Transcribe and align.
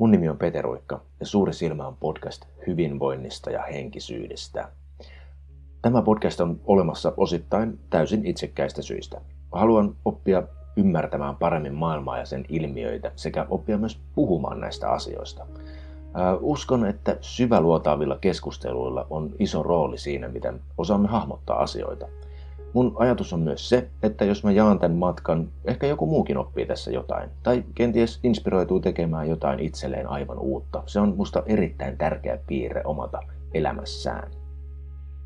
Mun 0.00 0.10
nimi 0.10 0.28
on 0.28 0.38
Peteruikka 0.38 1.00
ja 1.20 1.26
Suuri 1.26 1.52
silmä 1.52 1.86
on 1.86 1.96
podcast 1.96 2.44
hyvinvoinnista 2.66 3.50
ja 3.50 3.62
henkisyydestä. 3.62 4.68
Tämä 5.82 6.02
podcast 6.02 6.40
on 6.40 6.60
olemassa 6.64 7.12
osittain 7.16 7.78
täysin 7.90 8.26
itsekkäistä 8.26 8.82
syistä. 8.82 9.20
Haluan 9.52 9.96
oppia 10.04 10.42
ymmärtämään 10.76 11.36
paremmin 11.36 11.74
maailmaa 11.74 12.18
ja 12.18 12.24
sen 12.26 12.44
ilmiöitä 12.48 13.12
sekä 13.16 13.46
oppia 13.50 13.78
myös 13.78 14.00
puhumaan 14.14 14.60
näistä 14.60 14.90
asioista. 14.90 15.46
Uskon, 16.40 16.86
että 16.86 17.16
syväluotaavilla 17.20 18.18
keskusteluilla 18.20 19.06
on 19.10 19.30
iso 19.38 19.62
rooli 19.62 19.98
siinä, 19.98 20.28
miten 20.28 20.60
osaamme 20.78 21.08
hahmottaa 21.08 21.62
asioita– 21.62 22.06
Mun 22.72 22.96
ajatus 22.98 23.32
on 23.32 23.40
myös 23.40 23.68
se, 23.68 23.88
että 24.02 24.24
jos 24.24 24.44
mä 24.44 24.50
jaan 24.50 24.78
tämän 24.78 24.98
matkan, 24.98 25.48
ehkä 25.64 25.86
joku 25.86 26.06
muukin 26.06 26.38
oppii 26.38 26.66
tässä 26.66 26.90
jotain. 26.90 27.30
Tai 27.42 27.64
kenties 27.74 28.20
inspiroituu 28.22 28.80
tekemään 28.80 29.28
jotain 29.28 29.60
itselleen 29.60 30.06
aivan 30.06 30.38
uutta. 30.38 30.82
Se 30.86 31.00
on 31.00 31.14
musta 31.16 31.42
erittäin 31.46 31.98
tärkeä 31.98 32.38
piirre 32.46 32.82
omata 32.84 33.20
elämässään. 33.54 34.30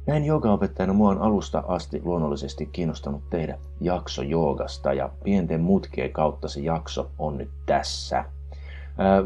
Näin 0.07 0.25
joogaopettajana 0.25 0.93
mua 0.93 1.11
on 1.11 1.19
alusta 1.19 1.65
asti 1.69 2.03
luonnollisesti 2.05 2.67
kiinnostanut 2.67 3.23
tehdä 3.31 3.59
jakso 3.81 4.23
joogasta 4.23 4.93
ja 4.93 5.11
pienten 5.25 5.61
mutkien 5.61 6.13
kautta 6.13 6.49
se 6.49 6.61
jakso 6.61 7.11
on 7.19 7.39
nyt 7.39 7.51
tässä. 7.67 8.25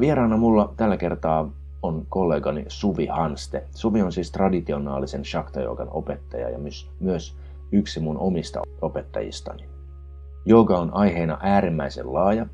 Vieraana 0.01 0.37
mulla 0.37 0.73
tällä 0.77 0.97
kertaa 0.97 1.51
on 1.83 2.07
kollegani 2.09 2.65
Suvi 2.69 3.07
Hanste. 3.07 3.65
Suvi 3.75 4.03
on 4.03 4.13
siis 4.13 4.33
traditionaalisen 4.33 5.25
shakta 5.25 5.61
opettaja 5.91 6.51
ja 6.51 6.59
myös, 6.59 6.91
myös 7.01 7.37
yksi 7.73 8.01
mun 8.01 8.19
omista 8.19 8.63
opettajistani. 8.83 9.69
Jooga 10.47 10.79
on 10.79 10.95
aiheena 10.95 11.39
äärimmäisen 11.43 12.15
laaja. 12.15 12.47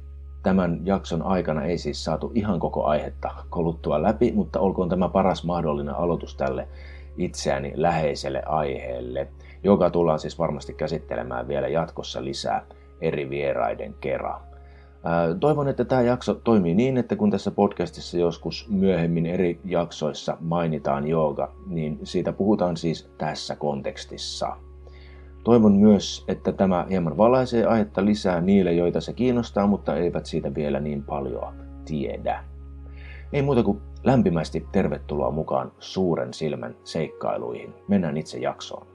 Tämän 0.43 0.81
jakson 0.85 1.23
aikana 1.23 1.65
ei 1.65 1.79
siis 1.79 2.05
saatu 2.05 2.33
ihan 2.35 2.61
koko 2.61 2.85
aihetta 2.85 3.31
koluttua 3.51 4.03
läpi, 4.03 4.33
mutta 4.33 4.61
olkoon 4.61 4.89
tämä 4.89 5.09
paras 5.09 5.45
mahdollinen 5.45 5.95
aloitus 5.95 6.37
tälle 6.37 6.69
itseäni 7.17 7.73
läheiselle 7.77 8.43
aiheelle. 8.47 9.29
Joka 9.63 9.91
tullaan 9.91 10.19
siis 10.19 10.39
varmasti 10.39 10.75
käsittelemään 10.75 11.49
vielä 11.49 11.69
jatkossa 11.69 12.25
lisää 12.25 12.67
eri 13.01 13.31
vieraiden 13.31 13.95
kerran. 14.01 14.41
Toivon, 15.41 15.69
että 15.69 15.85
tämä 15.85 16.03
jakso 16.03 16.35
toimii 16.35 16.75
niin, 16.75 16.99
että 16.99 17.17
kun 17.17 17.31
tässä 17.31 17.51
podcastissa 17.51 18.19
joskus 18.19 18.69
myöhemmin 18.71 19.27
eri 19.27 19.61
jaksoissa 19.65 20.37
mainitaan 20.41 21.07
jooga, 21.07 21.53
niin 21.67 21.99
siitä 22.03 22.33
puhutaan 22.33 22.77
siis 22.77 23.11
tässä 23.19 23.57
kontekstissa. 23.57 24.57
Toivon 25.45 25.73
myös, 25.73 26.25
että 26.29 26.53
tämä 26.53 26.87
hieman 26.91 27.17
valaisee 27.17 27.65
aihetta 27.65 28.05
lisää 28.05 28.41
niille, 28.41 28.73
joita 28.73 29.01
se 29.01 29.13
kiinnostaa, 29.13 29.67
mutta 29.67 29.97
eivät 29.97 30.27
siitä 30.27 30.55
vielä 30.55 30.81
niin 30.81 31.03
paljon 31.03 31.55
tiedä. 31.85 32.45
Ei 33.33 33.43
muuta 33.43 33.63
kuin 33.63 33.81
lämpimästi 34.05 34.67
tervetuloa 34.73 35.31
mukaan 35.31 35.73
suuren 35.79 36.35
silmän 36.35 36.77
seikkailuihin. 36.85 37.75
Mennään 37.89 38.17
itse 38.17 38.39
jaksoon. 38.39 38.87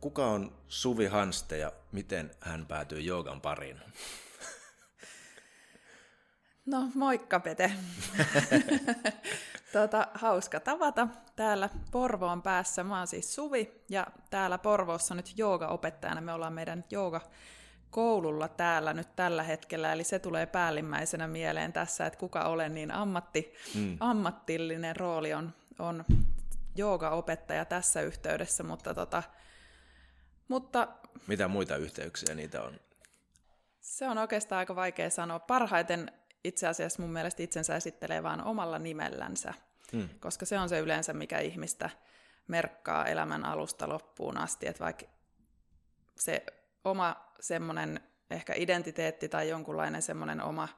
Kuka 0.00 0.26
on 0.26 0.52
Suvi 0.68 1.06
Hanste 1.06 1.58
ja 1.58 1.72
miten 1.92 2.30
hän 2.40 2.66
päätyy 2.66 3.00
joogan 3.00 3.40
pariin? 3.40 3.76
No 6.66 6.88
moikka 6.94 7.40
Pete. 7.40 7.72
tuota, 9.72 10.08
hauska 10.14 10.60
tavata 10.60 11.08
täällä 11.36 11.68
Porvoon 11.90 12.42
päässä. 12.42 12.84
Mä 12.84 12.98
oon 12.98 13.06
siis 13.06 13.34
Suvi 13.34 13.82
ja 13.88 14.06
täällä 14.30 14.58
Porvoossa 14.58 15.14
nyt 15.14 15.32
jooga-opettajana. 15.36 16.20
Me 16.20 16.32
ollaan 16.32 16.52
meidän 16.52 16.84
jooga 16.90 17.20
koululla 17.90 18.48
täällä 18.48 18.92
nyt 18.92 19.16
tällä 19.16 19.42
hetkellä, 19.42 19.92
eli 19.92 20.04
se 20.04 20.18
tulee 20.18 20.46
päällimmäisenä 20.46 21.28
mieleen 21.28 21.72
tässä, 21.72 22.06
että 22.06 22.18
kuka 22.18 22.44
olen, 22.44 22.74
niin 22.74 22.90
ammatti, 22.90 23.54
mm. 23.74 23.96
ammattillinen 24.00 24.96
rooli 24.96 25.34
on, 25.34 25.54
on 25.78 26.04
jooga-opettaja 26.76 27.64
tässä 27.64 28.02
yhteydessä, 28.02 28.62
mutta, 28.62 28.94
tota, 28.94 29.22
mutta... 30.48 30.88
Mitä 31.26 31.48
muita 31.48 31.76
yhteyksiä 31.76 32.34
niitä 32.34 32.62
on? 32.62 32.80
Se 33.80 34.08
on 34.08 34.18
oikeastaan 34.18 34.58
aika 34.58 34.76
vaikea 34.76 35.10
sanoa. 35.10 35.38
Parhaiten 35.38 36.12
itse 36.44 36.66
asiassa 36.66 37.02
mun 37.02 37.12
mielestä 37.12 37.42
itsensä 37.42 37.76
esittelee 37.76 38.22
vaan 38.22 38.44
omalla 38.44 38.78
nimellänsä, 38.78 39.54
hmm. 39.92 40.08
koska 40.20 40.46
se 40.46 40.58
on 40.58 40.68
se 40.68 40.78
yleensä, 40.78 41.12
mikä 41.12 41.38
ihmistä 41.38 41.90
merkkaa 42.48 43.06
elämän 43.06 43.44
alusta 43.44 43.88
loppuun 43.88 44.38
asti, 44.38 44.66
että 44.66 44.84
vaikka 44.84 45.06
se 46.16 46.44
oma 46.84 47.16
semmoinen 47.40 48.00
ehkä 48.30 48.52
identiteetti 48.56 49.28
tai 49.28 49.48
jonkunlainen 49.48 50.02
semmoinen 50.02 50.42
oma, 50.42 50.68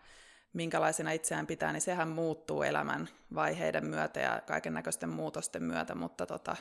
minkälaisena 0.53 1.12
itseään 1.12 1.47
pitää, 1.47 1.73
niin 1.73 1.81
sehän 1.81 2.09
muuttuu 2.09 2.62
elämän 2.62 3.09
vaiheiden 3.34 3.87
myötä 3.87 4.21
ja 4.21 4.43
kaiken 4.47 4.75
näköisten 4.75 5.09
muutosten 5.09 5.62
myötä, 5.62 5.94
mutta, 5.94 6.27
tota, 6.27 6.56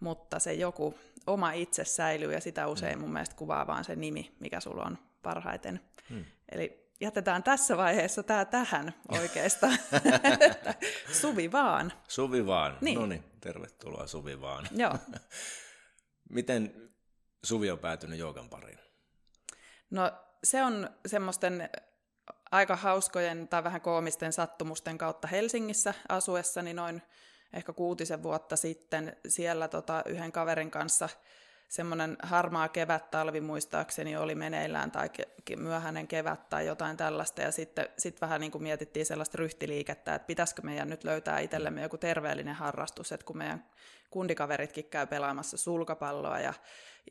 mutta 0.00 0.38
se 0.38 0.52
joku 0.52 0.98
oma 1.26 1.52
itse 1.52 1.84
säilyy 1.84 2.32
ja 2.32 2.40
sitä 2.40 2.66
usein 2.66 2.98
mun 2.98 3.12
mielestä 3.12 3.36
kuvaa 3.36 3.66
vaan 3.66 3.84
se 3.84 3.96
nimi, 3.96 4.36
mikä 4.40 4.60
sulla 4.60 4.82
on 4.82 4.98
parhaiten. 5.22 5.80
Hmm. 6.10 6.24
Eli 6.52 6.83
jätetään 7.04 7.42
tässä 7.42 7.76
vaiheessa 7.76 8.22
tämä 8.22 8.44
tähän 8.44 8.94
oikeastaan. 9.08 9.78
Suvi 11.20 11.52
vaan. 11.52 11.92
Suvi 12.08 12.46
vaan. 12.46 12.78
Niin. 12.80 12.98
No 12.98 13.06
niin, 13.06 13.24
tervetuloa 13.40 14.06
Suvi 14.06 14.40
vaan. 14.40 14.68
Joo. 14.70 14.98
Miten 16.30 16.90
Suvi 17.44 17.70
on 17.70 17.78
päätynyt 17.78 18.18
joogan 18.18 18.48
pariin? 18.48 18.78
No 19.90 20.12
se 20.44 20.62
on 20.62 20.90
semmoisten 21.06 21.70
aika 22.50 22.76
hauskojen 22.76 23.48
tai 23.48 23.64
vähän 23.64 23.80
koomisten 23.80 24.32
sattumusten 24.32 24.98
kautta 24.98 25.28
Helsingissä 25.28 25.94
asuessani 26.08 26.74
noin 26.74 27.02
ehkä 27.52 27.72
kuutisen 27.72 28.22
vuotta 28.22 28.56
sitten 28.56 29.16
siellä 29.28 29.68
tota, 29.68 30.02
yhden 30.06 30.32
kaverin 30.32 30.70
kanssa– 30.70 31.08
semmoinen 31.74 32.16
harmaa 32.22 32.68
kevät 32.68 33.10
talvi 33.10 33.40
muistaakseni 33.40 34.16
oli 34.16 34.34
meneillään 34.34 34.90
tai 34.90 35.08
ke- 35.08 35.56
myöhäinen 35.56 36.08
kevät 36.08 36.48
tai 36.48 36.66
jotain 36.66 36.96
tällaista 36.96 37.42
ja 37.42 37.52
sitten 37.52 37.88
sit 37.98 38.20
vähän 38.20 38.40
niin 38.40 38.50
kuin 38.52 38.62
mietittiin 38.62 39.06
sellaista 39.06 39.38
ryhtiliikettä, 39.38 40.14
että 40.14 40.26
pitäisikö 40.26 40.62
meidän 40.62 40.88
nyt 40.88 41.04
löytää 41.04 41.38
itsellemme 41.38 41.82
joku 41.82 41.98
terveellinen 41.98 42.54
harrastus, 42.54 43.12
että 43.12 43.26
kun 43.26 43.38
meidän 43.38 43.64
kundikaveritkin 44.10 44.84
käy 44.84 45.06
pelaamassa 45.06 45.56
sulkapalloa 45.56 46.40
ja 46.40 46.54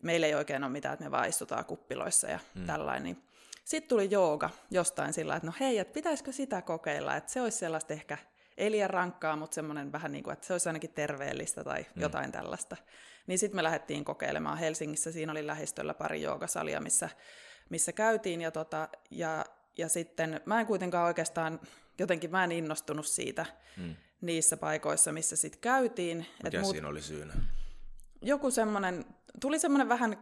meillä 0.02 0.28
ei 0.28 0.36
oikein 0.36 0.64
ole 0.64 0.72
mitään, 0.72 0.94
että 0.94 1.06
me 1.06 1.12
vaan 1.12 1.30
istutaan 1.30 1.66
kuppiloissa 1.66 2.28
ja 2.28 2.40
hmm. 2.56 2.66
tällainen, 2.66 3.04
niin 3.04 3.24
sitten 3.64 3.90
tuli 3.90 4.08
jooga 4.12 4.50
jostain 4.72 5.14
sillä, 5.14 5.36
että 5.36 5.48
no 5.48 5.54
hei, 5.60 5.78
että 5.78 5.94
pitäisikö 5.94 6.32
sitä 6.32 6.62
kokeilla, 6.62 7.16
että 7.16 7.32
se 7.32 7.42
olisi 7.42 7.58
sellaista 7.58 7.94
ehkä 7.94 8.18
ei 8.58 8.72
liian 8.72 8.90
rankkaa, 8.90 9.36
mutta 9.36 9.56
semmoinen 9.56 9.92
vähän 9.92 10.12
niin 10.12 10.24
kuin, 10.24 10.34
että 10.34 10.48
se 10.48 10.54
olisi 10.54 10.70
ainakin 10.70 10.94
terveellistä 10.94 11.64
tai 11.64 11.86
mm. 11.96 12.02
jotain 12.02 12.32
tällaista. 12.32 12.78
Niin 13.28 13.40
sitten 13.40 13.56
me 13.56 13.64
lähdettiin 13.64 14.06
kokeilemaan 14.06 14.58
Helsingissä, 14.58 15.12
siinä 15.12 15.32
oli 15.32 15.48
lähistöllä 15.48 15.94
pari 15.94 16.22
joogasalia, 16.22 16.82
missä, 16.82 17.10
missä 17.70 17.92
käytiin, 17.92 18.42
ja, 18.42 18.52
tota, 18.52 18.90
ja, 19.12 19.46
ja 19.78 19.90
sitten 19.90 20.42
mä 20.46 20.60
en 20.60 20.66
kuitenkaan 20.66 21.06
oikeastaan, 21.06 21.60
jotenkin 22.00 22.32
mä 22.32 22.44
en 22.44 22.52
innostunut 22.52 23.08
siitä 23.08 23.46
mm. 23.78 23.96
niissä 24.22 24.58
paikoissa, 24.58 25.12
missä 25.12 25.36
sitten 25.36 25.62
käytiin. 25.62 26.26
Mikä 26.44 26.60
Et 26.60 26.66
siinä 26.66 26.88
oli 26.88 27.02
syynä? 27.02 27.34
Joku 28.22 28.52
semmoinen, 28.52 29.06
tuli 29.42 29.60
semmoinen 29.60 29.90
vähän 29.90 30.18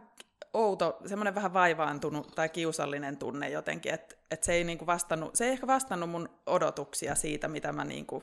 outo, 0.54 0.98
semmoinen 1.06 1.34
vähän 1.34 1.52
vaivaantunut 1.52 2.34
tai 2.34 2.48
kiusallinen 2.48 3.16
tunne 3.16 3.50
jotenkin, 3.50 3.94
että 3.94 4.16
et 4.30 4.44
se, 4.44 4.52
ei 4.52 4.64
niinku 4.64 4.86
vastannut, 4.86 5.36
se 5.36 5.44
ei 5.44 5.52
ehkä 5.52 5.66
vastannut 5.66 6.10
mun 6.10 6.28
odotuksia 6.46 7.14
siitä, 7.14 7.48
mitä 7.48 7.72
mä 7.72 7.84
niinku, 7.84 8.22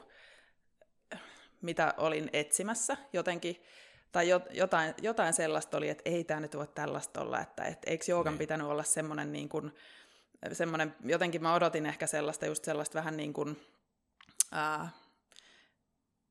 mitä 1.61 1.93
olin 1.97 2.29
etsimässä 2.33 2.97
jotenkin. 3.13 3.63
Tai 4.11 4.29
jotain, 4.51 4.93
jotain 5.01 5.33
sellaista 5.33 5.77
oli, 5.77 5.89
että 5.89 6.09
ei 6.09 6.23
tämä 6.23 6.39
nyt 6.39 6.55
voi 6.55 6.67
tällaista 6.67 7.21
olla, 7.21 7.41
että 7.41 7.63
et, 7.63 7.79
eikö 7.85 8.05
joogan 8.07 8.33
niin. 8.33 8.39
pitänyt 8.39 8.67
olla 8.67 8.83
semmoinen, 8.83 9.31
niin 9.31 9.49
kuin, 9.49 9.71
semmoinen, 10.53 10.95
jotenkin 11.05 11.41
mä 11.41 11.53
odotin 11.53 11.85
ehkä 11.85 12.07
sellaista, 12.07 12.45
just 12.45 12.63
sellaista 12.63 12.97
vähän 12.97 13.17
niin 13.17 13.33
kuin, 13.33 13.61
ää, 14.51 14.89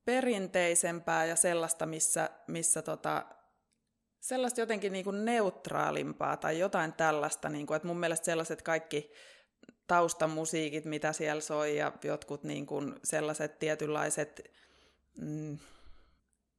perinteisempää 0.04 1.25
ja 1.25 1.36
sellaista, 1.36 1.86
missä, 1.86 2.30
missä 2.46 2.82
tota, 2.82 3.25
sellaista 4.20 4.60
jotenkin 4.60 4.92
niin 4.92 5.04
kuin 5.04 5.24
neutraalimpaa 5.24 6.36
tai 6.36 6.58
jotain 6.58 6.92
tällaista, 6.92 7.48
niin 7.48 7.66
kuin, 7.66 7.76
että 7.76 7.88
mun 7.88 8.00
mielestä 8.00 8.24
sellaiset 8.24 8.62
kaikki 8.62 9.10
taustamusiikit, 9.86 10.84
mitä 10.84 11.12
siellä 11.12 11.40
soi 11.40 11.76
ja 11.76 11.92
jotkut 12.04 12.44
niin 12.44 12.66
kuin 12.66 12.94
sellaiset 13.04 13.58
tietynlaiset, 13.58 14.50
mm, 15.20 15.58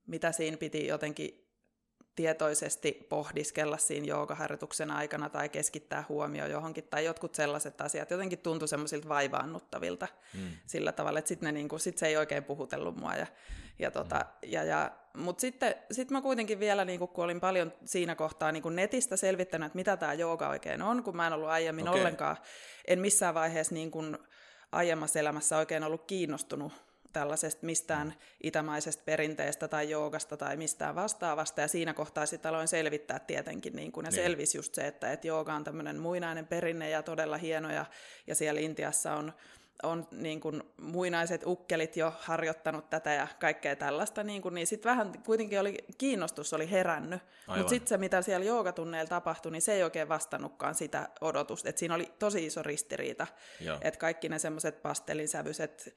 mitä 0.10 0.32
siinä 0.32 0.58
piti 0.58 0.88
jotenkin 0.88 1.50
tietoisesti 2.16 3.06
pohdiskella 3.10 3.78
siinä 3.78 4.06
joogaharjoituksen 4.06 4.92
aikana 4.92 5.30
tai 5.30 5.50
keskittää 5.50 6.04
huomio 6.10 6.48
johonkin, 6.48 6.84
tai 6.90 7.06
jotkut 7.06 7.36
sellaiset 7.36 7.82
asiat 7.82 8.12
jotenkin 8.12 8.40
tuntui 8.40 8.68
semmoisilta 8.68 9.10
vaivaannuttavilta 9.10 10.08
mm. 10.34 10.50
sillä 10.66 10.92
tavalla, 10.92 11.20
että 11.20 11.30
sitten 11.30 11.54
niinku, 11.54 11.78
sit 11.78 11.98
se 11.98 12.08
ei 12.08 12.18
oikein 12.18 12.44
puhutellut 12.44 12.96
mua. 12.96 13.14
Ja, 13.14 13.28
Ja 13.80 13.92
tota, 13.92 14.16
mm. 14.16 14.50
ja, 14.52 14.64
ja, 14.64 14.92
Mutta 15.18 15.42
sitten 15.42 15.76
sit 15.92 16.12
mä 16.12 16.22
kuitenkin 16.22 16.60
vielä, 16.60 16.86
niin 16.86 17.00
kun 17.00 17.24
olin 17.24 17.40
paljon 17.40 17.74
siinä 17.86 18.16
kohtaa 18.16 18.52
niin 18.52 18.76
netistä 18.76 19.18
selvittänyt, 19.18 19.66
että 19.66 19.76
mitä 19.76 19.98
tämä 19.98 20.14
jooga 20.14 20.50
oikein 20.50 20.82
on, 20.82 21.04
kun 21.04 21.16
mä 21.16 21.28
en 21.28 21.34
ollut 21.34 21.50
aiemmin 21.50 21.88
okay. 21.88 22.00
ollenkaan, 22.00 22.38
en 22.88 23.00
missään 23.00 23.34
vaiheessa 23.34 23.74
niin 23.74 23.92
kun 23.92 24.20
aiemmassa 24.72 25.20
elämässä 25.20 25.58
oikein 25.58 25.84
ollut 25.84 26.06
kiinnostunut 26.08 26.74
tällaisesta 27.14 27.66
mistään 27.66 28.14
itämaisesta 28.44 29.04
perinteestä 29.06 29.68
tai 29.68 29.90
joogasta 29.90 30.38
tai 30.38 30.58
mistään 30.58 30.96
vastaavasta. 30.96 31.62
Ja 31.62 31.68
siinä 31.68 31.94
kohtaa 31.94 32.26
sitten 32.26 32.50
aloin 32.50 32.68
selvittää 32.68 33.20
tietenkin, 33.20 33.76
niin 33.76 33.92
kun, 33.92 34.06
ja 34.06 34.12
niin. 34.12 34.24
selvisi 34.24 34.58
just 34.58 34.76
se, 34.76 34.88
että, 34.88 35.12
että 35.12 35.28
jooga 35.28 35.54
on 35.54 35.64
tämmöinen 35.64 36.00
muinainen 36.00 36.48
perinne 36.48 36.90
ja 36.90 37.04
todella 37.04 37.38
hieno, 37.38 37.72
ja, 37.72 37.86
ja 38.28 38.36
siellä 38.36 38.62
Intiassa 38.62 39.14
on 39.14 39.34
on 39.84 40.08
niin 40.12 40.40
kuin 40.40 40.64
muinaiset 40.82 41.42
ukkelit 41.46 41.98
jo 41.98 42.14
harjoittanut 42.20 42.90
tätä 42.90 43.14
ja 43.14 43.28
kaikkea 43.40 43.76
tällaista, 43.76 44.24
niin, 44.24 44.42
kuin, 44.42 44.56
niin 44.56 44.68
sitten 44.68 44.90
vähän 44.90 45.24
kuitenkin 45.26 45.60
oli, 45.60 45.78
kiinnostus 45.98 46.54
oli 46.54 46.72
herännyt. 46.72 47.22
Mutta 47.48 47.70
sitten 47.70 47.88
se, 47.88 47.98
mitä 47.98 48.22
siellä 48.22 48.46
joogatunneilla 48.46 49.10
tapahtui, 49.10 49.52
niin 49.52 49.62
se 49.62 49.74
ei 49.74 49.84
oikein 49.84 50.10
vastannutkaan 50.10 50.76
sitä 50.76 51.10
odotusta. 51.22 51.70
Et 51.70 51.78
siinä 51.78 51.96
oli 51.96 52.12
tosi 52.20 52.46
iso 52.46 52.64
ristiriita. 52.64 53.28
Että 53.82 54.00
kaikki 54.00 54.30
ne 54.30 54.40
semmoiset 54.40 54.82
pastelinsävyiset 54.82 55.96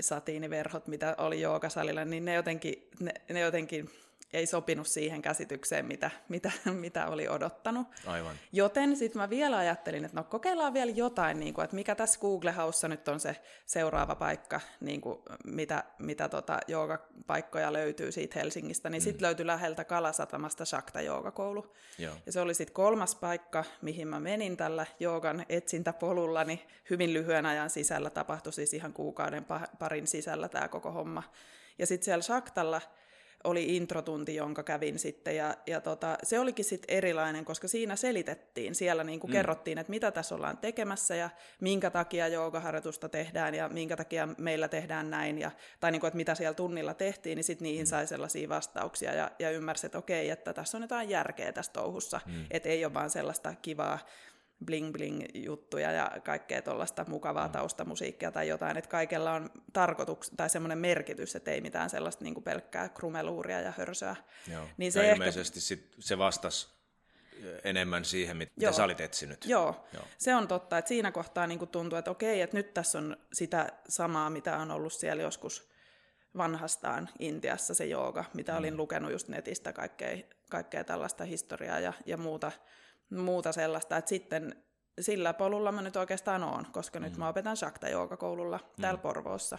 satiiniverhot, 0.00 0.86
mitä 0.86 1.14
oli 1.18 1.40
joogasalilla, 1.40 2.04
niin 2.04 2.24
ne 2.24 2.34
jotenkin, 2.34 2.88
ne, 3.00 3.12
ne 3.28 3.40
jotenkin 3.40 3.90
ei 4.32 4.46
sopinut 4.46 4.86
siihen 4.86 5.22
käsitykseen, 5.22 5.86
mitä, 5.86 6.10
mitä, 6.28 6.52
mitä 6.72 7.06
oli 7.06 7.28
odottanut. 7.28 7.86
Aivan. 8.06 8.36
Joten 8.52 8.96
sitten 8.96 9.22
mä 9.22 9.30
vielä 9.30 9.56
ajattelin, 9.56 10.04
että 10.04 10.16
no 10.16 10.24
kokeillaan 10.24 10.74
vielä 10.74 10.90
jotain, 10.90 11.40
niin 11.40 11.54
kuin, 11.54 11.64
että 11.64 11.76
mikä 11.76 11.94
tässä 11.94 12.20
Google 12.20 12.52
House 12.52 12.88
nyt 12.88 13.08
on 13.08 13.20
se 13.20 13.36
seuraava 13.66 14.14
paikka, 14.14 14.60
niin 14.80 15.00
kuin, 15.00 15.18
mitä, 15.44 15.84
mitä 15.98 16.28
tota, 16.28 16.58
joogapaikkoja 16.68 17.72
löytyy 17.72 18.12
siitä 18.12 18.38
Helsingistä. 18.38 18.90
Niin 18.90 19.02
mm. 19.02 19.04
sitten 19.04 19.26
löytyi 19.26 19.46
läheltä 19.46 19.84
Kalasatamasta 19.84 20.64
Shakta 20.64 21.00
joogakoulu. 21.00 21.74
Joo. 21.98 22.14
Ja 22.26 22.32
se 22.32 22.40
oli 22.40 22.54
sitten 22.54 22.74
kolmas 22.74 23.14
paikka, 23.14 23.64
mihin 23.82 24.08
mä 24.08 24.20
menin 24.20 24.56
tällä 24.56 24.86
joogan 25.00 25.46
etsintäpolulla, 25.48 26.44
niin 26.44 26.60
hyvin 26.90 27.14
lyhyen 27.14 27.46
ajan 27.46 27.70
sisällä 27.70 28.10
tapahtui 28.10 28.52
siis 28.52 28.74
ihan 28.74 28.92
kuukauden 28.92 29.46
parin 29.78 30.06
sisällä 30.06 30.48
tämä 30.48 30.68
koko 30.68 30.90
homma. 30.90 31.22
Ja 31.78 31.86
sitten 31.86 32.04
siellä 32.04 32.22
Shaktalla 32.22 32.80
oli 33.46 33.76
introtunti, 33.76 34.34
jonka 34.34 34.62
kävin 34.62 34.98
sitten, 34.98 35.36
ja, 35.36 35.54
ja 35.66 35.80
tota, 35.80 36.18
se 36.22 36.38
olikin 36.40 36.64
sitten 36.64 36.96
erilainen, 36.96 37.44
koska 37.44 37.68
siinä 37.68 37.96
selitettiin, 37.96 38.74
siellä 38.74 39.04
niin 39.04 39.20
kuin 39.20 39.30
mm. 39.30 39.32
kerrottiin, 39.32 39.78
että 39.78 39.90
mitä 39.90 40.10
tässä 40.10 40.34
ollaan 40.34 40.58
tekemässä, 40.58 41.16
ja 41.16 41.30
minkä 41.60 41.90
takia 41.90 42.28
joogaharjoitusta 42.28 43.08
tehdään, 43.08 43.54
ja 43.54 43.68
minkä 43.68 43.96
takia 43.96 44.28
meillä 44.38 44.68
tehdään 44.68 45.10
näin, 45.10 45.38
ja, 45.38 45.50
tai 45.80 45.92
niin 45.92 46.00
kuin, 46.00 46.08
että 46.08 46.16
mitä 46.16 46.34
siellä 46.34 46.54
tunnilla 46.54 46.94
tehtiin, 46.94 47.36
niin 47.36 47.44
sitten 47.44 47.64
niihin 47.64 47.86
mm. 47.86 47.88
sai 47.88 48.06
sellaisia 48.06 48.48
vastauksia, 48.48 49.14
ja, 49.14 49.30
ja 49.38 49.50
ymmärsi, 49.50 49.86
että 49.86 49.98
okei, 49.98 50.30
että 50.30 50.52
tässä 50.52 50.78
on 50.78 50.82
jotain 50.82 51.10
järkeä 51.10 51.52
tässä 51.52 51.72
touhussa, 51.72 52.20
mm. 52.26 52.46
että 52.50 52.68
ei 52.68 52.84
ole 52.84 52.94
vaan 52.94 53.10
sellaista 53.10 53.54
kivaa 53.62 53.98
bling-bling-juttuja 54.64 55.92
ja 55.92 56.10
kaikkea 56.24 56.62
tuollaista 56.62 57.04
mukavaa 57.08 57.46
mm. 57.46 57.52
taustamusiikkia 57.52 58.32
tai 58.32 58.48
jotain, 58.48 58.76
että 58.76 58.90
kaikella 58.90 59.32
on 59.32 59.50
tarkoitus 59.72 60.30
tai 60.36 60.50
semmoinen 60.50 60.78
merkitys, 60.78 61.36
että 61.36 61.50
ei 61.50 61.60
mitään 61.60 61.90
sellaista 61.90 62.24
niin 62.24 62.42
pelkkää 62.42 62.88
krumeluuria 62.88 63.60
ja 63.60 63.72
hörsöä. 63.78 64.16
Joo. 64.52 64.68
Niin 64.76 64.92
se 64.92 64.98
ja 64.98 65.04
ehkä... 65.04 65.14
ilmeisesti 65.14 65.60
sit 65.60 65.94
se 65.98 66.18
vastasi 66.18 66.76
enemmän 67.64 68.04
siihen, 68.04 68.36
mitä 68.36 68.52
Joo. 68.56 68.72
sä 68.72 68.84
olit 68.84 69.00
etsinyt. 69.00 69.44
Joo. 69.46 69.86
Joo, 69.92 70.04
se 70.18 70.34
on 70.34 70.48
totta, 70.48 70.78
että 70.78 70.88
siinä 70.88 71.12
kohtaa 71.12 71.46
niin 71.46 71.68
tuntuu, 71.68 71.98
että 71.98 72.10
okei, 72.10 72.40
että 72.40 72.56
nyt 72.56 72.74
tässä 72.74 72.98
on 72.98 73.16
sitä 73.32 73.72
samaa, 73.88 74.30
mitä 74.30 74.58
on 74.58 74.70
ollut 74.70 74.92
siellä 74.92 75.22
joskus 75.22 75.68
vanhastaan 76.36 77.08
Intiassa 77.18 77.74
se 77.74 77.86
jooga, 77.86 78.24
mitä 78.34 78.52
mm. 78.52 78.58
olin 78.58 78.76
lukenut 78.76 79.12
just 79.12 79.28
netistä 79.28 79.72
kaikkea, 79.72 80.16
kaikkea 80.50 80.84
tällaista 80.84 81.24
historiaa 81.24 81.80
ja, 81.80 81.92
ja 82.06 82.16
muuta 82.16 82.52
muuta 83.10 83.52
sellaista, 83.52 83.96
että 83.96 84.08
sitten 84.08 84.64
sillä 85.00 85.34
polulla 85.34 85.72
mä 85.72 85.82
nyt 85.82 85.96
oikeastaan 85.96 86.44
oon, 86.44 86.66
koska 86.72 86.98
mm. 87.00 87.04
nyt 87.04 87.16
mä 87.16 87.28
opetan 87.28 87.56
Shakta 87.56 87.86
koululla 88.18 88.58
mm. 88.58 88.82
täällä 88.82 88.98
Porvoossa. 88.98 89.58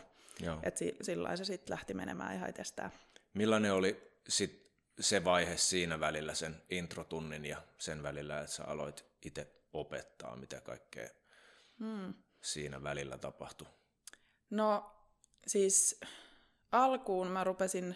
Että 0.63 0.77
si- 0.77 0.97
sillä 1.01 1.35
se 1.35 1.45
sitten 1.45 1.73
lähti 1.73 1.93
menemään 1.93 2.35
ihan 2.35 2.49
itsestään. 2.49 2.91
Millainen 3.33 3.73
oli 3.73 4.11
sit 4.29 4.67
se 4.99 5.23
vaihe 5.23 5.57
siinä 5.57 5.99
välillä, 5.99 6.33
sen 6.33 6.61
introtunnin 6.69 7.45
ja 7.45 7.57
sen 7.77 8.03
välillä, 8.03 8.39
että 8.39 8.51
sä 8.51 8.63
aloit 8.63 9.05
itse 9.25 9.47
opettaa, 9.73 10.35
mitä 10.35 10.61
kaikkea 10.61 11.09
mm. 11.79 12.13
siinä 12.41 12.83
välillä 12.83 13.17
tapahtui? 13.17 13.67
No 14.49 14.95
siis 15.47 15.99
alkuun 16.71 17.27
mä 17.27 17.43
rupesin, 17.43 17.95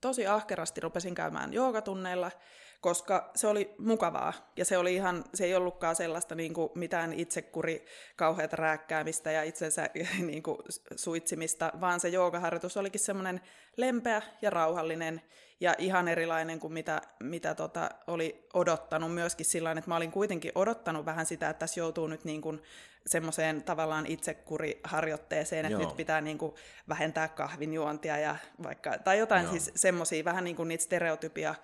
tosi 0.00 0.26
ahkerasti 0.26 0.80
rupesin 0.80 1.14
käymään 1.14 1.52
joogatunneilla, 1.52 2.30
koska 2.80 3.30
se 3.34 3.46
oli 3.46 3.74
mukavaa 3.78 4.32
ja 4.56 4.64
se, 4.64 4.78
oli 4.78 4.94
ihan, 4.94 5.24
se 5.34 5.44
ei 5.44 5.54
ollutkaan 5.54 5.96
sellaista 5.96 6.34
niin 6.34 6.54
kuin 6.54 6.70
mitään 6.74 7.12
itsekuri, 7.12 7.84
kauheata 8.16 8.56
rääkkäämistä 8.56 9.32
ja 9.32 9.42
itsensä 9.42 9.90
niin 10.26 10.42
kuin, 10.42 10.58
suitsimista, 10.96 11.72
vaan 11.80 12.00
se 12.00 12.08
joogaharjoitus 12.08 12.76
olikin 12.76 13.00
semmoinen 13.00 13.40
lempeä 13.76 14.22
ja 14.42 14.50
rauhallinen 14.50 15.22
ja 15.60 15.74
ihan 15.78 16.08
erilainen 16.08 16.60
kuin 16.60 16.72
mitä, 16.72 17.02
mitä 17.20 17.54
tota, 17.54 17.90
oli 18.06 18.46
odottanut 18.54 19.14
myöskin 19.14 19.46
sillä 19.46 19.72
että 19.72 19.90
mä 19.90 19.96
olin 19.96 20.12
kuitenkin 20.12 20.52
odottanut 20.54 21.04
vähän 21.04 21.26
sitä, 21.26 21.50
että 21.50 21.58
tässä 21.58 21.80
joutuu 21.80 22.06
nyt 22.06 22.24
niin 22.24 22.42
kuin 22.42 22.62
semmoiseen 23.06 23.62
tavallaan 23.62 24.06
itsekuriharjoitteeseen, 24.06 25.64
että 25.64 25.78
Joo. 25.78 25.88
nyt 25.88 25.96
pitää 25.96 26.20
niin 26.20 26.38
kuin 26.38 26.54
vähentää 26.88 27.28
kahvinjuontia 27.28 28.18
ja 28.18 28.36
vaikka, 28.62 28.98
tai 28.98 29.18
jotain 29.18 29.42
Joo. 29.44 29.52
siis 29.52 29.72
semmoisia 29.74 30.24
vähän 30.24 30.44
niin 30.44 30.56
kuin 30.56 30.68
niitä 30.68 30.84
stereotypia 30.84 31.54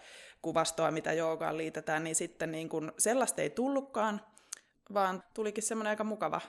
kuvastoa, 0.44 0.90
mitä 0.90 1.12
joogaan 1.12 1.58
liitetään, 1.58 2.04
niin 2.04 2.16
sitten 2.16 2.52
niin 2.52 2.68
kuin 2.68 2.92
sellaista 2.98 3.42
ei 3.42 3.50
tullutkaan, 3.50 4.20
vaan 4.94 5.22
tulikin 5.34 5.64
semmoinen 5.64 5.90
aika 5.90 6.04
mukava 6.04 6.40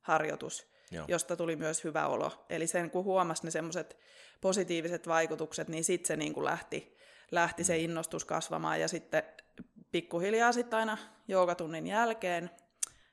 harjoitus, 0.00 0.66
Joo. 0.90 1.04
josta 1.08 1.36
tuli 1.36 1.56
myös 1.56 1.84
hyvä 1.84 2.06
olo. 2.06 2.46
Eli 2.50 2.66
sen 2.66 2.90
kun 2.90 3.04
huomasi 3.04 3.44
ne 3.44 3.50
semmoiset 3.50 3.96
positiiviset 4.40 5.08
vaikutukset, 5.08 5.68
niin 5.68 5.84
sitten 5.84 6.08
se 6.08 6.16
niin 6.16 6.34
kuin 6.34 6.44
lähti, 6.44 6.96
lähti 7.30 7.64
se 7.64 7.78
mm. 7.78 7.84
innostus 7.84 8.24
kasvamaan 8.24 8.80
ja 8.80 8.88
sitten 8.88 9.22
pikkuhiljaa 9.90 10.52
sitten 10.52 10.78
aina 10.78 10.98
joogatunnin 11.28 11.86
jälkeen 11.86 12.50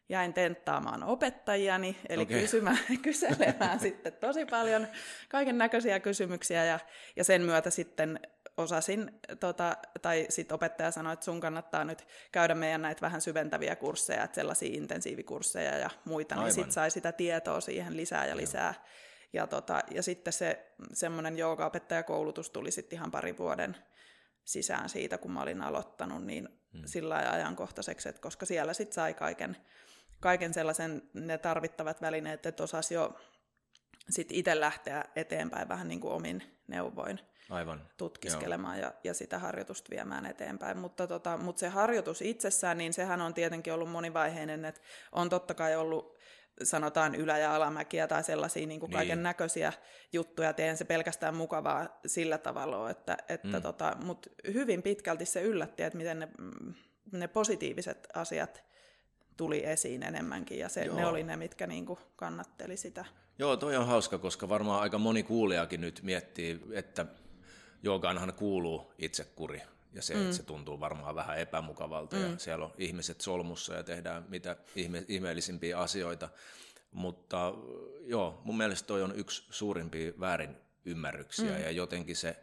jäin 0.10 0.34
tenttaamaan 0.34 1.04
opettajiani, 1.04 1.98
eli 2.10 2.24
okay. 2.24 2.40
kysymään, 2.40 2.80
kyselemään 3.02 3.80
sitten 3.80 4.14
tosi 4.14 4.46
paljon 4.46 4.88
kaiken 5.30 5.58
näköisiä 5.58 6.00
kysymyksiä 6.00 6.66
ja, 6.66 6.80
ja 7.16 7.24
sen 7.24 7.42
myötä 7.42 7.70
sitten 7.70 8.20
osasin, 8.58 9.20
tota, 9.40 9.78
tai 10.02 10.26
sitten 10.30 10.56
opettaja 10.56 10.92
sanoi, 10.92 11.14
että 11.14 11.26
sun 11.26 11.40
kannattaa 11.40 11.84
nyt 11.84 12.08
käydä 12.32 12.56
meidän 12.56 12.82
näitä 12.82 13.02
vähän 13.02 13.22
syventäviä 13.22 13.76
kursseja, 13.76 14.24
että 14.24 14.36
sellaisia 14.36 14.78
intensiivikursseja 14.78 15.78
ja 15.78 15.90
muita, 16.06 16.36
niin 16.36 16.40
Aivan. 16.40 16.48
niin 16.48 16.56
sitten 16.56 16.72
sai 16.72 16.92
sitä 16.92 17.12
tietoa 17.12 17.62
siihen 17.62 17.98
lisää 17.98 18.26
ja 18.26 18.38
lisää. 18.38 18.74
Joo. 18.78 18.86
Ja, 19.34 19.48
tota, 19.48 19.80
ja 19.92 20.04
sitten 20.04 20.34
se 20.34 20.72
semmoinen 20.94 21.38
joogaopettajakoulutus 21.38 22.50
tuli 22.50 22.72
sitten 22.72 22.98
ihan 22.98 23.12
pari 23.12 23.38
vuoden 23.38 23.78
sisään 24.46 24.90
siitä, 24.90 25.18
kun 25.18 25.32
mä 25.32 25.42
olin 25.42 25.62
aloittanut, 25.62 26.24
niin 26.24 26.50
hmm. 26.74 26.82
sillä 26.86 27.16
ajankohtaiseksi, 27.16 28.10
että 28.10 28.22
koska 28.22 28.46
siellä 28.46 28.74
sitten 28.74 28.94
sai 28.94 29.14
kaiken, 29.14 29.58
kaiken 30.20 30.54
sellaisen 30.54 31.02
ne 31.14 31.38
tarvittavat 31.38 32.02
välineet, 32.02 32.46
että 32.46 32.64
osasi 32.64 32.94
jo 32.94 33.20
sitten 34.10 34.38
itse 34.38 34.60
lähteä 34.60 35.06
eteenpäin 35.16 35.70
vähän 35.70 35.88
niin 35.88 36.00
kuin 36.00 36.14
omin 36.14 36.44
neuvoin. 36.68 37.20
Aivan. 37.50 37.82
tutkiskelemaan 37.98 38.80
ja, 38.80 38.94
ja 39.04 39.14
sitä 39.14 39.40
harjoitusta 39.40 39.90
viemään 39.90 40.26
eteenpäin. 40.26 40.78
Mutta, 40.78 41.08
tota, 41.08 41.38
mutta 41.38 41.60
se 41.60 41.68
harjoitus 41.68 42.22
itsessään, 42.22 42.78
niin 42.78 42.94
sehän 42.94 43.22
on 43.22 43.34
tietenkin 43.34 43.74
ollut 43.74 43.92
monivaiheinen, 43.92 44.66
että 44.66 44.82
on 45.12 45.30
totta 45.30 45.54
kai 45.54 45.76
ollut 45.76 46.16
sanotaan 46.64 47.16
ylä- 47.16 47.38
ja 47.38 47.56
alamäkiä 47.56 48.08
tai 48.08 48.24
sellaisia 48.24 48.68
niin 48.68 48.82
niin. 48.82 48.92
kaiken 48.92 49.24
näköisiä 49.24 49.74
juttuja, 50.14 50.54
teen 50.54 50.78
se 50.78 50.86
pelkästään 50.86 51.36
mukavaa 51.36 52.00
sillä 52.06 52.38
tavalla, 52.38 52.90
että, 52.90 53.18
että 53.30 53.58
mm. 53.58 53.62
tota, 53.62 53.98
mutta 54.04 54.30
hyvin 54.54 54.84
pitkälti 54.84 55.26
se 55.26 55.42
yllätti, 55.42 55.84
että 55.84 55.98
miten 55.98 56.20
ne, 56.20 56.28
ne 57.12 57.28
positiiviset 57.28 58.08
asiat 58.14 58.64
tuli 59.38 59.66
esiin 59.66 60.04
enemmänkin, 60.04 60.60
ja 60.60 60.70
se, 60.70 60.88
ne 60.88 61.06
oli 61.06 61.24
ne, 61.24 61.36
mitkä 61.36 61.68
niin 61.68 61.86
kuin 61.86 62.00
kannatteli 62.16 62.78
sitä. 62.78 63.06
Joo, 63.40 63.58
toi 63.58 63.76
on 63.76 63.88
hauska, 63.88 64.18
koska 64.18 64.50
varmaan 64.50 64.82
aika 64.82 64.98
moni 64.98 65.24
kuulijakin 65.24 65.82
nyt 65.82 66.00
miettii, 66.04 66.62
että 66.74 67.06
joogaanhan 67.86 68.34
kuuluu 68.34 68.94
itsekuri 68.98 69.62
ja 69.94 70.02
se, 70.02 70.16
mm. 70.16 70.32
se 70.32 70.44
tuntuu 70.44 70.80
varmaan 70.80 71.16
vähän 71.16 71.40
epämukavalta 71.40 72.16
mm. 72.16 72.32
ja 72.32 72.38
siellä 72.38 72.66
on 72.66 72.74
ihmiset 72.78 73.22
solmussa 73.22 73.74
ja 73.74 73.84
tehdään 73.84 74.26
mitä 74.28 74.58
ihme, 74.76 75.06
ihmeellisimpiä 75.08 75.80
asioita. 75.80 76.30
Mutta 76.92 77.54
joo, 78.02 78.42
mun 78.44 78.58
mielestä 78.58 78.88
toi 78.88 79.04
on 79.04 79.16
yksi 79.16 79.44
suurimpia 79.50 80.12
väärin 80.20 80.56
ymmärryksiä 80.86 81.52
mm. 81.52 81.62
ja 81.62 81.72
jotenkin 81.72 82.16
se 82.16 82.36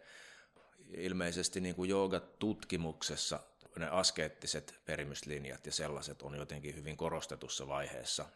ilmeisesti 0.97 1.61
niin 1.61 1.75
kuin 1.75 1.91
joogatutkimuksessa 1.91 3.41
ne 3.77 3.89
askeettiset 3.89 4.75
perimyslinjat 4.85 5.67
ja 5.67 5.73
sellaiset 5.73 6.23
on 6.23 6.35
jotenkin 6.35 6.75
hyvin 6.75 6.97
korostetussa 6.97 7.69
vaiheessa 7.69 8.27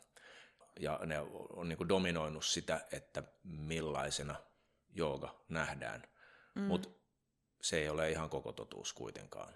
ja 0.81 1.01
ne 1.05 1.21
on 1.51 1.69
niin 1.69 1.77
kuin 1.77 1.89
dominoinut 1.89 2.45
sitä, 2.45 2.81
että 2.93 3.23
millaisena 3.45 4.35
jooga 4.95 5.35
nähdään, 5.49 6.03
mm. 6.57 6.63
mutta 6.63 6.89
se 7.63 7.79
ei 7.79 7.89
ole 7.89 8.11
ihan 8.11 8.31
koko 8.31 8.53
totuus 8.53 8.93
kuitenkaan. 8.93 9.55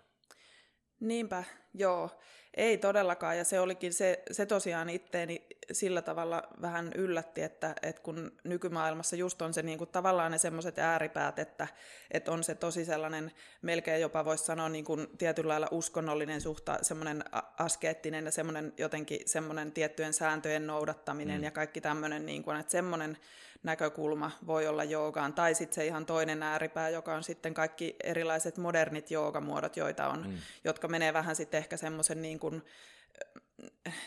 Niinpä, 1.01 1.45
joo. 1.75 2.11
Ei 2.55 2.79
todellakaan, 2.79 3.39
ja 3.39 3.45
se 3.45 3.61
olikin 3.61 3.93
se, 3.93 4.23
se 4.31 4.47
tosiaan 4.47 4.91
itteeni 4.91 5.47
sillä 5.73 6.03
tavalla 6.03 6.43
vähän 6.63 6.93
yllätti, 6.95 7.43
että, 7.43 7.75
että 7.83 8.03
kun 8.03 8.33
nykymaailmassa 8.45 9.17
just 9.17 9.43
on 9.43 9.55
se 9.55 9.63
niin 9.63 9.79
kuin 9.79 9.91
tavallaan 9.91 10.33
ne 10.33 10.39
semmoiset 10.39 10.79
ääripäät, 10.79 11.39
että, 11.39 11.69
että 12.11 12.33
on 12.33 12.45
se 12.45 12.55
tosi 12.55 12.85
sellainen, 12.85 13.33
melkein 13.63 14.01
jopa 14.01 14.25
voisi 14.25 14.45
sanoa 14.45 14.69
niin 14.69 14.85
kuin 14.85 15.07
tietyllä 15.19 15.49
lailla 15.49 15.69
uskonnollinen 15.71 16.41
suhta, 16.41 16.79
semmoinen 16.83 17.25
askeettinen 17.59 18.25
ja 18.25 18.31
semmoinen 18.31 18.73
jotenkin 18.79 19.21
semmoinen 19.27 19.73
tiettyjen 19.73 20.15
sääntöjen 20.15 20.67
noudattaminen 20.67 21.41
mm. 21.41 21.45
ja 21.45 21.51
kaikki 21.51 21.81
tämmöinen, 21.81 22.27
niin 22.27 22.43
kuin, 22.43 22.57
että 22.57 22.73
semmoinen 22.73 23.19
näkökulma 23.63 24.31
voi 24.47 24.67
olla 24.67 24.85
joogaan, 24.85 25.33
tai 25.33 25.55
sitten 25.55 25.75
se 25.75 25.87
ihan 25.87 26.07
toinen 26.07 26.43
ääripää, 26.43 26.89
joka 26.89 27.15
on 27.15 27.25
sitten 27.25 27.55
kaikki 27.55 27.97
erilaiset 28.05 28.57
modernit 28.59 29.11
joogamuodot, 29.11 29.77
joita 29.77 30.09
on, 30.09 30.27
mm. 30.27 30.39
jotka 30.65 30.89
menee 30.89 31.13
vähän 31.13 31.37
sitten 31.37 31.59
ehkä 31.59 31.77
semmoisen 31.77 32.23
niin 32.23 32.39
kuin, 32.39 32.63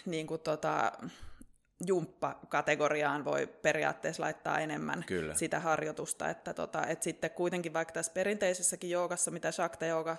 niin 0.05 0.27
kuin 0.27 0.41
tota, 0.41 0.91
jumppakategoriaan 1.85 3.25
voi 3.25 3.47
periaatteessa 3.47 4.23
laittaa 4.23 4.59
enemmän 4.59 5.03
Kyllä. 5.07 5.35
sitä 5.35 5.59
harjoitusta, 5.59 6.29
että, 6.29 6.53
tota, 6.53 6.87
että 6.87 7.03
sitten 7.03 7.31
kuitenkin 7.31 7.73
vaikka 7.73 7.93
tässä 7.93 8.11
perinteisessäkin 8.11 8.89
joogassa, 8.89 9.31
mitä 9.31 9.51
Shakta 9.51 9.85
Yoga 9.85 10.17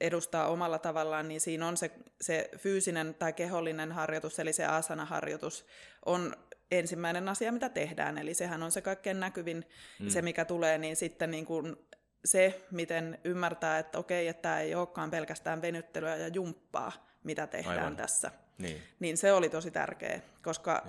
edustaa 0.00 0.48
omalla 0.48 0.78
tavallaan, 0.78 1.28
niin 1.28 1.40
siinä 1.40 1.68
on 1.68 1.76
se, 1.76 1.90
se 2.20 2.50
fyysinen 2.58 3.14
tai 3.14 3.32
kehollinen 3.32 3.92
harjoitus, 3.92 4.38
eli 4.38 4.52
se 4.52 4.64
asana-harjoitus 4.64 5.66
on 6.06 6.36
ensimmäinen 6.78 7.28
asia, 7.28 7.52
mitä 7.52 7.68
tehdään, 7.68 8.18
eli 8.18 8.34
sehän 8.34 8.62
on 8.62 8.72
se 8.72 8.80
kaikkein 8.80 9.20
näkyvin, 9.20 9.66
mm. 10.00 10.08
se 10.08 10.22
mikä 10.22 10.44
tulee, 10.44 10.78
niin 10.78 10.96
sitten 10.96 11.30
niin 11.30 11.46
kuin 11.46 11.76
se, 12.24 12.66
miten 12.70 13.18
ymmärtää, 13.24 13.78
että 13.78 13.98
okei, 13.98 14.28
että 14.28 14.42
tämä 14.42 14.60
ei 14.60 14.74
olekaan 14.74 15.10
pelkästään 15.10 15.62
venyttelyä 15.62 16.16
ja 16.16 16.28
jumppaa, 16.28 16.92
mitä 17.24 17.46
tehdään 17.46 17.78
Aivan. 17.78 17.96
tässä. 17.96 18.30
Niin. 18.58 18.82
niin 19.00 19.16
se 19.16 19.32
oli 19.32 19.48
tosi 19.48 19.70
tärkeä, 19.70 20.20
koska, 20.42 20.86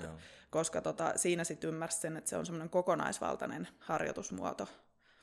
koska 0.49 0.81
tota, 0.81 1.13
siinä 1.15 1.43
sitten 1.43 1.67
ymmärsi 1.67 1.99
sen, 1.99 2.17
että 2.17 2.29
se 2.29 2.37
on 2.37 2.45
semmoinen 2.45 2.69
kokonaisvaltainen 2.69 3.67
harjoitusmuoto. 3.79 4.67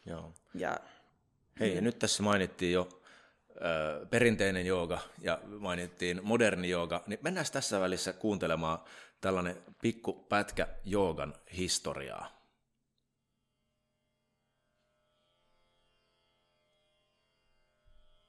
Joo. 0.07 0.33
Ja, 0.55 0.81
Hei, 1.61 1.69
niin. 1.69 1.77
ja 1.77 1.83
nyt 1.83 1.99
tässä 1.99 2.23
mainittiin 2.23 2.73
jo 2.73 2.89
perinteinen 4.11 4.67
jooga 4.67 4.99
ja 5.21 5.41
mainittiin 5.59 6.21
moderni 6.23 6.69
jooga, 6.69 7.03
niin 7.07 7.19
mennään 7.23 7.47
tässä 7.53 7.81
välissä 7.81 8.13
kuuntelemaan 8.13 8.79
tällainen 9.21 9.65
pikku 9.83 10.13
pätkä 10.13 10.69
joogan 10.85 11.35
historiaa. 11.57 12.41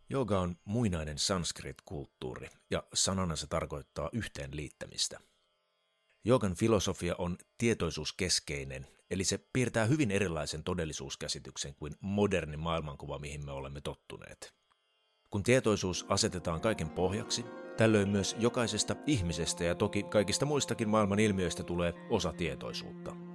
Jooga 0.10 0.40
on 0.40 0.58
muinainen 0.66 1.20
sanskrit-kulttuuri 1.20 2.50
ja 2.70 2.84
sanana 2.94 3.36
se 3.36 3.48
tarkoittaa 3.48 4.10
yhteenliittämistä. 4.14 5.20
Joogan 6.24 6.56
filosofia 6.56 7.16
on 7.18 7.38
tietoisuuskeskeinen, 7.58 8.88
eli 9.12 9.24
se 9.24 9.38
piirtää 9.54 9.86
hyvin 9.86 10.12
erilaisen 10.12 10.64
todellisuuskäsityksen 10.64 11.76
kuin 11.76 11.96
moderni 12.02 12.58
maailmankuva, 12.58 13.20
mihin 13.20 13.46
me 13.46 13.52
olemme 13.52 13.82
tottuneet. 13.82 14.61
Kun 15.32 15.44
tietoisuus 15.44 16.06
asetetaan 16.10 16.62
kaiken 16.62 16.90
pohjaksi, 16.90 17.46
tällöin 17.78 18.10
myös 18.10 18.36
jokaisesta 18.40 18.96
ihmisestä 19.08 19.64
ja 19.64 19.76
toki 19.76 20.04
kaikista 20.04 20.46
muistakin 20.46 20.90
maailman 20.90 21.20
ilmiöistä 21.20 21.64
tulee 21.64 21.94
osa 22.10 22.34
tietoisuutta– 22.34 23.16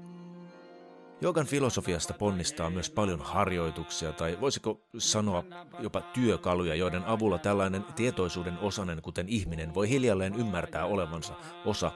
Jogan 1.20 1.46
filosofiasta 1.46 2.14
ponnistaa 2.14 2.70
myös 2.70 2.90
paljon 2.90 3.20
harjoituksia 3.20 4.12
tai 4.12 4.38
voisiko 4.40 4.80
sanoa 4.98 5.44
jopa 5.78 6.00
työkaluja, 6.00 6.74
joiden 6.74 7.04
avulla 7.04 7.38
tällainen 7.38 7.84
tietoisuuden 7.96 8.58
osanen, 8.58 9.02
kuten 9.02 9.28
ihminen, 9.28 9.74
voi 9.74 9.88
hiljalleen 9.88 10.34
ymmärtää 10.34 10.84
olevansa 10.84 11.34
osa 11.64 11.92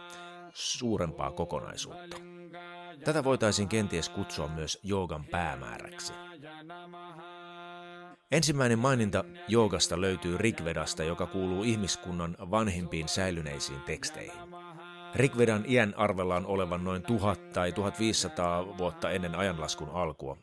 suurempaa 0.54 1.30
kokonaisuutta. 1.30 2.16
Tätä 3.04 3.24
voitaisiin 3.24 3.68
kenties 3.68 4.08
kutsua 4.08 4.48
myös 4.48 4.78
joogan 4.82 5.24
päämääräksi. 5.24 6.12
Ensimmäinen 8.30 8.78
maininta 8.78 9.24
joogasta 9.48 10.00
löytyy 10.00 10.38
Rigvedasta, 10.38 11.04
joka 11.04 11.26
kuuluu 11.26 11.62
ihmiskunnan 11.62 12.36
vanhimpiin 12.40 13.08
säilyneisiin 13.08 13.80
teksteihin. 13.80 14.40
Rigvedan 15.14 15.64
iän 15.68 15.94
arvellaan 15.96 16.46
olevan 16.46 16.84
noin 16.84 17.02
1000 17.02 17.52
tai 17.52 17.72
1500 17.72 18.78
vuotta 18.78 19.10
ennen 19.10 19.34
ajanlaskun 19.34 19.88
alkua. 19.88 20.36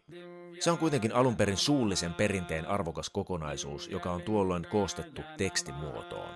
Se 0.59 0.71
on 0.71 0.77
kuitenkin 0.77 1.15
alun 1.15 1.35
perin 1.35 1.57
suullisen 1.57 2.13
perinteen 2.13 2.65
arvokas 2.65 3.09
kokonaisuus, 3.09 3.87
joka 3.89 4.11
on 4.11 4.21
tuolloin 4.21 4.67
koostettu 4.71 5.21
tekstimuotoon. 5.37 6.29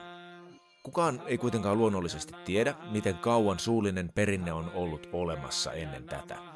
Kukaan 0.84 1.22
ei 1.26 1.38
kuitenkaan 1.38 1.78
luonnollisesti 1.78 2.34
tiedä, 2.46 2.76
miten 2.92 3.16
kauan 3.16 3.60
suullinen 3.60 4.12
perinne 4.16 4.54
on 4.54 4.72
ollut 4.74 5.10
olemassa 5.14 5.74
ennen 5.74 6.04
tätä. 6.04 6.51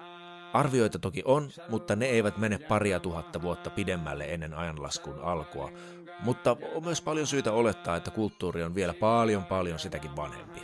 Arvioita 0.55 0.99
toki 0.99 1.21
on, 1.25 1.49
mutta 1.69 1.95
ne 1.95 2.05
eivät 2.05 2.37
mene 2.37 2.57
paria 2.57 2.99
tuhatta 2.99 3.41
vuotta 3.41 3.69
pidemmälle 3.69 4.25
ennen 4.33 4.53
ajanlaskun 4.53 5.19
alkua, 5.23 5.71
mutta 6.19 6.57
on 6.75 6.83
myös 6.83 7.01
paljon 7.01 7.27
syytä 7.27 7.51
olettaa, 7.51 7.95
että 7.95 8.11
kulttuuri 8.11 8.63
on 8.63 8.75
vielä 8.75 8.93
paljon 8.93 9.43
paljon 9.43 9.79
sitäkin 9.79 10.15
vanhempi. 10.15 10.61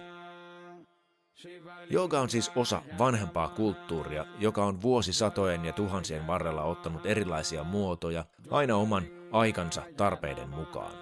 Jooga 1.89 2.19
on 2.19 2.29
siis 2.29 2.51
osa 2.55 2.81
vanhempaa 2.97 3.49
kulttuuria, 3.49 4.25
joka 4.39 4.65
on 4.65 4.81
vuosisatojen 4.81 5.65
ja 5.65 5.73
tuhansien 5.73 6.27
varrella 6.27 6.63
ottanut 6.63 7.05
erilaisia 7.05 7.63
muotoja, 7.63 8.25
aina 8.51 8.75
oman 8.75 9.03
aikansa 9.31 9.83
tarpeiden 9.97 10.49
mukaan. 10.49 10.93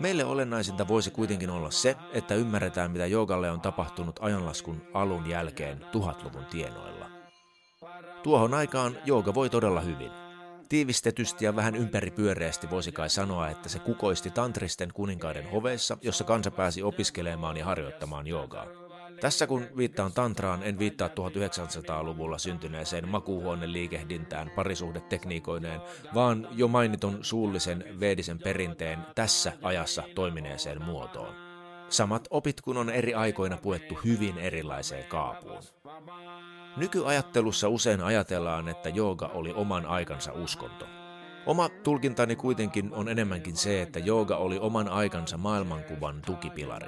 Meille 0.00 0.24
olennaisinta 0.24 0.88
voisi 0.88 1.10
kuitenkin 1.10 1.50
olla 1.50 1.70
se, 1.70 1.96
että 2.12 2.34
ymmärretään, 2.34 2.90
mitä 2.90 3.06
joogalle 3.06 3.50
on 3.50 3.60
tapahtunut 3.60 4.18
ajanlaskun 4.22 4.82
alun 4.94 5.26
jälkeen 5.26 5.86
tuhatluvun 5.92 6.44
tienoilla. 6.44 7.19
Tuohon 8.22 8.54
aikaan 8.54 8.96
jooga 9.04 9.34
voi 9.34 9.50
todella 9.50 9.80
hyvin. 9.80 10.10
Tiivistetysti 10.68 11.44
ja 11.44 11.56
vähän 11.56 11.74
ympäripyöreästi 11.74 12.70
voisi 12.70 12.92
kai 12.92 13.10
sanoa, 13.10 13.48
että 13.48 13.68
se 13.68 13.78
kukoisti 13.78 14.30
tantristen 14.30 14.92
kuninkaiden 14.94 15.50
hoveissa, 15.50 15.98
jossa 16.02 16.24
kansa 16.24 16.50
pääsi 16.50 16.82
opiskelemaan 16.82 17.56
ja 17.56 17.64
harjoittamaan 17.64 18.26
joogaa. 18.26 18.66
Tässä 19.20 19.46
kun 19.46 19.66
viittaan 19.76 20.12
tantraan, 20.12 20.62
en 20.62 20.78
viittaa 20.78 21.08
1900-luvulla 21.08 22.38
syntyneeseen 22.38 23.08
makuuhuoneen 23.08 23.72
liikehdintään 23.72 24.50
parisuhdetekniikoineen, 24.50 25.80
vaan 26.14 26.48
jo 26.52 26.68
mainitun 26.68 27.18
suullisen 27.22 27.84
veedisen 28.00 28.38
perinteen 28.38 28.98
tässä 29.14 29.52
ajassa 29.62 30.02
toimineeseen 30.14 30.84
muotoon. 30.84 31.49
Samat 31.90 32.28
opit 32.30 32.60
kun 32.60 32.76
on 32.76 32.90
eri 32.90 33.14
aikoina 33.14 33.56
puettu 33.56 33.98
hyvin 34.04 34.38
erilaiseen 34.38 35.04
kaapuun. 35.04 35.62
Nykyajattelussa 36.76 37.68
usein 37.68 38.00
ajatellaan, 38.00 38.68
että 38.68 38.88
jooga 38.88 39.26
oli 39.26 39.52
oman 39.52 39.86
aikansa 39.86 40.32
uskonto– 40.32 40.86
Oma 41.46 41.68
tulkintani 41.68 42.36
kuitenkin 42.36 42.94
on 42.94 43.08
enemmänkin 43.08 43.56
se, 43.56 43.82
että 43.82 43.98
jooga 43.98 44.36
oli 44.36 44.58
oman 44.58 44.88
aikansa 44.88 45.36
maailmankuvan 45.36 46.22
tukipilari. 46.26 46.86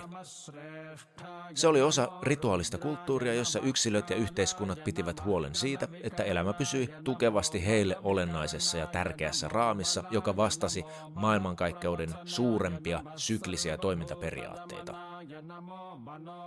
Se 1.54 1.68
oli 1.68 1.82
osa 1.82 2.08
rituaalista 2.22 2.78
kulttuuria, 2.78 3.34
jossa 3.34 3.60
yksilöt 3.60 4.10
ja 4.10 4.16
yhteiskunnat 4.16 4.84
pitivät 4.84 5.24
huolen 5.24 5.54
siitä, 5.54 5.88
että 6.02 6.22
elämä 6.22 6.52
pysyi 6.52 6.94
tukevasti 7.04 7.66
heille 7.66 7.96
olennaisessa 8.02 8.78
ja 8.78 8.86
tärkeässä 8.86 9.48
raamissa, 9.48 10.04
joka 10.10 10.36
vastasi 10.36 10.84
maailmankaikkeuden 11.14 12.14
suurempia 12.24 13.02
syklisiä 13.16 13.78
toimintaperiaatteita. 13.78 14.94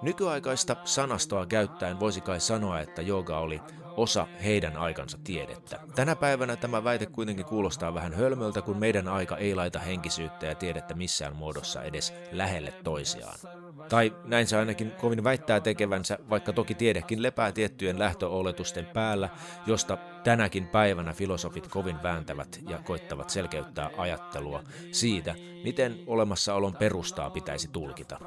Nykyaikaista 0.01 0.75
sanastoa 0.83 1.45
käyttäen 1.45 1.99
voisi 1.99 2.21
kai 2.21 2.39
sanoa, 2.39 2.79
että 2.79 3.01
jooga 3.01 3.39
oli 3.39 3.61
osa 3.97 4.27
heidän 4.43 4.77
aikansa 4.77 5.17
tiedettä. 5.23 5.79
Tänä 5.95 6.15
päivänä 6.15 6.55
tämä 6.55 6.83
väite 6.83 7.05
kuitenkin 7.05 7.45
kuulostaa 7.45 7.93
vähän 7.93 8.13
hölmöltä, 8.13 8.61
kun 8.61 8.77
meidän 8.77 9.07
aika 9.07 9.37
ei 9.37 9.55
laita 9.55 9.79
henkisyyttä 9.79 10.45
ja 10.45 10.55
tiedettä 10.55 10.93
missään 10.93 11.35
muodossa 11.35 11.83
edes 11.83 12.13
lähelle 12.31 12.73
toisiaan. 12.83 13.39
Tai 13.89 14.15
näin 14.23 14.47
se 14.47 14.57
ainakin 14.57 14.91
kovin 14.91 15.23
väittää 15.23 15.59
tekevänsä, 15.59 16.17
vaikka 16.29 16.53
toki 16.53 16.75
tiedekin 16.75 17.23
lepää 17.23 17.51
tiettyjen 17.51 17.99
lähtöoletusten 17.99 18.85
päällä, 18.85 19.29
josta 19.65 19.97
tänäkin 20.23 20.67
päivänä 20.67 21.13
filosofit 21.13 21.67
kovin 21.67 22.03
vääntävät 22.03 22.59
ja 22.69 22.77
koittavat 22.77 23.29
selkeyttää 23.29 23.89
ajattelua 23.97 24.63
siitä, 24.91 25.35
miten 25.63 25.99
olemassaolon 26.07 26.75
perustaa 26.75 27.29
pitäisi 27.29 27.67
tulkita. 27.67 28.19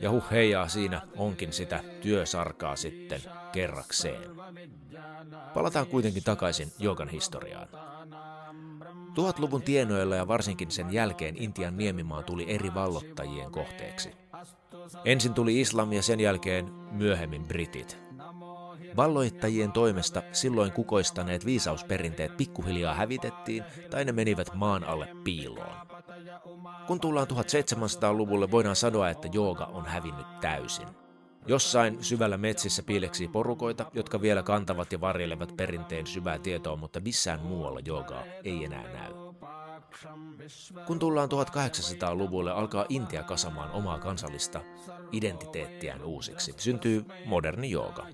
Ja 0.00 0.10
huh 0.10 0.30
heijaa 0.30 0.68
siinä 0.68 1.02
onkin 1.16 1.52
sitä 1.52 1.80
työsarkaa 2.00 2.76
sitten 2.76 3.20
kerrakseen. 3.52 4.22
Palataan 5.54 5.86
kuitenkin 5.86 6.24
takaisin 6.24 6.72
joogan 6.78 7.08
historiaan. 7.08 7.68
Tuhatluvun 9.14 9.62
tienoilla 9.62 10.16
ja 10.16 10.28
varsinkin 10.28 10.70
sen 10.70 10.92
jälkeen 10.92 11.42
Intian 11.42 11.76
niemimaa 11.76 12.22
tuli 12.22 12.44
eri 12.48 12.74
vallottajien 12.74 13.50
kohteeksi. 13.50 14.21
Ensin 15.04 15.34
tuli 15.34 15.60
islam 15.60 15.92
ja 15.92 16.02
sen 16.02 16.20
jälkeen 16.20 16.72
myöhemmin 16.90 17.44
britit. 17.44 17.98
Valloittajien 18.96 19.72
toimesta 19.72 20.22
silloin 20.32 20.72
kukoistaneet 20.72 21.46
viisausperinteet 21.46 22.36
pikkuhiljaa 22.36 22.94
hävitettiin 22.94 23.64
tai 23.90 24.04
ne 24.04 24.12
menivät 24.12 24.54
maan 24.54 24.84
alle 24.84 25.08
piiloon. 25.24 25.76
Kun 26.86 27.00
tullaan 27.00 27.26
1700-luvulle, 27.26 28.50
voidaan 28.50 28.76
sanoa, 28.76 29.10
että 29.10 29.28
jooga 29.32 29.64
on 29.64 29.86
hävinnyt 29.86 30.40
täysin. 30.40 30.88
Jossain 31.46 32.04
syvällä 32.04 32.36
metsissä 32.36 32.82
piileksii 32.82 33.28
porukoita, 33.28 33.90
jotka 33.92 34.22
vielä 34.22 34.42
kantavat 34.42 34.92
ja 34.92 35.00
varjelevat 35.00 35.56
perinteen 35.56 36.06
syvää 36.06 36.38
tietoa, 36.38 36.76
mutta 36.76 37.00
missään 37.00 37.40
muualla 37.40 37.80
joogaa 37.84 38.24
ei 38.44 38.64
enää 38.64 38.92
näy. 38.92 39.21
Kun 40.86 40.98
tullaan 40.98 41.28
1800-luvulle, 41.28 42.52
alkaa 42.52 42.86
Intia 42.88 43.22
kasamaan 43.22 43.70
omaa 43.70 43.98
kansallista 43.98 44.60
identiteettiään 45.12 46.04
uusiksi. 46.04 46.54
Syntyy 46.56 47.04
moderni 47.24 47.70
jooga. 47.70 48.06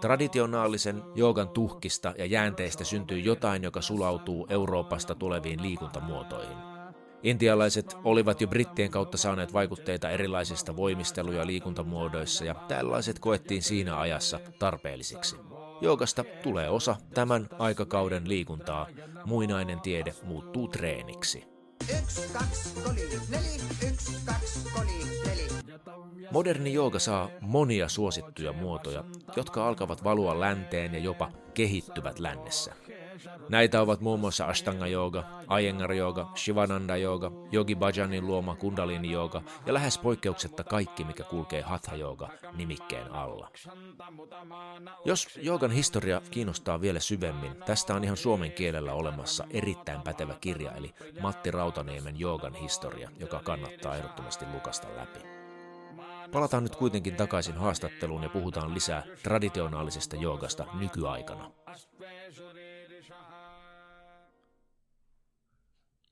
Traditionaalisen 0.00 1.02
joogan 1.14 1.48
tuhkista 1.48 2.14
ja 2.18 2.26
jäänteistä 2.26 2.84
syntyy 2.84 3.18
jotain, 3.18 3.62
joka 3.62 3.80
sulautuu 3.80 4.46
Euroopasta 4.50 5.14
tuleviin 5.14 5.62
liikuntamuotoihin. 5.62 6.56
Intialaiset 7.22 7.96
olivat 8.04 8.40
jo 8.40 8.46
brittien 8.46 8.90
kautta 8.90 9.16
saaneet 9.16 9.52
vaikutteita 9.52 10.10
erilaisista 10.10 10.76
voimistelu- 10.76 11.32
ja 11.32 11.46
liikuntamuodoissa 11.46 12.44
ja 12.44 12.54
tällaiset 12.54 13.18
koettiin 13.18 13.62
siinä 13.62 13.98
ajassa 13.98 14.40
tarpeellisiksi. 14.58 15.36
Joogasta 15.80 16.24
tulee 16.42 16.68
osa 16.68 16.96
tämän 17.14 17.48
aikakauden 17.58 18.28
liikuntaa. 18.28 18.86
Muinainen 19.24 19.80
tiede 19.80 20.14
muuttuu 20.22 20.68
treeniksi. 20.68 21.44
Yksi, 22.02 22.32
kaksi, 22.32 22.74
koli, 22.84 23.08
neli, 23.28 23.90
yksi, 23.92 24.12
kaksi, 24.24 24.60
koli, 24.74 24.86
neli. 25.26 25.48
Moderni 26.30 26.72
jooga 26.72 26.98
saa 26.98 27.30
monia 27.40 27.88
suosittuja 27.88 28.52
muotoja, 28.52 29.04
jotka 29.36 29.68
alkavat 29.68 30.04
valua 30.04 30.40
länteen 30.40 30.94
ja 30.94 31.00
jopa 31.00 31.30
kehittyvät 31.54 32.18
lännessä. 32.18 32.74
Näitä 33.48 33.80
ovat 33.80 34.00
muun 34.00 34.20
muassa 34.20 34.44
Ashtanga 34.44 34.86
Yoga, 34.86 35.24
Iyengar 35.60 35.92
Yoga, 35.92 36.30
Shivananda 36.36 36.96
Yoga, 36.96 37.30
Yogi 37.52 37.74
Bhajanin 37.74 38.26
luoma 38.26 38.54
Kundalini 38.56 39.12
Yoga 39.12 39.42
ja 39.66 39.74
lähes 39.74 39.98
poikkeuksetta 39.98 40.64
kaikki, 40.64 41.04
mikä 41.04 41.24
kulkee 41.24 41.62
Hatha 41.62 41.96
Yoga 41.96 42.28
nimikkeen 42.52 43.12
alla. 43.12 43.50
Jos 45.04 45.38
joogan 45.42 45.70
historia 45.70 46.20
kiinnostaa 46.30 46.80
vielä 46.80 47.00
syvemmin, 47.00 47.56
tästä 47.66 47.94
on 47.94 48.04
ihan 48.04 48.16
suomen 48.16 48.52
kielellä 48.52 48.92
olemassa 48.92 49.44
erittäin 49.50 50.02
pätevä 50.02 50.34
kirja, 50.40 50.72
eli 50.72 50.94
Matti 51.20 51.50
Rautaniemen 51.50 52.20
joogan 52.20 52.54
historia, 52.54 53.10
joka 53.20 53.40
kannattaa 53.44 53.96
ehdottomasti 53.96 54.44
lukasta 54.54 54.88
läpi. 54.96 55.38
Palataan 56.32 56.62
nyt 56.62 56.76
kuitenkin 56.76 57.16
takaisin 57.16 57.54
haastatteluun 57.54 58.22
ja 58.22 58.28
puhutaan 58.28 58.74
lisää 58.74 59.02
traditionaalisesta 59.22 60.16
joogasta 60.16 60.66
nykyaikana. 60.74 61.50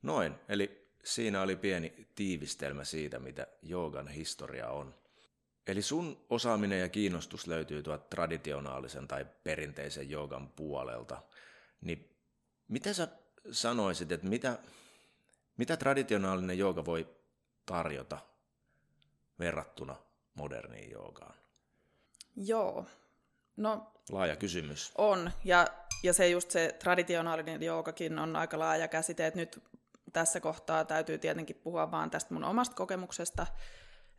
Noin, 0.07 0.35
eli 0.49 0.89
siinä 1.05 1.43
oli 1.43 1.57
pieni 1.57 2.07
tiivistelmä 2.15 2.85
siitä, 2.85 3.19
mitä 3.19 3.47
joogan 3.63 4.09
historia 4.09 4.69
on. 4.69 4.95
Eli 5.67 5.83
sun 5.83 6.25
osaaminen 6.31 6.81
ja 6.81 6.89
kiinnostus 6.89 7.47
löytyy 7.47 7.83
tuolta 7.83 8.05
traditionaalisen 8.11 9.09
tai 9.09 9.27
perinteisen 9.45 10.11
joogan 10.11 10.49
puolelta. 10.49 11.23
Niin 11.81 12.17
mitä 12.69 12.93
sä 12.93 13.09
sanoisit, 13.51 14.13
että 14.13 14.27
mitä, 14.27 14.59
mitä 15.57 15.77
traditionaalinen 15.77 16.59
jooga 16.59 16.85
voi 16.85 17.09
tarjota 17.67 18.19
verrattuna 19.39 19.97
moderniin 20.35 20.91
joogaan? 20.91 21.35
Joo. 22.37 22.87
No, 23.57 23.93
laaja 24.11 24.37
kysymys. 24.37 24.93
On, 24.99 25.31
ja, 25.45 25.67
ja 26.03 26.13
se 26.13 26.29
just 26.29 26.51
se 26.51 26.77
traditionaalinen 26.79 27.63
joogakin 27.63 28.19
on 28.19 28.37
aika 28.37 28.59
laaja 28.59 28.89
käsite, 28.89 29.27
että 29.27 29.41
nyt 29.41 29.63
tässä 30.13 30.41
kohtaa 30.41 30.85
täytyy 30.85 31.19
tietenkin 31.19 31.57
puhua 31.57 31.91
vaan 31.91 32.11
tästä 32.11 32.35
mun 32.35 32.45
omasta 32.45 32.77
kokemuksesta, 32.77 33.47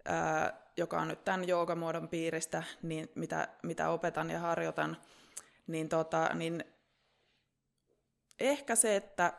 ää, 0.05 0.61
joka 0.77 1.01
on 1.01 1.07
nyt 1.07 1.23
tämän 1.23 1.47
joogamuodon 1.47 2.07
piiristä, 2.07 2.63
niin 2.81 3.09
mitä, 3.15 3.47
mitä 3.63 3.89
opetan 3.89 4.29
ja 4.29 4.39
harjoitan, 4.39 4.97
niin, 5.67 5.89
tota, 5.89 6.29
niin 6.33 6.63
ehkä 8.39 8.75
se, 8.75 8.95
että 8.95 9.33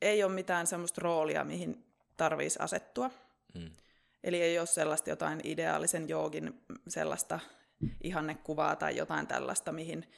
ei 0.00 0.24
ole 0.24 0.32
mitään 0.32 0.66
semmoista 0.66 1.00
roolia, 1.00 1.44
mihin 1.44 1.84
tarvitsisi 2.16 2.58
asettua. 2.62 3.10
Mm. 3.54 3.70
Eli 4.24 4.42
ei 4.42 4.58
ole 4.58 4.66
sellaista 4.66 5.10
jotain 5.10 5.40
ideaalisen 5.44 6.08
joogin 6.08 6.64
sellaista 6.88 7.40
ihannekuvaa 8.02 8.76
tai 8.76 8.96
jotain 8.96 9.26
tällaista, 9.26 9.72
mihin, 9.72 10.10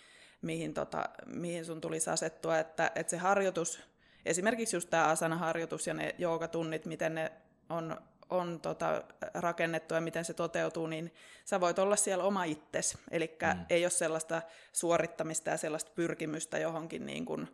mihin, 0.42 0.75
tota, 0.75 1.09
mihin 1.27 1.64
sun 1.64 1.81
tulisi 1.81 2.11
asettua, 2.11 2.59
että, 2.59 2.92
että 2.95 3.11
se 3.11 3.16
harjoitus 3.16 3.83
esimerkiksi 4.25 4.77
just 4.77 4.91
tämä 4.91 5.05
asana-harjoitus 5.05 5.87
ja 5.87 5.95
ne 5.95 6.15
joogatunnit, 6.19 6.87
miten 6.87 7.15
ne 7.15 7.33
on, 7.69 7.97
on 8.31 8.61
tota, 8.61 9.03
rakennettu 9.35 9.95
ja 9.95 10.01
miten 10.01 10.25
se 10.25 10.35
toteutuu, 10.35 10.87
niin 10.87 11.15
sä 11.45 11.61
voit 11.61 11.79
olla 11.79 11.97
siellä 11.97 12.25
oma 12.25 12.45
itses. 12.45 12.99
Eli 13.11 13.37
mm. 13.55 13.65
ei 13.71 13.85
ole 13.85 13.91
sellaista 13.91 14.43
suorittamista 14.73 15.51
ja 15.51 15.57
sellaista 15.57 15.91
pyrkimystä 15.95 16.59
johonkin, 16.59 17.07
niin 17.07 17.25
kuin, 17.25 17.49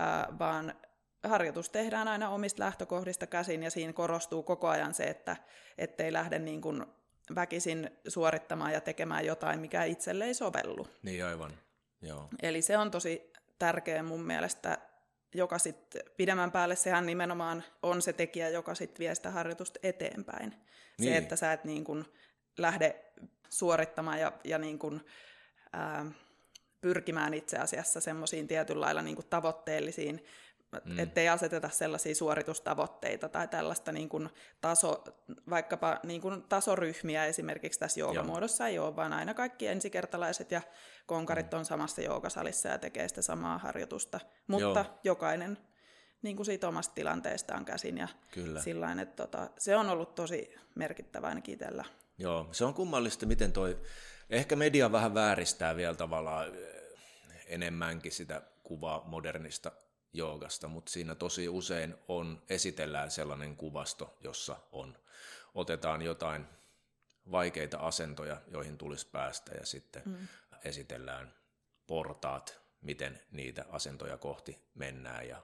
äh, 0.00 0.38
vaan 0.38 0.74
harjoitus 1.24 1.70
tehdään 1.70 2.08
aina 2.08 2.30
omista 2.30 2.62
lähtökohdista 2.62 3.26
käsin 3.26 3.62
ja 3.62 3.70
siinä 3.70 3.92
korostuu 3.92 4.42
koko 4.42 4.68
ajan 4.68 4.94
se, 4.94 5.04
että 5.04 5.36
ettei 5.78 6.12
lähde 6.12 6.38
niin 6.38 6.60
kuin 6.60 6.86
väkisin 7.34 7.90
suorittamaan 8.08 8.72
ja 8.72 8.80
tekemään 8.80 9.26
jotain, 9.26 9.60
mikä 9.60 9.84
itselle 9.84 10.24
ei 10.24 10.34
sovellu. 10.34 10.86
Niin 11.02 11.24
aivan, 11.24 11.58
joo. 12.02 12.28
Eli 12.42 12.62
se 12.62 12.78
on 12.78 12.90
tosi 12.90 13.32
tärkeä 13.58 14.02
mun 14.02 14.22
mielestä 14.22 14.78
joka 15.34 15.58
sitten 15.58 16.02
pidemmän 16.16 16.52
päälle 16.52 16.76
sehän 16.76 17.06
nimenomaan 17.06 17.64
on 17.82 18.02
se 18.02 18.12
tekijä, 18.12 18.48
joka 18.48 18.74
sitten 18.74 18.98
vie 18.98 19.14
sitä 19.14 19.30
harjoitusta 19.30 19.80
eteenpäin. 19.82 20.54
Niin. 20.98 21.12
Se, 21.12 21.16
että 21.16 21.36
sä 21.36 21.52
et 21.52 21.64
niin 21.64 21.84
kun 21.84 22.04
lähde 22.58 23.04
suorittamaan 23.48 24.20
ja, 24.20 24.32
ja 24.44 24.58
niin 24.58 24.78
kun, 24.78 25.04
ää, 25.72 26.06
pyrkimään 26.80 27.34
itse 27.34 27.58
asiassa 27.58 28.00
semmoisiin 28.00 28.48
tietyllä 28.48 28.80
lailla 28.80 29.02
niin 29.02 29.16
tavoitteellisiin 29.30 30.24
Mm. 30.84 30.98
Ettei 30.98 31.28
aseteta 31.28 31.68
sellaisia 31.68 32.14
suoritustavoitteita 32.14 33.28
tai 33.28 33.48
tällaista 33.48 33.92
niin 33.92 34.08
kuin 34.08 34.28
taso, 34.60 35.04
vaikkapa 35.50 36.00
niin 36.02 36.20
kuin 36.20 36.42
tasoryhmiä 36.42 37.24
esimerkiksi 37.24 37.80
tässä 37.80 38.00
joogamuodossa 38.00 38.66
ei 38.66 38.78
ole, 38.78 38.96
vaan 38.96 39.12
aina 39.12 39.34
kaikki 39.34 39.66
ensikertalaiset 39.66 40.50
ja 40.50 40.62
konkarit 41.06 41.52
mm. 41.52 41.58
on 41.58 41.64
samassa 41.64 42.02
joogasalissa 42.02 42.68
ja 42.68 42.78
tekee 42.78 43.08
sitä 43.08 43.22
samaa 43.22 43.58
harjoitusta. 43.58 44.20
Mutta 44.46 44.80
Joo. 44.80 44.98
jokainen 45.04 45.58
niin 46.22 46.36
kuin 46.36 46.46
siitä 46.46 46.68
omasta 46.68 46.94
tilanteestaan 46.94 47.64
käsin 47.64 47.98
ja 47.98 48.08
Kyllä. 48.30 48.60
Sillain, 48.60 48.98
että 48.98 49.26
tota, 49.26 49.50
se 49.58 49.76
on 49.76 49.90
ollut 49.90 50.14
tosi 50.14 50.54
merkittävä 50.74 51.26
ainakin 51.26 51.52
itsellä. 51.52 51.84
Joo, 52.18 52.48
se 52.52 52.64
on 52.64 52.74
kummallista, 52.74 53.26
miten 53.26 53.52
toi, 53.52 53.78
ehkä 54.30 54.56
media 54.56 54.92
vähän 54.92 55.14
vääristää 55.14 55.76
vielä 55.76 55.94
tavallaan 55.94 56.52
enemmänkin 57.46 58.12
sitä 58.12 58.42
kuvaa 58.62 59.02
modernista 59.06 59.72
joogasta, 60.12 60.68
mutta 60.68 60.92
siinä 60.92 61.14
tosi 61.14 61.48
usein 61.48 61.94
on, 62.08 62.42
esitellään 62.48 63.10
sellainen 63.10 63.56
kuvasto, 63.56 64.18
jossa 64.20 64.56
on, 64.72 64.98
otetaan 65.54 66.02
jotain 66.02 66.46
vaikeita 67.30 67.78
asentoja, 67.78 68.40
joihin 68.50 68.78
tulisi 68.78 69.06
päästä 69.12 69.54
ja 69.54 69.66
sitten 69.66 70.02
mm. 70.04 70.28
esitellään 70.64 71.34
portaat, 71.86 72.60
miten 72.80 73.20
niitä 73.30 73.64
asentoja 73.70 74.18
kohti 74.18 74.58
mennään 74.74 75.28
ja, 75.28 75.42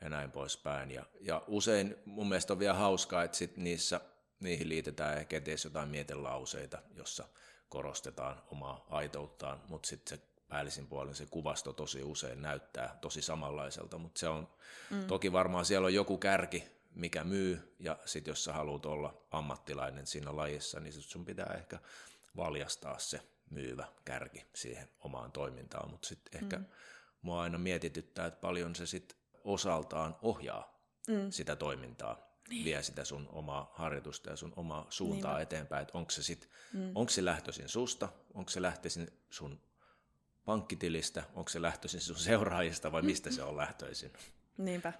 ja 0.00 0.08
näin 0.08 0.30
poispäin. 0.30 0.90
Ja, 0.90 1.06
ja 1.20 1.42
usein 1.46 1.96
mun 2.04 2.28
mielestä 2.28 2.52
on 2.52 2.58
vielä 2.58 2.74
hauskaa, 2.74 3.24
että 3.24 3.36
sit 3.36 3.56
niissä, 3.56 4.00
niihin 4.40 4.68
liitetään 4.68 5.18
ehkä 5.18 5.36
edes 5.36 5.64
jotain 5.64 5.88
mietelauseita, 5.88 6.82
jossa 6.94 7.28
korostetaan 7.68 8.42
omaa 8.46 8.86
aitouttaan, 8.90 9.62
mutta 9.68 9.88
sitten 9.88 10.18
se 10.18 10.27
päällisin 10.48 10.86
puolin 10.86 11.14
se 11.14 11.26
kuvasto 11.26 11.72
tosi 11.72 12.02
usein 12.02 12.42
näyttää 12.42 12.98
tosi 13.00 13.22
samanlaiselta, 13.22 13.98
mutta 13.98 14.18
se 14.18 14.28
on 14.28 14.48
mm. 14.90 15.06
toki 15.06 15.32
varmaan 15.32 15.64
siellä 15.64 15.86
on 15.86 15.94
joku 15.94 16.18
kärki, 16.18 16.64
mikä 16.94 17.24
myy, 17.24 17.76
ja 17.78 17.98
sitten 18.04 18.32
jos 18.32 18.44
sä 18.44 18.52
haluat 18.52 18.86
olla 18.86 19.22
ammattilainen 19.30 20.06
siinä 20.06 20.36
lajissa, 20.36 20.80
niin 20.80 20.92
sun 20.92 21.24
pitää 21.24 21.54
ehkä 21.58 21.78
valjastaa 22.36 22.98
se 22.98 23.20
myyvä 23.50 23.86
kärki 24.04 24.44
siihen 24.54 24.88
omaan 24.98 25.32
toimintaan, 25.32 25.90
mutta 25.90 26.08
sitten 26.08 26.42
ehkä 26.42 26.58
mm. 26.58 26.64
mua 27.22 27.42
aina 27.42 27.58
mietityttää, 27.58 28.26
että 28.26 28.40
paljon 28.40 28.74
se 28.74 28.86
sitten 28.86 29.18
osaltaan 29.44 30.16
ohjaa 30.22 30.80
mm. 31.08 31.30
sitä 31.30 31.56
toimintaa, 31.56 32.18
niin. 32.48 32.64
vie 32.64 32.82
sitä 32.82 33.04
sun 33.04 33.28
omaa 33.32 33.72
harjoitusta 33.74 34.30
ja 34.30 34.36
sun 34.36 34.52
omaa 34.56 34.86
suuntaa 34.90 35.34
niin. 35.34 35.42
eteenpäin, 35.42 35.82
että 35.82 35.98
onko 35.98 36.10
se 36.10 36.22
sitten, 36.22 36.50
mm. 36.72 36.92
onko 36.94 37.10
se 37.10 37.24
lähtöisin 37.24 37.68
susta, 37.68 38.08
onko 38.34 38.50
se 38.50 38.62
lähtöisin 38.62 39.10
sun 39.30 39.60
pankkitilistä, 40.48 41.22
onko 41.34 41.48
se 41.48 41.62
lähtöisin 41.62 42.00
sun 42.00 42.16
seuraajista 42.16 42.92
vai 42.92 43.02
mistä 43.02 43.30
se 43.30 43.42
on 43.42 43.56
lähtöisin? 43.56 44.12
Niinpä. 44.58 44.92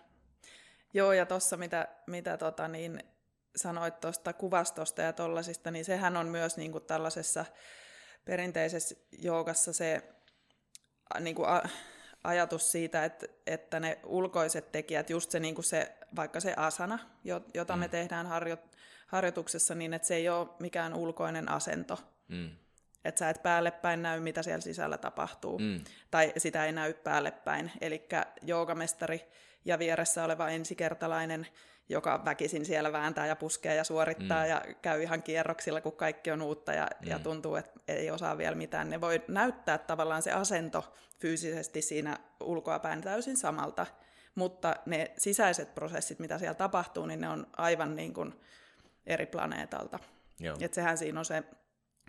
Joo, 0.94 1.12
ja 1.12 1.26
tuossa 1.26 1.56
mitä, 1.56 1.88
mitä 2.06 2.36
tota, 2.36 2.68
niin 2.68 3.02
sanoit 3.56 4.00
tuosta 4.00 4.32
kuvastosta 4.32 5.02
ja 5.02 5.12
tollasista, 5.12 5.70
niin 5.70 5.84
sehän 5.84 6.16
on 6.16 6.26
myös 6.26 6.56
niin 6.56 6.72
kuin 6.72 6.84
tällaisessa 6.84 7.44
perinteisessä 8.24 8.94
joogassa 9.18 9.72
se 9.72 10.02
niin 11.20 11.36
kuin 11.36 11.48
a, 11.48 11.62
ajatus 12.24 12.72
siitä, 12.72 13.04
että, 13.04 13.26
että 13.46 13.80
ne 13.80 13.98
ulkoiset 14.06 14.72
tekijät, 14.72 15.10
just 15.10 15.30
se, 15.30 15.40
niin 15.40 15.54
kuin 15.54 15.64
se 15.64 15.96
vaikka 16.16 16.40
se 16.40 16.54
asana, 16.56 16.98
jota 17.54 17.76
mm. 17.76 17.80
me 17.80 17.88
tehdään 17.88 18.26
harjo, 18.26 18.56
harjoituksessa, 19.06 19.74
niin 19.74 19.94
että 19.94 20.08
se 20.08 20.14
ei 20.14 20.28
ole 20.28 20.48
mikään 20.58 20.94
ulkoinen 20.94 21.48
asento. 21.48 21.98
Mm. 22.28 22.50
Että 23.04 23.18
sä 23.18 23.30
et 23.30 23.42
päälle 23.42 23.70
päin 23.70 24.02
näy, 24.02 24.20
mitä 24.20 24.42
siellä 24.42 24.60
sisällä 24.60 24.98
tapahtuu. 24.98 25.58
Mm. 25.58 25.80
Tai 26.10 26.32
sitä 26.36 26.64
ei 26.64 26.72
näy 26.72 26.94
päälle 26.94 27.30
päin. 27.30 27.72
Eli 27.80 28.08
joogamestari 28.42 29.28
ja 29.64 29.78
vieressä 29.78 30.24
oleva 30.24 30.48
ensikertalainen, 30.48 31.46
joka 31.88 32.22
väkisin 32.24 32.64
siellä 32.64 32.92
vääntää 32.92 33.26
ja 33.26 33.36
puskee 33.36 33.74
ja 33.74 33.84
suorittaa 33.84 34.42
mm. 34.42 34.50
ja 34.50 34.62
käy 34.82 35.02
ihan 35.02 35.22
kierroksilla, 35.22 35.80
kun 35.80 35.96
kaikki 35.96 36.30
on 36.30 36.42
uutta 36.42 36.72
ja, 36.72 36.88
mm. 37.00 37.10
ja 37.10 37.18
tuntuu, 37.18 37.56
että 37.56 37.80
ei 37.88 38.10
osaa 38.10 38.38
vielä 38.38 38.56
mitään. 38.56 38.90
Ne 38.90 39.00
voi 39.00 39.22
näyttää 39.28 39.78
tavallaan 39.78 40.22
se 40.22 40.32
asento 40.32 40.94
fyysisesti 41.18 41.82
siinä 41.82 42.18
ulkoapäin 42.40 43.00
täysin 43.00 43.36
samalta, 43.36 43.86
mutta 44.34 44.76
ne 44.86 45.12
sisäiset 45.18 45.74
prosessit, 45.74 46.18
mitä 46.18 46.38
siellä 46.38 46.54
tapahtuu, 46.54 47.06
niin 47.06 47.20
ne 47.20 47.28
on 47.28 47.46
aivan 47.56 47.96
niin 47.96 48.14
kuin 48.14 48.40
eri 49.06 49.26
planeetalta. 49.26 49.98
Et 50.60 50.74
sehän 50.74 50.98
siinä 50.98 51.18
on 51.18 51.24
se 51.24 51.42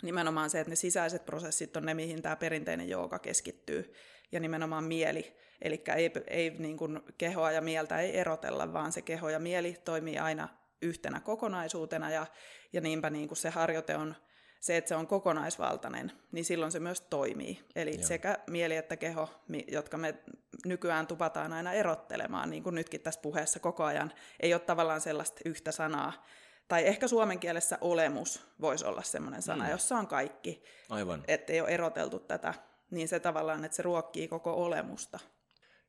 nimenomaan 0.02 0.50
se, 0.50 0.60
että 0.60 0.70
ne 0.70 0.76
sisäiset 0.76 1.26
prosessit 1.26 1.78
on 1.78 1.86
ne, 1.86 1.94
mihin 1.94 2.22
tämä 2.22 2.36
perinteinen 2.36 2.90
jooga 2.90 3.20
keskittyy, 3.20 3.94
ja 4.32 4.40
nimenomaan 4.40 4.84
mieli. 4.84 5.36
Eli 5.62 5.84
ei, 5.96 6.12
ei 6.28 6.50
niin 6.50 6.78
kuin 6.78 7.00
kehoa 7.18 7.52
ja 7.52 7.62
mieltä 7.62 8.00
ei 8.00 8.18
erotella, 8.18 8.74
vaan 8.74 8.92
se 8.92 9.02
keho 9.02 9.30
ja 9.30 9.40
mieli 9.40 9.78
toimii 9.86 10.18
aina 10.18 10.50
yhtenä 10.82 11.20
kokonaisuutena, 11.20 12.10
ja, 12.10 12.26
ja 12.74 12.82
niinpä 12.82 13.10
niin 13.10 13.28
kuin 13.28 13.38
se 13.38 13.50
harjoite 13.50 13.96
on 13.96 14.16
se, 14.60 14.78
että 14.78 14.90
se 14.90 14.96
on 14.96 15.08
kokonaisvaltainen, 15.08 16.12
niin 16.32 16.46
silloin 16.46 16.72
se 16.72 16.80
myös 16.80 17.02
toimii. 17.02 17.60
Eli 17.76 17.96
Joo. 17.96 18.08
sekä 18.08 18.38
mieli 18.48 18.76
että 18.76 18.98
keho, 18.98 19.30
jotka 19.68 19.98
me 19.98 20.16
nykyään 20.66 21.08
tupataan 21.08 21.54
aina 21.54 21.74
erottelemaan, 21.74 22.50
niin 22.50 22.64
kuin 22.64 22.76
nytkin 22.76 23.02
tässä 23.02 23.22
puheessa 23.22 23.60
koko 23.60 23.84
ajan, 23.84 24.14
ei 24.40 24.54
ole 24.54 24.62
tavallaan 24.62 25.02
sellaista 25.02 25.42
yhtä 25.46 25.72
sanaa, 25.72 26.26
tai 26.70 26.88
ehkä 26.88 27.08
suomen 27.08 27.40
kielessä 27.40 27.78
olemus 27.82 28.42
voisi 28.62 28.86
olla 28.86 29.02
semmoinen 29.02 29.42
sana, 29.42 29.64
mm. 29.64 29.72
jossa 29.72 29.98
on 29.98 30.08
kaikki. 30.08 30.64
Aivan. 30.90 31.24
Että 31.28 31.54
ei 31.54 31.62
ole 31.62 31.70
eroteltu 31.70 32.20
tätä, 32.20 32.54
niin 32.92 33.08
se 33.08 33.20
tavallaan, 33.20 33.66
että 33.66 33.76
se 33.76 33.84
ruokkii 33.84 34.28
koko 34.28 34.54
olemusta. 34.54 35.20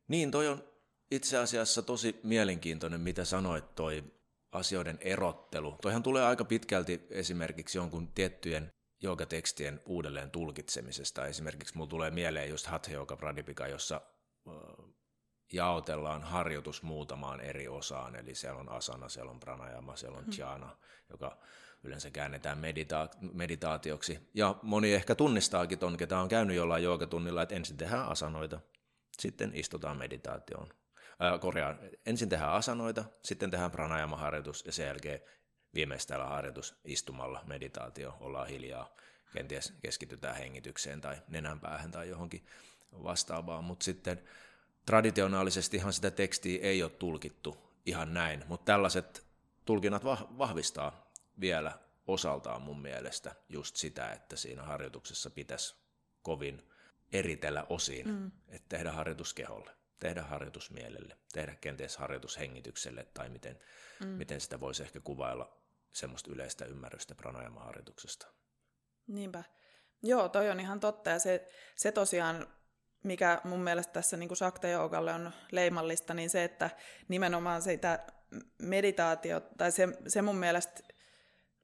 Niin, 0.08 0.30
toi 0.30 0.48
on 0.48 0.64
itse 1.10 1.38
asiassa 1.38 1.82
tosi 1.82 2.20
mielenkiintoinen, 2.22 3.00
mitä 3.00 3.24
sanoit 3.24 3.74
toi 3.74 4.04
asioiden 4.52 4.98
erottelu. 5.00 5.76
Toihan 5.82 6.02
tulee 6.02 6.24
aika 6.24 6.44
pitkälti 6.44 7.06
esimerkiksi 7.10 7.78
jonkun 7.78 8.08
tiettyjen 8.08 8.72
joogatekstien 9.02 9.80
uudelleen 9.86 10.30
tulkitsemisesta. 10.30 11.26
Esimerkiksi 11.26 11.76
mulla 11.76 11.90
tulee 11.90 12.10
mieleen 12.10 12.48
just 12.48 12.66
Hatha 12.66 12.92
Yoga 12.92 13.16
Pradipika, 13.16 13.68
jossa 13.68 14.00
jaotellaan 15.52 16.22
harjoitus 16.22 16.82
muutamaan 16.82 17.40
eri 17.40 17.68
osaan, 17.68 18.16
eli 18.16 18.34
siellä 18.34 18.60
on 18.60 18.68
asana, 18.68 19.08
siellä 19.08 19.30
on 19.30 19.40
pranayama, 19.40 19.96
siellä 19.96 20.18
on 20.18 20.24
dhyana, 20.36 20.66
hmm. 20.66 20.76
joka 21.10 21.38
yleensä 21.82 22.10
käännetään 22.10 22.58
medita- 22.58 23.32
meditaatioksi. 23.32 24.30
Ja 24.34 24.54
moni 24.62 24.94
ehkä 24.94 25.14
tunnistaakin 25.14 25.78
ton, 25.78 25.96
ketä 25.96 26.18
on 26.18 26.28
käynyt 26.28 26.56
jollain 26.56 26.84
joogatunnilla, 26.84 27.42
että 27.42 27.54
ensin 27.54 27.76
tehdään 27.76 28.08
asanoita, 28.08 28.60
sitten 29.18 29.50
istutaan 29.54 29.96
meditaatioon. 29.96 30.68
Äh, 31.22 31.40
korjaan, 31.40 31.78
ensin 32.06 32.28
tehdään 32.28 32.52
asanoita, 32.52 33.04
sitten 33.22 33.50
tehdään 33.50 33.70
pranayama-harjoitus 33.70 34.64
ja 34.66 34.72
sen 34.72 34.86
jälkeen 34.86 35.20
viimeistään 35.74 36.28
harjoitus 36.28 36.80
istumalla 36.84 37.44
meditaatio, 37.46 38.16
ollaan 38.20 38.48
hiljaa, 38.48 38.94
kenties 39.32 39.74
keskitytään 39.82 40.36
hengitykseen 40.36 41.00
tai 41.00 41.16
nenänpäähän 41.28 41.90
tai 41.90 42.08
johonkin 42.08 42.46
vastaavaan, 42.92 43.64
mutta 43.64 43.84
sitten 43.84 44.22
traditionaalisestihan 44.86 45.92
sitä 45.92 46.10
tekstiä 46.10 46.62
ei 46.62 46.82
ole 46.82 46.90
tulkittu 46.90 47.70
ihan 47.86 48.14
näin, 48.14 48.44
mutta 48.48 48.64
tällaiset 48.64 49.26
tulkinnat 49.64 50.04
vahvistaa 50.38 51.12
vielä 51.40 51.78
osaltaan 52.06 52.62
mun 52.62 52.82
mielestä 52.82 53.34
just 53.48 53.76
sitä, 53.76 54.12
että 54.12 54.36
siinä 54.36 54.62
harjoituksessa 54.62 55.30
pitäisi 55.30 55.74
kovin 56.22 56.70
eritellä 57.12 57.66
osiin, 57.68 58.08
mm. 58.08 58.30
että 58.48 58.68
tehdä 58.68 58.92
harjoitus 58.92 59.34
keholle, 59.34 59.70
tehdä 59.98 60.22
harjoitus 60.22 60.70
mielelle, 60.70 61.16
tehdä 61.32 61.54
kenties 61.54 61.96
harjoitus 61.96 62.38
hengitykselle 62.38 63.06
tai 63.14 63.28
miten, 63.28 63.60
mm. 64.00 64.08
miten 64.08 64.40
sitä 64.40 64.60
voisi 64.60 64.82
ehkä 64.82 65.00
kuvailla 65.00 65.56
semmoista 65.92 66.30
yleistä 66.30 66.64
ymmärrystä 66.64 67.14
pranayama-harjoituksesta. 67.14 68.26
Niinpä. 69.06 69.44
Joo, 70.02 70.28
toi 70.28 70.50
on 70.50 70.60
ihan 70.60 70.80
totta 70.80 71.10
ja 71.10 71.18
se, 71.18 71.48
se 71.76 71.92
tosiaan 71.92 72.46
mikä 73.02 73.40
mun 73.44 73.60
mielestä 73.60 73.92
tässä 73.92 74.16
niin 74.16 74.36
sakta-joogalle 74.36 75.14
on 75.14 75.32
leimallista, 75.52 76.14
niin 76.14 76.30
se, 76.30 76.44
että 76.44 76.70
nimenomaan 77.08 77.62
sitä 77.62 77.98
meditaatio, 78.58 79.40
tai 79.40 79.72
se, 79.72 79.88
se 80.08 80.22
mun 80.22 80.36
mielestä 80.36 80.80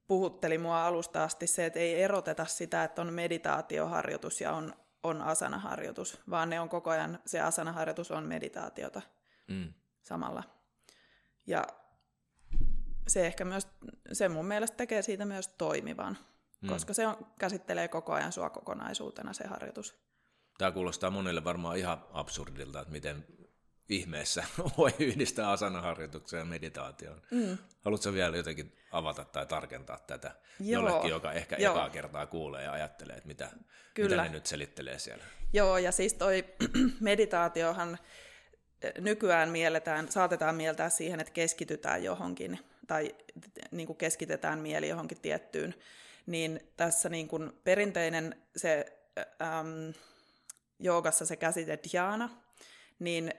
puhutteli 0.07 0.59
mua 0.59 0.87
alusta 0.87 1.25
asti 1.25 1.47
se, 1.47 1.67
että 1.67 1.79
ei 1.79 2.03
eroteta 2.03 2.45
sitä, 2.45 2.85
että 2.85 3.03
on 3.03 3.13
meditaatioharjoitus 3.13 4.41
ja 4.41 4.53
on, 4.53 4.75
on 5.03 5.23
asanaharjoitus, 5.23 6.21
vaan 6.31 6.51
ne 6.51 6.61
on 6.61 6.69
koko 6.69 6.91
ajan, 6.91 7.19
se 7.27 7.41
asanaharjoitus 7.41 8.11
on 8.11 8.25
meditaatiota 8.25 9.03
mm. 9.49 9.73
samalla. 10.03 10.43
Ja 11.47 11.67
se 13.09 13.27
ehkä 13.27 13.45
myös, 13.45 13.69
se 14.13 14.29
mun 14.29 14.47
mielestä 14.47 14.77
tekee 14.77 15.03
siitä 15.03 15.25
myös 15.25 15.49
toimivan, 15.49 16.19
mm. 16.61 16.69
koska 16.69 16.95
se 16.95 17.07
on, 17.07 17.27
käsittelee 17.39 17.89
koko 17.89 18.13
ajan 18.13 18.33
sua 18.33 18.51
kokonaisuutena 18.51 19.33
se 19.33 19.47
harjoitus. 19.47 20.07
Tämä 20.59 20.73
kuulostaa 20.73 21.11
monelle 21.11 21.45
varmaan 21.45 21.77
ihan 21.77 22.05
absurdilta, 22.13 22.81
että 22.81 22.93
miten 22.93 23.27
ihmeessä 23.89 24.45
voi 24.79 24.91
yhdistää 24.99 25.51
asanaharjoitukseen 25.51 26.41
ja 26.41 26.45
meditaatioon. 26.45 27.23
Mm. 27.31 27.59
Haluatko 27.81 28.13
vielä 28.13 28.37
jotenkin 28.37 28.77
avata 28.91 29.25
tai 29.25 29.47
tarkentaa 29.47 29.99
tätä 30.07 30.35
Joo. 30.61 30.83
jollekin, 30.83 31.11
joka 31.11 31.33
ehkä 31.33 31.57
Joo. 31.59 31.75
ekaa 31.75 31.91
kertaa 31.91 32.27
kuulee 32.27 32.65
ja 32.65 32.73
ajattelee, 32.73 33.17
että 33.17 33.29
mitä, 33.29 33.51
Kyllä. 33.95 34.09
mitä 34.09 34.23
ne 34.23 34.29
nyt 34.29 34.47
selittelee 34.47 34.99
siellä? 34.99 35.25
Joo, 35.53 35.79
ja 35.79 35.93
siis 35.93 36.15
toi 36.15 36.45
meditaatiohan 37.01 37.99
eh, 38.83 38.93
nykyään 38.99 39.49
mielletään, 39.49 40.13
saatetaan 40.13 40.55
mieltää 40.55 40.89
siihen, 40.89 41.21
että 41.21 41.33
keskitytään 41.33 42.05
johonkin, 42.05 42.59
tai 42.87 43.15
niin 43.71 43.87
kuin 43.87 43.97
keskitetään 43.97 44.59
mieli 44.59 44.89
johonkin 44.89 45.21
tiettyyn, 45.21 45.75
niin 46.27 46.61
tässä 46.77 47.09
niin 47.09 47.29
kuin 47.29 47.53
perinteinen 47.65 48.43
se... 48.57 48.93
Ähm, 49.43 49.91
joogassa 50.79 51.27
se 51.27 51.37
käsite 51.37 51.79
dhyana, 51.91 52.29
niin, 52.99 53.35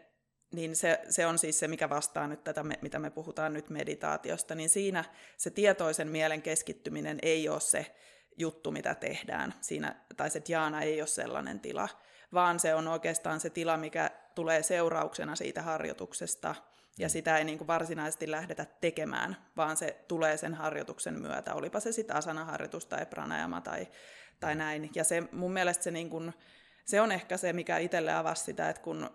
niin 0.52 0.76
se, 0.76 1.02
se 1.10 1.26
on 1.26 1.40
siis 1.40 1.60
se, 1.60 1.68
mikä 1.68 1.90
vastaa 1.90 2.28
nyt 2.28 2.44
tätä, 2.44 2.64
mitä 2.64 3.00
me 3.00 3.10
puhutaan 3.10 3.54
nyt 3.54 3.70
meditaatiosta, 3.70 4.56
niin 4.56 4.70
siinä 4.70 5.04
se 5.38 5.50
tietoisen 5.50 6.08
mielen 6.08 6.42
keskittyminen 6.42 7.20
ei 7.22 7.50
ole 7.50 7.60
se 7.60 7.96
juttu, 8.38 8.72
mitä 8.72 8.96
tehdään, 8.96 9.54
siinä, 9.62 9.96
tai 10.18 10.30
se 10.30 10.42
dhyana 10.48 10.82
ei 10.82 11.02
ole 11.02 11.08
sellainen 11.08 11.60
tila, 11.60 11.90
vaan 12.34 12.60
se 12.60 12.76
on 12.76 12.88
oikeastaan 12.88 13.40
se 13.40 13.50
tila, 13.50 13.78
mikä 13.78 14.12
tulee 14.36 14.64
seurauksena 14.64 15.36
siitä 15.36 15.62
harjoituksesta, 15.62 16.56
ja 16.98 17.08
mm. 17.08 17.10
sitä 17.10 17.38
ei 17.38 17.44
niin 17.44 17.58
kuin 17.58 17.68
varsinaisesti 17.68 18.32
lähdetä 18.32 18.66
tekemään, 18.82 19.38
vaan 19.58 19.78
se 19.78 20.04
tulee 20.08 20.38
sen 20.38 20.54
harjoituksen 20.54 21.22
myötä, 21.22 21.54
olipa 21.54 21.80
se 21.80 21.92
sitten 21.92 22.16
asanaharjoitus 22.16 22.86
tai 22.86 23.06
pranayama 23.06 23.62
tai, 23.62 23.88
tai 24.40 24.56
mm. 24.56 24.60
näin. 24.60 24.90
Ja 24.96 25.04
se 25.04 25.24
mun 25.32 25.54
mielestä 25.54 25.84
se 25.84 25.92
niin 25.92 26.10
kuin, 26.10 26.34
se 26.88 27.02
on 27.02 27.12
ehkä 27.12 27.38
se, 27.38 27.54
mikä 27.54 27.78
itselle 27.78 28.14
avasi 28.14 28.44
sitä, 28.44 28.70
että 28.70 28.82
kun 28.82 29.10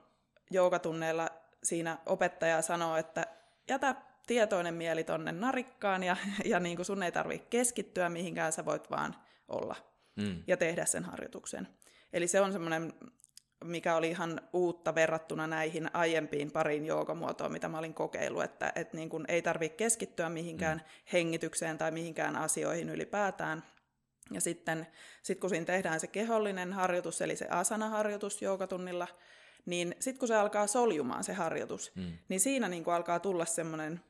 joogatunneilla 0.50 1.28
siinä 1.62 1.98
opettaja 2.06 2.62
sanoo, 2.62 2.96
että 2.96 3.26
jätä 3.68 3.94
tietoinen 4.26 4.74
mieli 4.74 5.04
tonne 5.04 5.32
narikkaan 5.32 6.02
ja, 6.02 6.16
ja 6.44 6.60
niin 6.60 6.76
kuin 6.76 6.86
sun 6.86 7.02
ei 7.02 7.12
tarvitse 7.12 7.46
keskittyä 7.50 8.08
mihinkään, 8.08 8.52
sä 8.52 8.64
voit 8.64 8.90
vaan 8.90 9.14
olla 9.48 9.76
mm. 10.16 10.42
ja 10.46 10.56
tehdä 10.56 10.84
sen 10.84 11.04
harjoituksen. 11.04 11.68
Eli 12.12 12.28
se 12.28 12.40
on 12.40 12.52
semmoinen, 12.52 12.92
mikä 13.64 13.96
oli 13.96 14.08
ihan 14.08 14.40
uutta 14.52 14.94
verrattuna 14.94 15.46
näihin 15.46 15.90
aiempiin 15.96 16.50
pariin 16.50 16.86
joogamuotoon, 16.86 17.52
mitä 17.52 17.68
mä 17.68 17.78
olin 17.78 17.94
kokeillut, 17.94 18.44
että, 18.44 18.72
että 18.74 18.96
niin 18.96 19.08
kuin 19.08 19.24
ei 19.28 19.42
tarvitse 19.42 19.76
keskittyä 19.76 20.28
mihinkään 20.28 20.78
mm. 20.78 20.84
hengitykseen 21.12 21.78
tai 21.78 21.90
mihinkään 21.90 22.36
asioihin 22.36 22.88
ylipäätään, 22.88 23.62
ja 24.34 24.40
sitten 24.40 24.86
sit 25.22 25.40
kun 25.40 25.50
siinä 25.50 25.66
tehdään 25.66 26.00
se 26.00 26.06
kehollinen 26.06 26.72
harjoitus, 26.72 27.20
eli 27.20 27.36
se 27.36 27.46
asana-harjoitus 27.48 28.42
joogatunnilla, 28.42 29.08
niin 29.66 29.94
sitten 30.00 30.18
kun 30.18 30.28
se 30.28 30.36
alkaa 30.36 30.66
soljumaan 30.66 31.24
se 31.24 31.32
harjoitus, 31.32 31.92
mm. 31.94 32.12
niin 32.28 32.40
siinä 32.40 32.68
niin 32.68 32.84
kuin 32.84 32.94
alkaa 32.94 33.20
tulla 33.20 33.44
semmoinen 33.44 34.00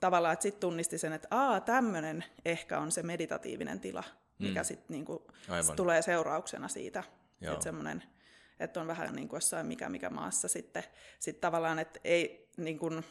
tavallaan, 0.00 0.32
että 0.32 0.42
sitten 0.42 0.60
tunnisti 0.60 0.98
sen, 0.98 1.12
että 1.12 1.28
aa, 1.30 1.60
tämmöinen 1.60 2.24
ehkä 2.44 2.78
on 2.78 2.92
se 2.92 3.02
meditatiivinen 3.02 3.80
tila, 3.80 4.04
mikä 4.38 4.60
mm. 4.60 4.64
sitten 4.64 4.86
niin 4.94 5.04
kuin, 5.04 5.22
sit 5.60 5.76
tulee 5.76 6.02
seurauksena 6.02 6.68
siitä. 6.68 7.04
Että 7.40 7.64
semmoinen, 7.64 8.02
että 8.60 8.80
on 8.80 8.86
vähän 8.86 9.14
niin 9.14 9.28
kuin 9.28 9.36
jossain 9.36 9.66
mikä 9.66 9.88
mikä 9.88 10.10
maassa 10.10 10.48
sitten 10.48 10.82
sit 11.18 11.40
tavallaan, 11.40 11.78
että 11.78 12.00
ei 12.04 12.48
niin 12.56 12.78
kuin, 12.78 13.04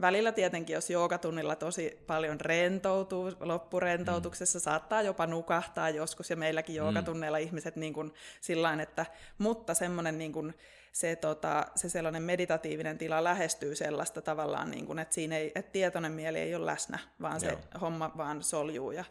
Välillä 0.00 0.32
tietenkin, 0.32 0.74
jos 0.74 0.90
joogatunnilla 0.90 1.56
tosi 1.56 2.02
paljon 2.06 2.40
rentoutuu, 2.40 3.32
loppurentoutuksessa 3.40 4.58
mm. 4.58 4.62
saattaa 4.62 5.02
jopa 5.02 5.26
nukahtaa 5.26 5.90
joskus, 5.90 6.30
ja 6.30 6.36
meilläkin 6.36 6.76
joogatunneilla 6.76 7.38
mm. 7.38 7.44
ihmiset 7.44 7.76
niin 7.76 7.92
kuin 7.94 8.14
sillain, 8.40 8.80
että, 8.80 9.06
mutta 9.38 9.74
semmoinen 9.74 10.18
niin 10.18 10.32
kuin, 10.32 10.54
se, 10.92 11.16
tota, 11.16 11.66
se 11.76 11.88
sellainen 11.88 12.22
meditatiivinen 12.22 12.98
tila 12.98 13.24
lähestyy 13.24 13.74
sellaista 13.74 14.22
tavallaan, 14.22 14.70
niin 14.70 14.86
kuin, 14.86 14.98
että 14.98 15.14
siinä 15.14 15.36
ei, 15.36 15.52
että 15.54 15.72
tietoinen 15.72 16.12
mieli 16.12 16.38
ei 16.38 16.54
ole 16.54 16.66
läsnä, 16.66 16.98
vaan 17.20 17.40
se 17.40 17.46
Joo. 17.46 17.60
homma 17.80 18.12
vaan 18.16 18.42
soljuu, 18.42 18.90
ja 18.90 19.04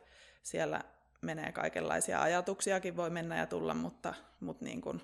siellä 0.43 0.81
menee 1.21 1.51
kaikenlaisia 1.51 2.21
ajatuksiakin 2.21 2.97
voi 2.97 3.09
mennä 3.09 3.37
ja 3.37 3.45
tulla, 3.45 3.73
mutta, 3.73 4.13
mutta 4.39 4.65
niin 4.65 4.81
kuin, 4.81 5.01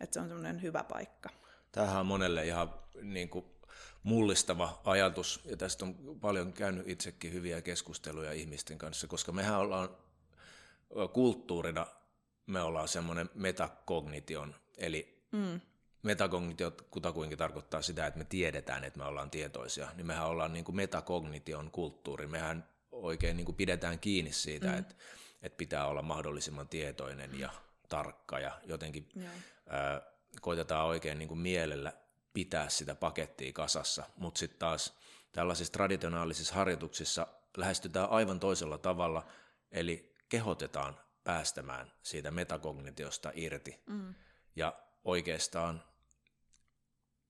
että 0.00 0.14
se 0.14 0.20
on 0.20 0.28
semmoinen 0.28 0.62
hyvä 0.62 0.84
paikka. 0.84 1.30
Tämähän 1.72 2.00
on 2.00 2.06
monelle 2.06 2.46
ihan 2.46 2.74
niin 3.02 3.28
kuin 3.28 3.44
mullistava 4.02 4.80
ajatus, 4.84 5.40
ja 5.44 5.56
tästä 5.56 5.84
on 5.84 5.94
paljon 6.20 6.52
käynyt 6.52 6.88
itsekin 6.88 7.32
hyviä 7.32 7.62
keskusteluja 7.62 8.32
ihmisten 8.32 8.78
kanssa, 8.78 9.06
koska 9.06 9.32
mehän 9.32 9.58
ollaan 9.58 9.88
kulttuurina, 11.12 11.86
me 12.46 12.62
ollaan 12.62 12.88
semmoinen 12.88 13.30
metakognition, 13.34 14.54
eli 14.76 15.24
mm. 15.32 15.60
metakognitio 16.02 16.72
kutakuinkin 16.90 17.38
tarkoittaa 17.38 17.82
sitä, 17.82 18.06
että 18.06 18.18
me 18.18 18.24
tiedetään, 18.24 18.84
että 18.84 18.98
me 18.98 19.04
ollaan 19.04 19.30
tietoisia, 19.30 19.88
niin 19.94 20.06
mehän 20.06 20.26
ollaan 20.26 20.52
niin 20.52 20.64
kuin 20.64 20.76
metakognition 20.76 21.70
kulttuuri, 21.70 22.26
mehän 22.26 22.68
oikein 22.92 23.36
niin 23.36 23.44
kuin 23.44 23.56
pidetään 23.56 23.98
kiinni 23.98 24.32
siitä, 24.32 24.66
mm. 24.66 24.78
että, 24.78 24.94
että 25.42 25.56
pitää 25.56 25.86
olla 25.86 26.02
mahdollisimman 26.02 26.68
tietoinen 26.68 27.38
ja 27.38 27.50
tarkka 27.88 28.38
ja 28.38 28.60
jotenkin 28.64 29.08
yeah. 29.16 29.32
ää, 29.68 30.02
koitetaan 30.40 30.86
oikein 30.86 31.18
niin 31.18 31.28
kuin 31.28 31.40
mielellä 31.40 31.92
pitää 32.38 32.68
sitä 32.68 32.94
pakettia 32.94 33.52
kasassa, 33.52 34.04
mutta 34.16 34.38
sitten 34.38 34.58
taas 34.58 34.94
tällaisissa 35.32 35.72
traditionaalisissa 35.72 36.54
harjoituksissa 36.54 37.26
lähestytään 37.56 38.10
aivan 38.10 38.40
toisella 38.40 38.78
tavalla, 38.78 39.26
eli 39.70 40.14
kehotetaan 40.28 41.00
päästämään 41.24 41.92
siitä 42.02 42.30
metakognitiosta 42.30 43.32
irti. 43.34 43.82
Mm. 43.86 44.14
Ja 44.56 44.72
oikeastaan 45.04 45.82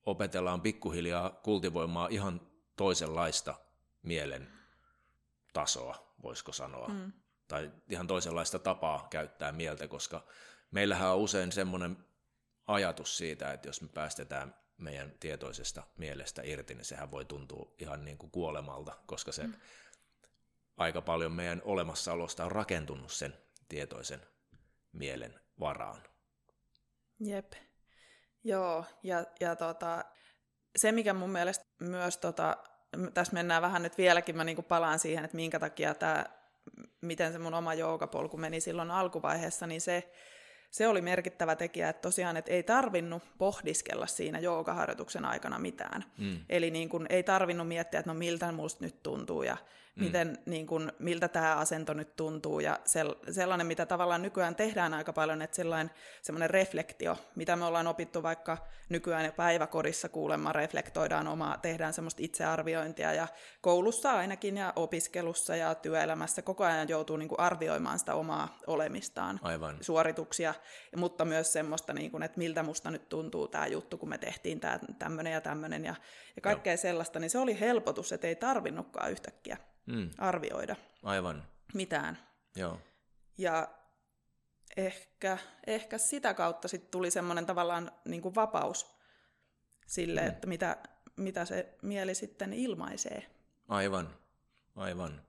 opetellaan 0.06 0.60
pikkuhiljaa 0.60 1.30
kultivoimaan 1.30 2.12
ihan 2.12 2.40
toisenlaista 2.76 3.54
mielen 4.02 4.52
tasoa, 5.52 6.14
voisiko 6.22 6.52
sanoa. 6.52 6.88
Mm. 6.88 7.12
Tai 7.48 7.70
ihan 7.90 8.06
toisenlaista 8.06 8.58
tapaa 8.58 9.06
käyttää 9.10 9.52
mieltä, 9.52 9.88
koska 9.88 10.26
meillähän 10.70 11.10
on 11.10 11.18
usein 11.18 11.52
semmoinen 11.52 11.96
ajatus 12.66 13.18
siitä, 13.18 13.52
että 13.52 13.68
jos 13.68 13.82
me 13.82 13.88
päästetään 13.88 14.67
meidän 14.78 15.12
tietoisesta 15.20 15.82
mielestä 15.96 16.42
irti, 16.44 16.74
niin 16.74 16.84
sehän 16.84 17.10
voi 17.10 17.24
tuntua 17.24 17.72
ihan 17.78 18.04
niin 18.04 18.18
kuin 18.18 18.30
kuolemalta, 18.30 18.92
koska 19.06 19.32
se 19.32 19.46
mm. 19.46 19.52
aika 20.76 21.02
paljon 21.02 21.32
meidän 21.32 21.62
olemassaolosta 21.64 22.44
on 22.44 22.52
rakentunut 22.52 23.12
sen 23.12 23.34
tietoisen 23.68 24.20
mielen 24.92 25.40
varaan. 25.60 26.02
Jep. 27.20 27.52
Joo, 28.44 28.84
ja, 29.02 29.24
ja 29.40 29.56
tota, 29.56 30.04
se 30.76 30.92
mikä 30.92 31.14
mun 31.14 31.30
mielestä 31.30 31.64
myös, 31.78 32.18
tota, 32.18 32.56
tässä 33.14 33.32
mennään 33.32 33.62
vähän 33.62 33.82
nyt 33.82 33.98
vieläkin, 33.98 34.36
mä 34.36 34.44
niinku 34.44 34.62
palaan 34.62 34.98
siihen, 34.98 35.24
että 35.24 35.36
minkä 35.36 35.58
takia 35.58 35.94
tämä, 35.94 36.26
miten 37.00 37.32
se 37.32 37.38
mun 37.38 37.54
oma 37.54 37.74
joogapolku 37.74 38.36
meni 38.36 38.60
silloin 38.60 38.90
alkuvaiheessa, 38.90 39.66
niin 39.66 39.80
se, 39.80 40.12
se 40.70 40.88
oli 40.88 41.00
merkittävä 41.00 41.56
tekijä, 41.56 41.88
että 41.88 42.02
tosiaan 42.02 42.36
että 42.36 42.52
ei 42.52 42.62
tarvinnut 42.62 43.22
pohdiskella 43.38 44.06
siinä 44.06 44.38
joogaharjoituksen 44.38 45.24
aikana 45.24 45.58
mitään. 45.58 46.04
Mm. 46.18 46.40
Eli 46.48 46.70
niin 46.70 46.88
kun, 46.88 47.06
ei 47.08 47.22
tarvinnut 47.22 47.68
miettiä, 47.68 48.00
että 48.00 48.10
no 48.10 48.18
miltä 48.18 48.52
musta 48.52 48.84
nyt 48.84 49.02
tuntuu 49.02 49.42
ja 49.42 49.56
mm. 49.98 50.04
miten, 50.04 50.38
niin 50.46 50.66
kun, 50.66 50.92
miltä 50.98 51.28
tämä 51.28 51.56
asento 51.56 51.94
nyt 51.94 52.16
tuntuu. 52.16 52.60
Ja 52.60 52.78
sellainen, 53.30 53.66
mitä 53.66 53.86
tavallaan 53.86 54.22
nykyään 54.22 54.56
tehdään 54.56 54.94
aika 54.94 55.12
paljon, 55.12 55.42
että 55.42 55.56
sellainen 55.56 55.90
semmoinen 56.22 56.50
reflektio, 56.50 57.16
mitä 57.34 57.56
me 57.56 57.64
ollaan 57.64 57.86
opittu 57.86 58.22
vaikka 58.22 58.58
nykyään 58.88 59.24
jo 59.24 59.32
päiväkodissa 59.32 60.08
kuulemma 60.08 60.52
reflektoidaan 60.52 61.28
omaa, 61.28 61.58
tehdään 61.58 61.94
semmoista 61.94 62.22
itsearviointia 62.22 63.12
ja 63.12 63.28
koulussa 63.60 64.12
ainakin 64.12 64.56
ja 64.56 64.72
opiskelussa 64.76 65.56
ja 65.56 65.74
työelämässä 65.74 66.42
koko 66.42 66.64
ajan 66.64 66.88
joutuu 66.88 67.16
niin 67.16 67.28
kuin 67.28 67.40
arvioimaan 67.40 67.98
sitä 67.98 68.14
omaa 68.14 68.58
olemistaan, 68.66 69.40
Aivan. 69.42 69.76
suorituksia, 69.80 70.54
mutta 70.96 71.24
myös 71.24 71.52
semmoista, 71.52 71.92
niin 71.92 72.10
kuin, 72.10 72.22
että 72.22 72.38
miltä 72.38 72.62
musta 72.62 72.90
nyt 72.90 73.08
tuntuu 73.08 73.48
tämä 73.48 73.66
juttu, 73.66 73.98
kun 73.98 74.08
me 74.08 74.18
tehtiin 74.18 74.60
tämä 74.60 74.78
tämmöinen 74.98 75.32
ja 75.32 75.40
tämmöinen 75.40 75.84
ja, 75.84 75.94
ja 76.36 76.42
kaikkea 76.42 76.72
Joo. 76.72 76.78
sellaista, 76.78 77.18
niin 77.18 77.30
se 77.30 77.38
oli 77.38 77.60
helpotus, 77.60 78.12
että 78.12 78.26
ei 78.26 78.36
tarvinnutkaan 78.36 79.10
yhtäkkiä 79.10 79.56
mm. 79.86 80.10
arvioida 80.18 80.76
Aivan. 81.02 81.44
mitään. 81.74 82.18
Joo. 82.56 82.80
Ja 83.38 83.68
ehkä, 84.76 85.38
ehkä 85.66 85.98
sitä 85.98 86.34
kautta 86.34 86.68
sitten 86.68 86.90
tuli 86.90 87.10
semmoinen 87.10 87.46
tavallaan 87.46 87.92
niin 88.04 88.22
kuin 88.22 88.34
vapaus 88.34 88.98
sille, 89.86 90.20
mm. 90.20 90.28
että 90.28 90.46
mitä, 90.46 90.76
mitä 91.16 91.44
se 91.44 91.74
mieli 91.82 92.14
sitten 92.14 92.52
ilmaisee. 92.52 93.26
Aivan, 93.68 94.16
aivan. 94.76 95.27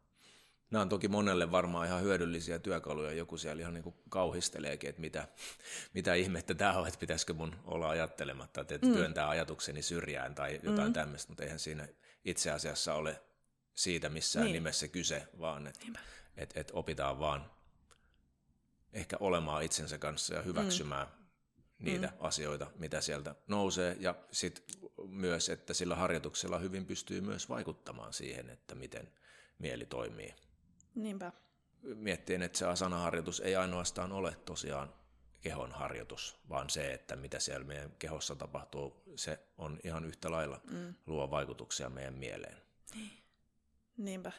Nämä 0.72 0.82
on 0.82 0.90
toki 0.90 1.08
monelle 1.08 1.52
varmaan 1.52 1.88
ihan 1.88 2.02
hyödyllisiä 2.02 2.60
työkaluja. 2.60 3.12
Joku 3.12 3.38
siellä 3.38 3.62
ihan 3.62 3.74
niin 3.74 3.84
kuin 3.84 3.96
kauhisteleekin, 4.10 4.90
että 4.90 5.02
mitä, 5.02 5.28
mitä 5.94 6.14
ihmettä 6.14 6.54
tämä 6.54 6.74
on, 6.74 6.88
että 6.88 7.00
pitäisikö 7.00 7.34
mun 7.34 7.56
olla 7.66 7.90
ajattelematta, 7.90 8.62
että 8.62 8.88
mm. 8.88 8.94
työntää 8.94 9.30
ajatukseni 9.30 9.82
syrjään 9.82 10.36
tai 10.36 10.60
jotain 10.64 10.88
mm. 10.88 10.94
tämmöistä, 10.94 11.32
mutta 11.32 11.44
eihän 11.44 11.60
siinä 11.60 11.88
itse 12.26 12.52
asiassa 12.52 12.94
ole 12.94 13.22
siitä 13.74 14.10
missään 14.10 14.46
niin. 14.46 14.54
nimessä 14.54 14.88
kyse, 14.88 15.28
vaan 15.40 15.68
että 15.68 15.88
et, 16.38 16.58
et 16.58 16.72
opitaan 16.74 17.20
vaan 17.20 17.52
ehkä 18.94 19.18
olemaan 19.20 19.64
itsensä 19.64 19.98
kanssa 19.98 20.34
ja 20.34 20.42
hyväksymään 20.42 21.08
mm. 21.08 21.86
niitä 21.86 22.08
mm. 22.08 22.14
asioita, 22.20 22.72
mitä 22.76 23.02
sieltä 23.02 23.36
nousee. 23.48 23.98
Ja 24.00 24.16
sitten 24.32 24.64
myös, 25.08 25.50
että 25.50 25.74
sillä 25.74 25.96
harjoituksella 25.96 26.60
hyvin 26.60 26.86
pystyy 26.86 27.22
myös 27.22 27.50
vaikuttamaan 27.50 28.14
siihen, 28.14 28.50
että 28.50 28.76
miten 28.76 29.12
mieli 29.60 29.86
toimii. 29.86 30.36
Niinpä. 30.96 31.32
Miettien, 31.82 32.42
että 32.42 32.58
se 32.58 32.66
asanaharjoitus 32.66 33.40
ei 33.40 33.56
ainoastaan 33.56 34.12
ole 34.12 34.36
tosiaan 34.46 34.94
kehon 35.42 35.72
harjoitus, 35.72 36.40
vaan 36.50 36.70
se, 36.70 36.94
että 36.94 37.16
mitä 37.16 37.40
siellä 37.40 37.66
meidän 37.66 37.92
kehossa 38.00 38.36
tapahtuu, 38.36 39.04
se 39.16 39.40
on 39.58 39.80
ihan 39.84 40.06
yhtä 40.06 40.32
lailla 40.32 40.62
mm. 40.72 40.96
luo 41.08 41.32
vaikutuksia 41.32 41.90
meidän 41.90 42.14
mieleen. 42.14 42.58
Niin. 42.96 43.12
Niinpä. 43.98 44.32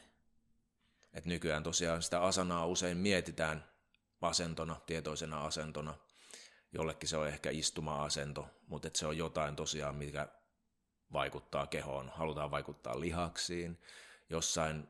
Et 1.12 1.24
nykyään 1.24 1.62
tosiaan 1.62 2.02
sitä 2.02 2.22
asanaa 2.22 2.66
usein 2.66 2.96
mietitään 2.96 3.64
asentona, 4.20 4.80
tietoisena 4.86 5.44
asentona. 5.44 5.94
Jollekin 6.72 7.08
se 7.08 7.16
on 7.16 7.28
ehkä 7.28 7.50
istuma-asento, 7.50 8.48
mutta 8.66 8.90
se 8.94 9.06
on 9.06 9.16
jotain 9.16 9.56
tosiaan, 9.56 9.94
mikä 9.94 10.28
vaikuttaa 11.12 11.66
kehoon. 11.66 12.08
Halutaan 12.08 12.50
vaikuttaa 12.50 13.00
lihaksiin. 13.00 13.80
Jossain 14.30 14.88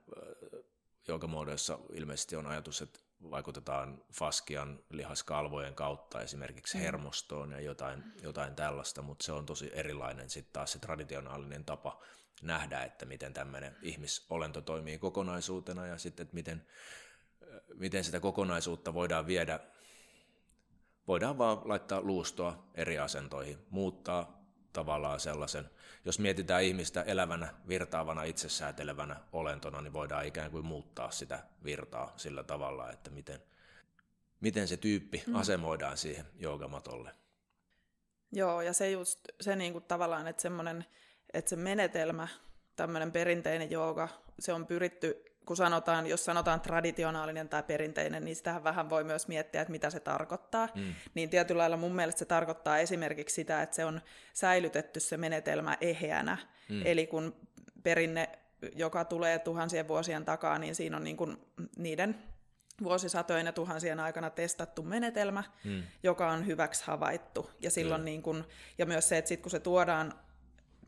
muodoissa 1.26 1.78
ilmeisesti 1.92 2.36
on 2.36 2.46
ajatus, 2.46 2.82
että 2.82 3.00
vaikutetaan 3.30 4.04
faskian 4.12 4.80
lihaskalvojen 4.90 5.74
kautta 5.74 6.20
esimerkiksi 6.20 6.78
mm. 6.78 6.82
hermostoon 6.82 7.52
ja 7.52 7.60
jotain, 7.60 8.04
jotain 8.22 8.54
tällaista, 8.54 9.02
mutta 9.02 9.24
se 9.24 9.32
on 9.32 9.46
tosi 9.46 9.70
erilainen 9.72 10.30
sitten 10.30 10.52
taas 10.52 10.72
se 10.72 10.78
traditionaalinen 10.78 11.64
tapa 11.64 12.00
nähdä, 12.42 12.82
että 12.82 13.06
miten 13.06 13.32
tämmöinen 13.32 13.76
ihmisolento 13.82 14.60
toimii 14.60 14.98
kokonaisuutena 14.98 15.86
ja 15.86 15.98
sitten, 15.98 16.24
että 16.24 16.34
miten, 16.34 16.66
miten 17.74 18.04
sitä 18.04 18.20
kokonaisuutta 18.20 18.94
voidaan 18.94 19.26
viedä, 19.26 19.60
voidaan 21.08 21.38
vaan 21.38 21.60
laittaa 21.64 22.00
luustoa 22.00 22.70
eri 22.74 22.98
asentoihin, 22.98 23.58
muuttaa 23.70 24.39
tavallaan 24.72 25.20
sellaisen, 25.20 25.70
jos 26.04 26.18
mietitään 26.18 26.62
ihmistä 26.62 27.02
elävänä, 27.02 27.54
virtaavana, 27.68 28.22
itsesäätelevänä 28.22 29.16
olentona, 29.32 29.80
niin 29.80 29.92
voidaan 29.92 30.26
ikään 30.26 30.50
kuin 30.50 30.66
muuttaa 30.66 31.10
sitä 31.10 31.44
virtaa 31.64 32.12
sillä 32.16 32.44
tavalla, 32.44 32.90
että 32.90 33.10
miten, 33.10 33.40
miten 34.40 34.68
se 34.68 34.76
tyyppi 34.76 35.22
mm. 35.26 35.34
asemoidaan 35.34 35.96
siihen 35.96 36.26
joogamatolle. 36.38 37.14
Joo, 38.32 38.62
ja 38.62 38.72
se 38.72 38.90
just 38.90 39.20
se 39.40 39.56
niin 39.56 39.72
kuin 39.72 39.84
tavallaan, 39.84 40.26
että 40.26 40.42
että 41.32 41.48
se 41.48 41.56
menetelmä, 41.56 42.28
tämmöinen 42.76 43.12
perinteinen 43.12 43.70
jooga, 43.70 44.08
se 44.38 44.52
on 44.52 44.66
pyritty, 44.66 45.29
kun 45.46 45.56
sanotaan, 45.56 46.06
jos 46.06 46.24
sanotaan 46.24 46.60
traditionaalinen 46.60 47.48
tai 47.48 47.62
perinteinen, 47.62 48.24
niin 48.24 48.36
sitähän 48.36 48.64
vähän 48.64 48.90
voi 48.90 49.04
myös 49.04 49.28
miettiä, 49.28 49.60
että 49.60 49.72
mitä 49.72 49.90
se 49.90 50.00
tarkoittaa. 50.00 50.68
Mm. 50.74 50.94
Niin 51.14 51.30
tietyllä 51.30 51.60
lailla 51.60 51.76
mun 51.76 51.94
mielestä 51.94 52.18
se 52.18 52.24
tarkoittaa 52.24 52.78
esimerkiksi 52.78 53.34
sitä, 53.34 53.62
että 53.62 53.76
se 53.76 53.84
on 53.84 54.00
säilytetty 54.32 55.00
se 55.00 55.16
menetelmä 55.16 55.76
eheänä. 55.80 56.38
Mm. 56.68 56.82
Eli 56.84 57.06
kun 57.06 57.36
perinne, 57.82 58.28
joka 58.76 59.04
tulee 59.04 59.38
tuhansien 59.38 59.88
vuosien 59.88 60.24
takaa, 60.24 60.58
niin 60.58 60.74
siinä 60.74 60.96
on 60.96 61.04
niin 61.04 61.16
kuin 61.16 61.36
niiden 61.76 62.22
vuosisatojen 62.82 63.46
ja 63.46 63.52
tuhansien 63.52 64.00
aikana 64.00 64.30
testattu 64.30 64.82
menetelmä, 64.82 65.44
mm. 65.64 65.82
joka 66.02 66.30
on 66.30 66.46
hyväksi 66.46 66.84
havaittu. 66.84 67.50
Ja, 67.60 67.70
silloin 67.70 68.04
niin 68.04 68.22
kun, 68.22 68.44
ja 68.78 68.86
myös 68.86 69.08
se, 69.08 69.18
että 69.18 69.28
sit 69.28 69.40
kun 69.40 69.50
se 69.50 69.60
tuodaan 69.60 70.14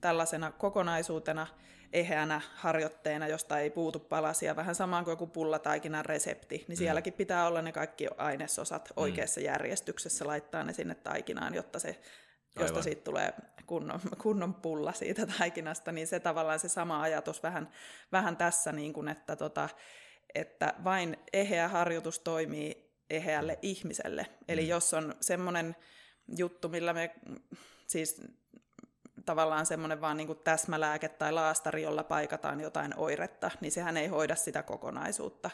tällaisena 0.00 0.52
kokonaisuutena, 0.52 1.46
eheänä 1.92 2.40
harjoitteena, 2.55 3.28
josta 3.28 3.59
ei 3.59 3.70
puutu 3.70 3.98
palasia, 3.98 4.57
vähän 4.57 4.74
samaan 4.74 5.05
kuin 5.05 5.12
joku 5.12 5.26
pullataikinan 5.26 6.05
resepti, 6.05 6.57
niin 6.57 6.66
mm. 6.68 6.76
sielläkin 6.78 7.12
pitää 7.12 7.46
olla 7.46 7.62
ne 7.62 7.72
kaikki 7.72 8.09
ainesosat 8.16 8.88
mm. 8.88 9.02
oikeassa 9.02 9.40
mm. 9.40 9.44
järjestyksessä, 9.44 10.26
laittaa 10.26 10.64
ne 10.64 10.72
sinne 10.72 10.94
taikinaan, 10.94 11.55
jotta 11.55 11.78
se 11.78 12.00
josta 12.57 12.72
Aivan. 12.72 12.83
siitä 12.83 13.05
tulee 13.05 13.35
kunnon, 13.66 14.00
kunnon 14.22 14.55
pulla 14.55 14.92
siitä 14.92 15.26
taikinasta, 15.38 15.92
niin 15.92 16.07
se 16.07 16.20
tavallaan 16.20 16.59
se 16.59 16.68
sama 16.68 17.02
ajatus 17.02 17.42
vähän, 17.42 17.68
vähän 18.12 18.37
tässä, 18.37 18.72
niin 18.72 18.92
kuin, 18.92 19.09
että, 19.09 19.37
tota, 19.37 19.68
että 20.35 20.74
vain 20.85 21.16
eheä 21.33 21.68
harjoitus 21.68 22.18
toimii 22.18 22.92
eheälle 23.11 23.59
ihmiselle. 23.62 24.26
Eli 24.48 24.62
mm. 24.62 24.68
jos 24.68 24.94
on 24.94 25.14
semmoinen 25.20 25.76
juttu, 26.37 26.68
millä 26.68 26.92
me 26.92 27.14
siis 27.87 28.20
tavallaan 29.26 29.66
semmoinen 29.66 30.00
vaan 30.00 30.16
niin 30.16 30.26
kuin 30.26 30.38
täsmälääke 30.38 31.08
tai 31.08 31.32
laastari, 31.32 31.82
jolla 31.82 32.04
paikataan 32.04 32.61
jotain 32.61 32.94
oiretta, 32.96 33.50
niin 33.61 33.72
sehän 33.72 33.96
ei 33.96 34.06
hoida 34.06 34.37
sitä 34.37 34.62
kokonaisuutta. 34.62 35.50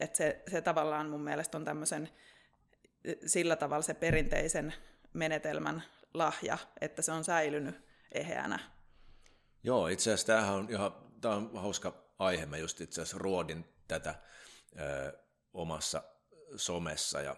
Et 0.00 0.16
se, 0.16 0.42
se 0.50 0.60
tavallaan 0.60 1.10
mun 1.10 1.20
mielestä 1.20 1.58
on 1.58 1.64
tämmöisen 1.64 2.08
sillä 3.26 3.56
tavalla 3.56 3.82
se 3.82 3.94
perinteisen 3.94 4.74
menetelmän 5.12 5.82
lahja, 6.14 6.58
että 6.80 7.02
se 7.02 7.12
on 7.12 7.24
säilynyt 7.24 7.82
eheänä. 8.12 8.58
Joo, 9.62 9.88
itse 9.88 10.10
asiassa 10.10 10.26
tämähän 10.26 10.54
on 10.54 10.66
ihan 10.70 10.92
tämä 11.20 11.34
on 11.34 11.50
hauska 11.54 11.94
aihe. 12.18 12.46
Mä 12.46 12.56
just 12.56 12.80
itse 12.80 13.02
asiassa 13.02 13.18
ruodin 13.18 13.64
tätä 13.88 14.14
ö, 14.80 15.18
omassa 15.52 16.02
somessa 16.56 17.20
ja 17.20 17.36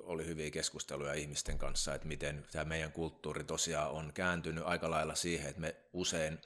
oli 0.00 0.26
hyviä 0.26 0.50
keskusteluja 0.50 1.14
ihmisten 1.14 1.58
kanssa, 1.58 1.94
että 1.94 2.08
miten 2.08 2.46
tämä 2.52 2.64
meidän 2.64 2.92
kulttuuri 2.92 3.44
tosiaan 3.44 3.90
on 3.90 4.12
kääntynyt 4.12 4.64
aika 4.66 4.90
lailla 4.90 5.14
siihen, 5.14 5.48
että 5.48 5.60
me 5.60 5.76
usein 5.92 6.38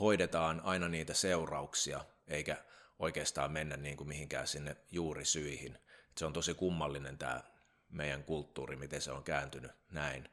hoidetaan 0.00 0.60
aina 0.64 0.88
niitä 0.88 1.14
seurauksia, 1.14 2.04
eikä 2.28 2.56
oikeastaan 2.98 3.52
mennä 3.52 3.76
niin 3.76 3.96
kuin 3.96 4.08
mihinkään 4.08 4.46
sinne 4.46 4.76
juurisyihin. 4.90 5.78
Se 6.16 6.26
on 6.26 6.32
tosi 6.32 6.54
kummallinen 6.54 7.18
tämä 7.18 7.40
meidän 7.90 8.24
kulttuuri, 8.24 8.76
miten 8.76 9.00
se 9.00 9.12
on 9.12 9.24
kääntynyt 9.24 9.70
näin. 9.90 10.28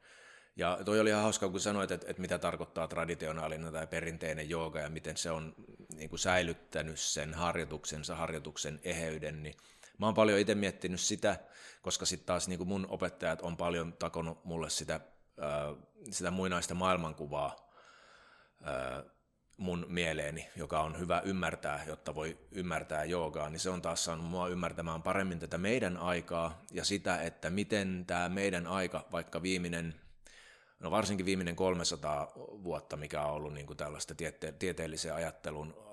Ja 0.56 0.80
toi 0.86 1.00
oli 1.00 1.10
ihan 1.10 1.22
hauska, 1.22 1.50
kun 1.50 1.60
sanoit, 1.60 1.92
että, 1.92 2.10
että 2.10 2.22
mitä 2.22 2.38
tarkoittaa 2.38 2.88
traditionaalinen 2.88 3.74
tai 3.74 3.88
perinteinen 3.88 4.50
jooga 4.50 4.80
ja 4.80 4.90
miten 4.90 5.18
se 5.18 5.32
on 5.32 5.56
niin 5.96 6.10
kuin 6.10 6.20
säilyttänyt 6.20 7.00
sen 7.00 7.34
harjoituksensa, 7.34 8.16
harjoituksen 8.16 8.80
eheyden, 8.84 9.44
niin 9.44 9.56
mä 9.98 10.06
oon 10.06 10.16
paljon 10.16 10.40
itse 10.40 10.56
miettinyt 10.56 11.00
sitä, 11.00 11.40
koska 11.82 12.06
sitten 12.06 12.26
taas 12.26 12.48
niin 12.48 12.68
mun 12.68 12.88
opettajat 12.90 13.42
on 13.42 13.58
paljon 13.58 13.94
takonut 13.94 14.46
mulle 14.46 14.70
sitä, 14.70 15.00
sitä 16.12 16.32
muinaista 16.32 16.74
maailmankuvaa 16.74 17.66
mun 19.58 19.86
mieleeni, 19.90 20.50
joka 20.56 20.80
on 20.80 21.00
hyvä 21.00 21.22
ymmärtää, 21.26 21.84
jotta 21.88 22.16
voi 22.16 22.38
ymmärtää 22.52 23.04
joogaa, 23.04 23.50
niin 23.50 23.60
se 23.60 23.70
on 23.70 23.82
taas 23.82 24.06
saanut 24.06 24.26
mua 24.26 24.48
ymmärtämään 24.48 25.04
paremmin 25.04 25.40
tätä 25.40 25.58
meidän 25.58 25.98
aikaa 25.98 26.62
ja 26.72 26.86
sitä, 26.86 27.22
että 27.22 27.50
miten 27.50 28.04
tämä 28.08 28.30
meidän 28.30 28.68
aika, 28.68 29.06
vaikka 29.12 29.42
viimeinen 29.42 29.96
no 30.80 30.92
varsinkin 30.92 31.26
viimeinen 31.26 31.56
300 31.56 32.32
vuotta, 32.36 32.98
mikä 32.98 33.22
on 33.22 33.34
ollut 33.34 33.54
niin 33.54 33.68
kuin 33.68 33.78
tällaista 33.78 34.16
tiete- 34.16 34.52
tieteellisen 34.60 35.14
ajattelun 35.14 35.85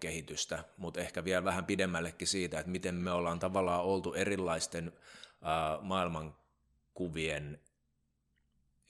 kehitystä, 0.00 0.64
mutta 0.76 1.00
ehkä 1.00 1.24
vielä 1.24 1.44
vähän 1.44 1.64
pidemmällekin 1.64 2.28
siitä, 2.28 2.58
että 2.58 2.70
miten 2.72 2.94
me 2.94 3.12
ollaan 3.12 3.38
tavallaan 3.38 3.84
oltu 3.84 4.14
erilaisten 4.14 4.92
äh, 5.32 5.82
maailmankuvien 5.82 7.60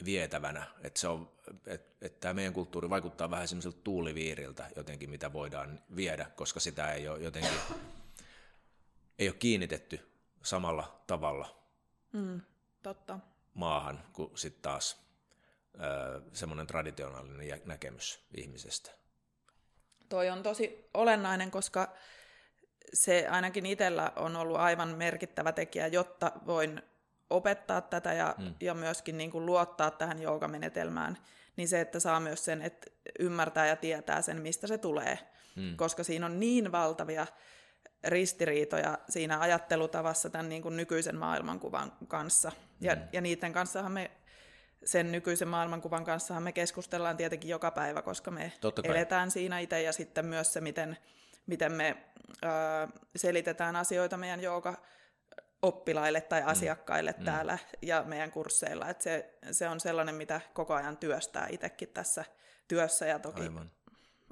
vietävänä, 0.05 0.67
että, 0.83 1.01
se 1.01 1.09
on, 1.09 1.33
että, 1.67 2.07
että 2.07 2.21
tämä 2.21 2.35
meidän 2.35 2.53
kulttuuri 2.53 2.91
vaikuttaa 2.91 3.31
vähän 3.31 3.49
semmoiselta 3.49 3.81
tuuliviiriltä 3.85 4.71
jotenkin, 4.77 5.11
mitä 5.11 5.33
voidaan 5.33 5.81
viedä, 5.97 6.25
koska 6.37 6.61
sitä 6.61 6.93
ei 6.93 7.09
ole 7.09 7.21
jotenkin, 7.21 7.59
ei 9.19 9.29
ole 9.29 9.37
kiinnitetty 9.37 10.11
samalla 10.43 11.03
tavalla 11.07 11.65
mm, 12.13 12.41
totta. 12.83 13.19
maahan 13.55 14.05
kuin 14.13 14.39
sitten 14.39 14.63
taas 14.63 15.11
semmoinen 16.33 16.67
traditionaalinen 16.67 17.61
näkemys 17.65 18.21
ihmisestä. 18.35 19.00
Toi 20.11 20.31
on 20.31 20.43
tosi 20.43 20.89
olennainen, 20.95 21.51
koska 21.51 21.93
se 22.93 23.29
ainakin 23.31 23.67
itsellä 23.67 24.13
on 24.17 24.37
ollut 24.37 24.57
aivan 24.57 24.89
merkittävä 24.89 25.53
tekijä, 25.53 25.87
jotta 25.87 26.33
voin 26.47 26.83
opettaa 27.31 27.81
tätä 27.81 28.13
ja, 28.13 28.35
hmm. 28.39 28.55
ja 28.61 28.75
myöskin 28.75 29.19
niin 29.19 29.31
kuin 29.31 29.47
luottaa 29.47 29.91
tähän 29.91 30.23
joogamenetelmään, 30.23 31.19
niin 31.57 31.69
se, 31.69 31.81
että 31.81 32.01
saa 32.01 32.21
myös 32.21 32.45
sen, 32.45 32.63
että 32.63 32.91
ymmärtää 33.19 33.67
ja 33.67 33.77
tietää 33.77 34.23
sen, 34.23 34.43
mistä 34.43 34.67
se 34.67 34.79
tulee. 34.79 35.19
Hmm. 35.57 35.77
Koska 35.77 36.05
siinä 36.05 36.27
on 36.27 36.41
niin 36.41 36.73
valtavia 36.73 37.27
ristiriitoja 38.05 38.99
siinä 39.09 39.41
ajattelutavassa 39.41 40.31
tämän 40.31 40.49
niin 40.49 40.63
kuin 40.63 40.77
nykyisen 40.77 41.17
maailmankuvan 41.17 41.93
kanssa. 42.09 42.53
Ja, 42.81 42.95
hmm. 42.95 43.05
ja 43.13 43.21
niiden 43.21 43.53
kanssahan 43.53 43.93
me 43.93 44.11
sen 44.85 45.13
nykyisen 45.13 45.49
maailmankuvan 45.49 46.05
kanssa 46.05 46.41
me 46.41 46.53
keskustellaan 46.53 47.17
tietenkin 47.17 47.51
joka 47.51 47.71
päivä, 47.71 48.03
koska 48.03 48.31
me 48.31 48.53
eletään 48.85 49.31
siinä 49.31 49.59
itse 49.59 49.83
ja 49.83 49.93
sitten 49.93 50.27
myös 50.27 50.53
se, 50.53 50.61
miten, 50.61 50.97
miten 51.47 51.73
me 51.73 51.97
ää, 52.43 52.89
selitetään 53.17 53.77
asioita 53.77 54.17
meidän 54.17 54.41
jooga 54.41 54.75
oppilaille 55.63 56.21
tai 56.21 56.41
mm. 56.41 56.49
asiakkaille 56.49 57.15
mm. 57.19 57.25
täällä 57.25 57.59
ja 57.83 58.03
meidän 58.03 58.31
kursseilla. 58.31 58.89
Et 58.89 59.01
se, 59.01 59.35
se 59.53 59.69
on 59.69 59.81
sellainen, 59.81 60.15
mitä 60.15 60.41
koko 60.53 60.75
ajan 60.75 60.97
työstää 60.97 61.47
itsekin 61.51 61.89
tässä 61.89 62.25
työssä 62.69 63.07
ja 63.07 63.19
toki 63.19 63.43
Aivan. 63.43 63.71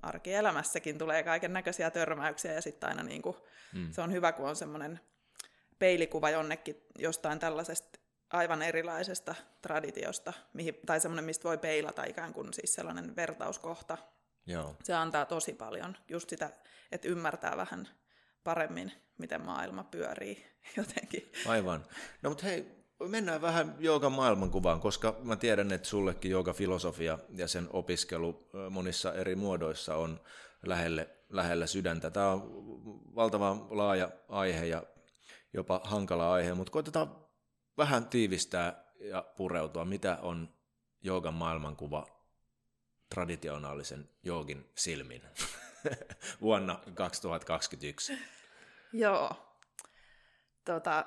arkielämässäkin 0.02 0.98
tulee 0.98 1.22
kaiken 1.22 1.52
näköisiä 1.52 1.90
törmäyksiä 1.90 2.52
ja 2.52 2.62
sitten 2.62 2.88
aina 2.88 3.02
niin 3.02 3.22
kuin, 3.22 3.36
mm. 3.74 3.92
se 3.92 4.00
on 4.00 4.12
hyvä, 4.12 4.32
kun 4.32 4.48
on 4.48 4.56
semmoinen 4.56 5.00
peilikuva 5.78 6.30
jonnekin 6.30 6.82
jostain 6.98 7.38
tällaisesta 7.38 7.97
aivan 8.30 8.62
erilaisesta 8.62 9.34
traditiosta, 9.62 10.32
mihin, 10.52 10.78
tai 10.86 11.00
semmoinen, 11.00 11.24
mistä 11.24 11.48
voi 11.48 11.58
peilata 11.58 12.04
ikään 12.04 12.32
kuin 12.32 12.52
siis 12.52 12.74
sellainen 12.74 13.16
vertauskohta. 13.16 13.98
Joo. 14.46 14.76
Se 14.84 14.94
antaa 14.94 15.24
tosi 15.24 15.52
paljon 15.52 15.96
just 16.08 16.30
sitä, 16.30 16.50
että 16.92 17.08
ymmärtää 17.08 17.56
vähän 17.56 17.88
paremmin, 18.44 18.92
miten 19.18 19.44
maailma 19.44 19.84
pyörii 19.84 20.46
jotenkin. 20.76 21.32
Aivan. 21.46 21.84
No 22.22 22.30
mutta 22.30 22.46
hei, 22.46 22.78
mennään 23.08 23.40
vähän 23.40 23.76
joogan 23.78 24.12
maailmankuvaan, 24.12 24.80
koska 24.80 25.16
mä 25.22 25.36
tiedän, 25.36 25.72
että 25.72 25.88
sullekin 25.88 26.32
filosofia 26.54 27.18
ja 27.34 27.48
sen 27.48 27.68
opiskelu 27.72 28.48
monissa 28.70 29.14
eri 29.14 29.36
muodoissa 29.36 29.96
on 29.96 30.20
lähelle, 30.66 31.08
lähellä 31.28 31.66
sydäntä. 31.66 32.10
Tämä 32.10 32.32
on 32.32 32.42
valtavan 33.14 33.66
laaja 33.70 34.10
aihe 34.28 34.66
ja 34.66 34.82
jopa 35.52 35.80
hankala 35.84 36.32
aihe, 36.32 36.54
mutta 36.54 36.70
koitetaan 36.70 37.27
vähän 37.78 38.08
tiivistää 38.08 38.84
ja 39.00 39.22
pureutua, 39.36 39.84
mitä 39.84 40.18
on 40.22 40.54
joogan 41.02 41.34
maailmankuva 41.34 42.06
traditionaalisen 43.08 44.10
joogin 44.22 44.70
silmin 44.74 45.22
vuonna 46.40 46.80
2021? 46.94 48.18
Joo. 48.92 49.30
Tota, 50.64 51.04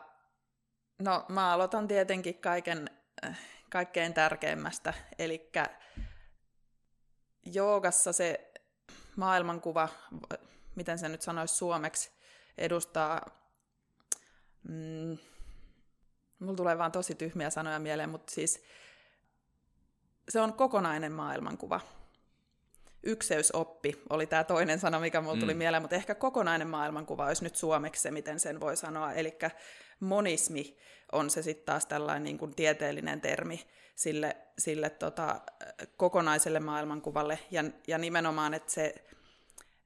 no 0.99 1.25
mä 1.29 1.53
aloitan 1.53 1.87
tietenkin 1.87 2.37
kaiken, 2.37 2.89
kaikkein 3.69 4.13
tärkeimmästä, 4.13 4.93
eli 5.19 5.51
joogassa 7.45 8.13
se 8.13 8.51
maailmankuva, 9.15 9.89
miten 10.75 10.99
se 10.99 11.09
nyt 11.09 11.21
sanoisi 11.21 11.55
suomeksi, 11.55 12.11
edustaa 12.57 13.25
mm, 14.69 15.17
Mulla 16.41 16.55
tulee 16.55 16.77
vaan 16.77 16.91
tosi 16.91 17.15
tyhmiä 17.15 17.49
sanoja 17.49 17.79
mieleen, 17.79 18.09
mutta 18.09 18.33
siis 18.33 18.63
se 20.29 20.41
on 20.41 20.53
kokonainen 20.53 21.11
maailmankuva. 21.11 21.81
Ykseysoppi 23.03 24.01
oli 24.09 24.27
tämä 24.27 24.43
toinen 24.43 24.79
sana, 24.79 24.99
mikä 24.99 25.21
mulla 25.21 25.39
tuli 25.39 25.53
mm. 25.53 25.57
mieleen, 25.57 25.83
mutta 25.83 25.95
ehkä 25.95 26.15
kokonainen 26.15 26.67
maailmankuva 26.67 27.25
olisi 27.25 27.43
nyt 27.43 27.55
suomeksi 27.55 28.01
se, 28.01 28.11
miten 28.11 28.39
sen 28.39 28.59
voi 28.59 28.77
sanoa. 28.77 29.13
Eli 29.13 29.37
monismi 29.99 30.77
on 31.11 31.29
se 31.29 31.41
sitten 31.41 31.65
taas 31.65 31.85
tällainen 31.85 32.23
niin 32.23 32.37
kuin 32.37 32.55
tieteellinen 32.55 33.21
termi 33.21 33.67
sille, 33.95 34.37
sille 34.57 34.89
tota, 34.89 35.41
kokonaiselle 35.97 36.59
maailmankuvalle. 36.59 37.39
Ja, 37.51 37.63
ja 37.87 37.97
nimenomaan, 37.97 38.53
että 38.53 38.71
se 38.71 38.95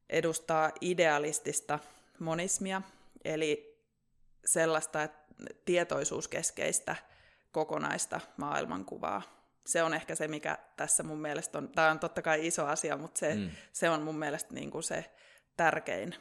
edustaa 0.09 0.71
idealistista 0.81 1.79
monismia, 2.19 2.81
eli 3.25 3.79
sellaista, 4.45 5.03
että 5.03 5.24
tietoisuuskeskeistä 5.65 6.95
kokonaista 7.51 8.21
maailmankuvaa. 8.37 9.21
Se 9.65 9.83
on 9.83 9.93
ehkä 9.93 10.15
se, 10.15 10.27
mikä 10.27 10.57
tässä 10.77 11.03
mun 11.03 11.21
mielestä 11.21 11.57
on, 11.57 11.69
tämä 11.69 11.91
on 11.91 11.99
totta 11.99 12.21
kai 12.21 12.47
iso 12.47 12.65
asia, 12.65 12.97
mutta 12.97 13.19
se, 13.19 13.35
mm. 13.35 13.49
se 13.73 13.89
on 13.89 14.01
mun 14.01 14.19
mielestä 14.19 14.53
niin 14.53 14.71
kuin 14.71 14.83
se 14.83 15.13
tärkein, 15.57 16.15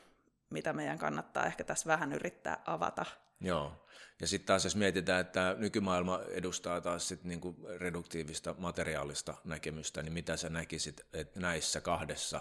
mitä 0.51 0.73
meidän 0.73 0.99
kannattaa 0.99 1.47
ehkä 1.47 1.65
tässä 1.65 1.87
vähän 1.87 2.12
yrittää 2.12 2.62
avata. 2.67 3.05
Joo. 3.41 3.87
Ja 4.21 4.27
sitten 4.27 4.47
taas 4.47 4.65
jos 4.65 4.77
mietitään, 4.77 5.21
että 5.21 5.55
nykymaailma 5.59 6.21
edustaa 6.29 6.81
taas 6.81 7.09
sit 7.09 7.25
niinku 7.25 7.57
reduktiivista 7.79 8.55
materiaalista 8.59 9.35
näkemystä, 9.45 10.03
niin 10.03 10.12
mitä 10.12 10.37
sä 10.37 10.49
näkisit, 10.49 11.01
että 11.12 11.41
näissä 11.41 11.81
kahdessa 11.81 12.41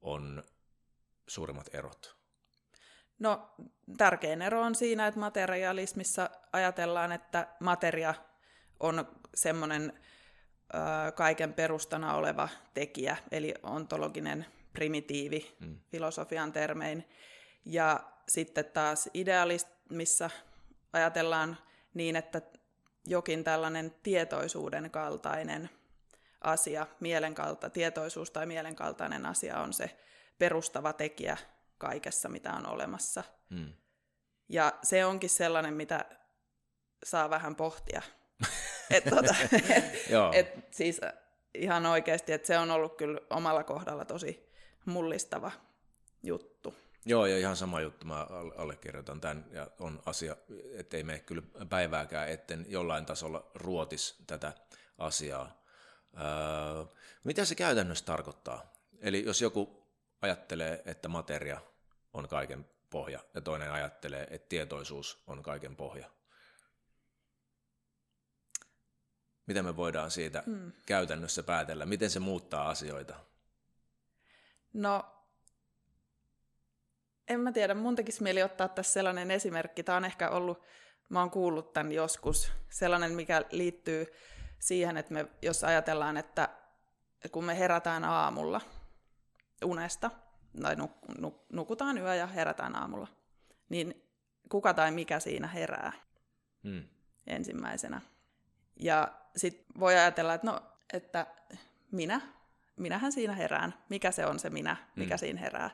on 0.00 0.44
suurimmat 1.26 1.74
erot? 1.74 2.15
No 3.18 3.50
tärkein 3.96 4.42
ero 4.42 4.60
on 4.60 4.74
siinä, 4.74 5.06
että 5.06 5.20
materialismissa 5.20 6.30
ajatellaan, 6.52 7.12
että 7.12 7.48
materia 7.60 8.14
on 8.80 9.06
semmoinen 9.34 9.92
kaiken 11.14 11.52
perustana 11.52 12.14
oleva 12.14 12.48
tekijä, 12.74 13.16
eli 13.30 13.54
ontologinen 13.62 14.46
primitiivi 14.72 15.56
mm. 15.60 15.78
filosofian 15.90 16.52
termein. 16.52 17.08
Ja 17.64 18.00
sitten 18.28 18.64
taas 18.64 19.10
idealismissa 19.14 20.30
ajatellaan 20.92 21.58
niin, 21.94 22.16
että 22.16 22.42
jokin 23.06 23.44
tällainen 23.44 23.94
tietoisuuden 24.02 24.90
kaltainen 24.90 25.70
asia, 26.40 26.86
mielenkalta, 27.00 27.70
tietoisuus 27.70 28.30
tai 28.30 28.46
mielenkaltainen 28.46 29.26
asia 29.26 29.60
on 29.60 29.72
se 29.72 29.96
perustava 30.38 30.92
tekijä 30.92 31.36
kaikessa, 31.78 32.28
mitä 32.28 32.52
on 32.52 32.66
olemassa. 32.66 33.24
Mm. 33.50 33.72
Ja 34.48 34.72
se 34.82 35.04
onkin 35.04 35.30
sellainen, 35.30 35.74
mitä 35.74 36.04
saa 37.04 37.30
vähän 37.30 37.56
pohtia. 37.56 38.02
et, 38.90 39.04
tota, 39.04 39.34
et, 40.32 40.34
et, 40.34 40.74
siis 40.74 41.00
ihan 41.54 41.86
oikeasti, 41.86 42.32
että 42.32 42.46
se 42.46 42.58
on 42.58 42.70
ollut 42.70 42.96
kyllä 42.96 43.20
omalla 43.30 43.64
kohdalla 43.64 44.04
tosi 44.04 44.52
mullistava 44.86 45.52
juttu. 46.22 46.74
Joo, 47.04 47.26
ja 47.26 47.38
ihan 47.38 47.56
sama 47.56 47.80
juttu, 47.80 48.06
mä 48.06 48.26
allekirjoitan 48.56 49.20
tämän, 49.20 49.44
ja 49.50 49.70
on 49.78 50.02
asia, 50.06 50.36
ettei 50.72 51.02
mene 51.02 51.18
kyllä 51.18 51.42
päivääkään, 51.68 52.28
etten 52.28 52.66
jollain 52.68 53.06
tasolla 53.06 53.50
ruotis 53.54 54.22
tätä 54.26 54.52
asiaa. 54.98 55.62
Öö, 56.16 56.84
mitä 57.24 57.44
se 57.44 57.54
käytännössä 57.54 58.04
tarkoittaa? 58.04 58.72
Eli 59.00 59.24
jos 59.24 59.42
joku 59.42 59.85
ajattelee, 60.26 60.82
että 60.84 61.08
materia 61.08 61.60
on 62.12 62.28
kaiken 62.28 62.66
pohja, 62.90 63.20
ja 63.34 63.40
toinen 63.40 63.72
ajattelee, 63.72 64.26
että 64.30 64.48
tietoisuus 64.48 65.22
on 65.26 65.42
kaiken 65.42 65.76
pohja. 65.76 66.10
Mitä 69.46 69.62
me 69.62 69.76
voidaan 69.76 70.10
siitä 70.10 70.42
mm. 70.46 70.72
käytännössä 70.86 71.42
päätellä? 71.42 71.86
Miten 71.86 72.10
se 72.10 72.20
muuttaa 72.20 72.68
asioita? 72.68 73.14
No, 74.72 75.04
en 77.28 77.40
mä 77.40 77.52
tiedä, 77.52 77.74
mun 77.74 77.96
tekisi 77.96 78.22
mieli 78.22 78.42
ottaa 78.42 78.68
tässä 78.68 78.92
sellainen 78.92 79.30
esimerkki. 79.30 79.82
Tämä 79.82 79.96
on 79.96 80.04
ehkä 80.04 80.30
ollut, 80.30 80.62
mä 81.08 81.20
oon 81.20 81.30
kuullut 81.30 81.72
tämän 81.72 81.92
joskus, 81.92 82.52
sellainen, 82.70 83.12
mikä 83.12 83.44
liittyy 83.50 84.06
siihen, 84.58 84.96
että 84.96 85.14
me, 85.14 85.26
jos 85.42 85.64
ajatellaan, 85.64 86.16
että 86.16 86.48
kun 87.32 87.44
me 87.44 87.58
herätään 87.58 88.04
aamulla 88.04 88.60
unesta, 89.64 90.10
tai 90.62 90.76
nuk, 90.76 90.92
nuk, 91.18 91.44
nukutaan 91.52 91.98
yö 91.98 92.14
ja 92.14 92.26
herätään 92.26 92.76
aamulla, 92.76 93.08
niin 93.68 94.02
kuka 94.48 94.74
tai 94.74 94.90
mikä 94.90 95.20
siinä 95.20 95.46
herää 95.46 95.92
hmm. 96.64 96.84
ensimmäisenä. 97.26 98.00
Ja 98.80 99.12
sitten 99.36 99.66
voi 99.80 99.96
ajatella, 99.96 100.34
että 100.34 100.46
no, 100.46 100.62
että 100.92 101.26
minä, 101.92 102.20
minähän 102.76 103.12
siinä 103.12 103.32
herään. 103.32 103.74
Mikä 103.88 104.10
se 104.10 104.26
on 104.26 104.38
se 104.38 104.50
minä, 104.50 104.76
mikä 104.96 105.14
hmm. 105.14 105.18
siinä 105.18 105.40
herää. 105.40 105.70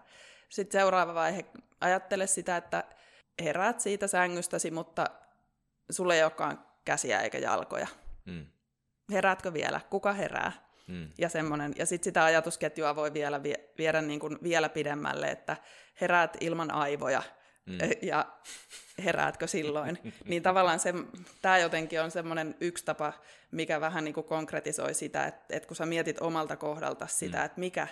Sitten 0.48 0.80
seuraava 0.80 1.14
vaihe, 1.14 1.44
ajattele 1.80 2.26
sitä, 2.26 2.56
että 2.56 2.84
heräät 3.42 3.80
siitä 3.80 4.06
sängystäsi, 4.06 4.70
mutta 4.70 5.06
sulle 5.90 6.14
ei 6.14 6.22
olekaan 6.22 6.66
käsiä 6.84 7.20
eikä 7.20 7.38
jalkoja. 7.38 7.86
Hmm. 8.26 8.46
Heräätkö 9.12 9.52
vielä? 9.52 9.80
Kuka 9.90 10.12
herää? 10.12 10.52
Mm. 10.86 11.08
Ja, 11.18 11.28
semmonen, 11.28 11.72
ja 11.76 11.86
sitten 11.86 12.04
sitä 12.04 12.24
ajatusketjua 12.24 12.96
voi 12.96 13.12
vielä 13.12 13.42
vie, 13.42 13.54
viedä 13.78 14.02
niin 14.02 14.20
kuin 14.20 14.38
vielä 14.42 14.68
pidemmälle, 14.68 15.26
että 15.26 15.56
heräät 16.00 16.36
ilman 16.40 16.70
aivoja, 16.70 17.22
mm. 17.66 17.78
ja 18.02 18.26
heräätkö 19.04 19.46
silloin. 19.46 19.98
niin 20.24 20.42
tavallaan 20.42 20.80
se, 20.80 20.94
tämä 21.42 21.58
jotenkin 21.58 22.02
on 22.02 22.10
semmoinen 22.10 22.54
yksi 22.60 22.84
tapa, 22.84 23.12
mikä 23.50 23.80
vähän 23.80 24.04
niin 24.04 24.14
kuin 24.14 24.26
konkretisoi 24.26 24.94
sitä, 24.94 25.26
että, 25.26 25.56
että 25.56 25.66
kun 25.66 25.76
sä 25.76 25.86
mietit 25.86 26.20
omalta 26.20 26.56
kohdalta 26.56 27.06
sitä, 27.06 27.38
mm. 27.38 27.44
että 27.44 27.60
mikä, 27.60 27.88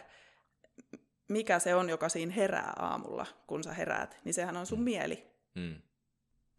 mikä 1.28 1.58
se 1.58 1.74
on, 1.74 1.88
joka 1.88 2.08
siinä 2.08 2.32
herää 2.32 2.72
aamulla, 2.76 3.26
kun 3.46 3.64
sä 3.64 3.72
heräät, 3.72 4.18
niin 4.24 4.34
sehän 4.34 4.56
on 4.56 4.66
sun 4.66 4.78
mm. 4.78 4.84
mieli. 4.84 5.30
Mm. 5.54 5.74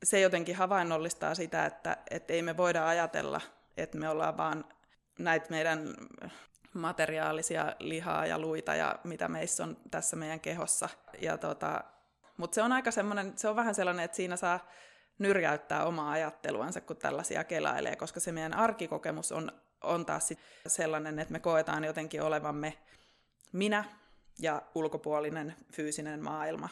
Se 0.04 0.20
jotenkin 0.20 0.56
havainnollistaa 0.56 1.36
sitä, 1.36 1.66
että, 1.66 1.98
että 2.12 2.34
ei 2.34 2.42
me 2.42 2.58
voida 2.58 2.88
ajatella, 2.88 3.42
että 3.78 3.98
me 3.98 4.10
ollaan 4.10 4.38
vaan 4.38 4.66
näitä 5.20 5.48
meidän 5.50 5.96
materiaalisia 6.74 7.76
lihaa 7.80 8.26
ja 8.26 8.40
luita 8.40 8.76
ja 8.76 9.00
mitä 9.04 9.28
meissä 9.28 9.64
on 9.64 9.78
tässä 9.92 10.16
meidän 10.16 10.40
kehossa. 10.40 10.90
Ja 11.22 11.38
tota, 11.38 11.84
mutta 12.38 12.56
se 12.56 12.62
on 12.62 12.72
aika 12.72 12.92
semmoinen, 12.92 13.34
se 13.36 13.48
on 13.48 13.56
vähän 13.56 13.76
sellainen, 13.76 14.06
että 14.06 14.18
siinä 14.18 14.36
saa 14.38 14.68
nyrjäyttää 15.20 15.86
omaa 15.86 16.12
ajatteluansa, 16.12 16.82
kun 16.82 16.98
tällaisia 16.98 17.44
kelailee, 17.44 17.96
koska 17.96 18.20
se 18.20 18.32
meidän 18.32 18.54
arkikokemus 18.54 19.32
on, 19.32 19.52
on 19.84 20.06
taas 20.06 20.28
sit 20.28 20.40
sellainen, 20.68 21.20
että 21.20 21.32
me 21.32 21.40
koetaan 21.40 21.84
jotenkin 21.84 22.22
olevamme 22.22 22.78
minä 23.52 23.84
ja 24.40 24.62
ulkopuolinen 24.76 25.56
fyysinen 25.74 26.24
maailma. 26.24 26.70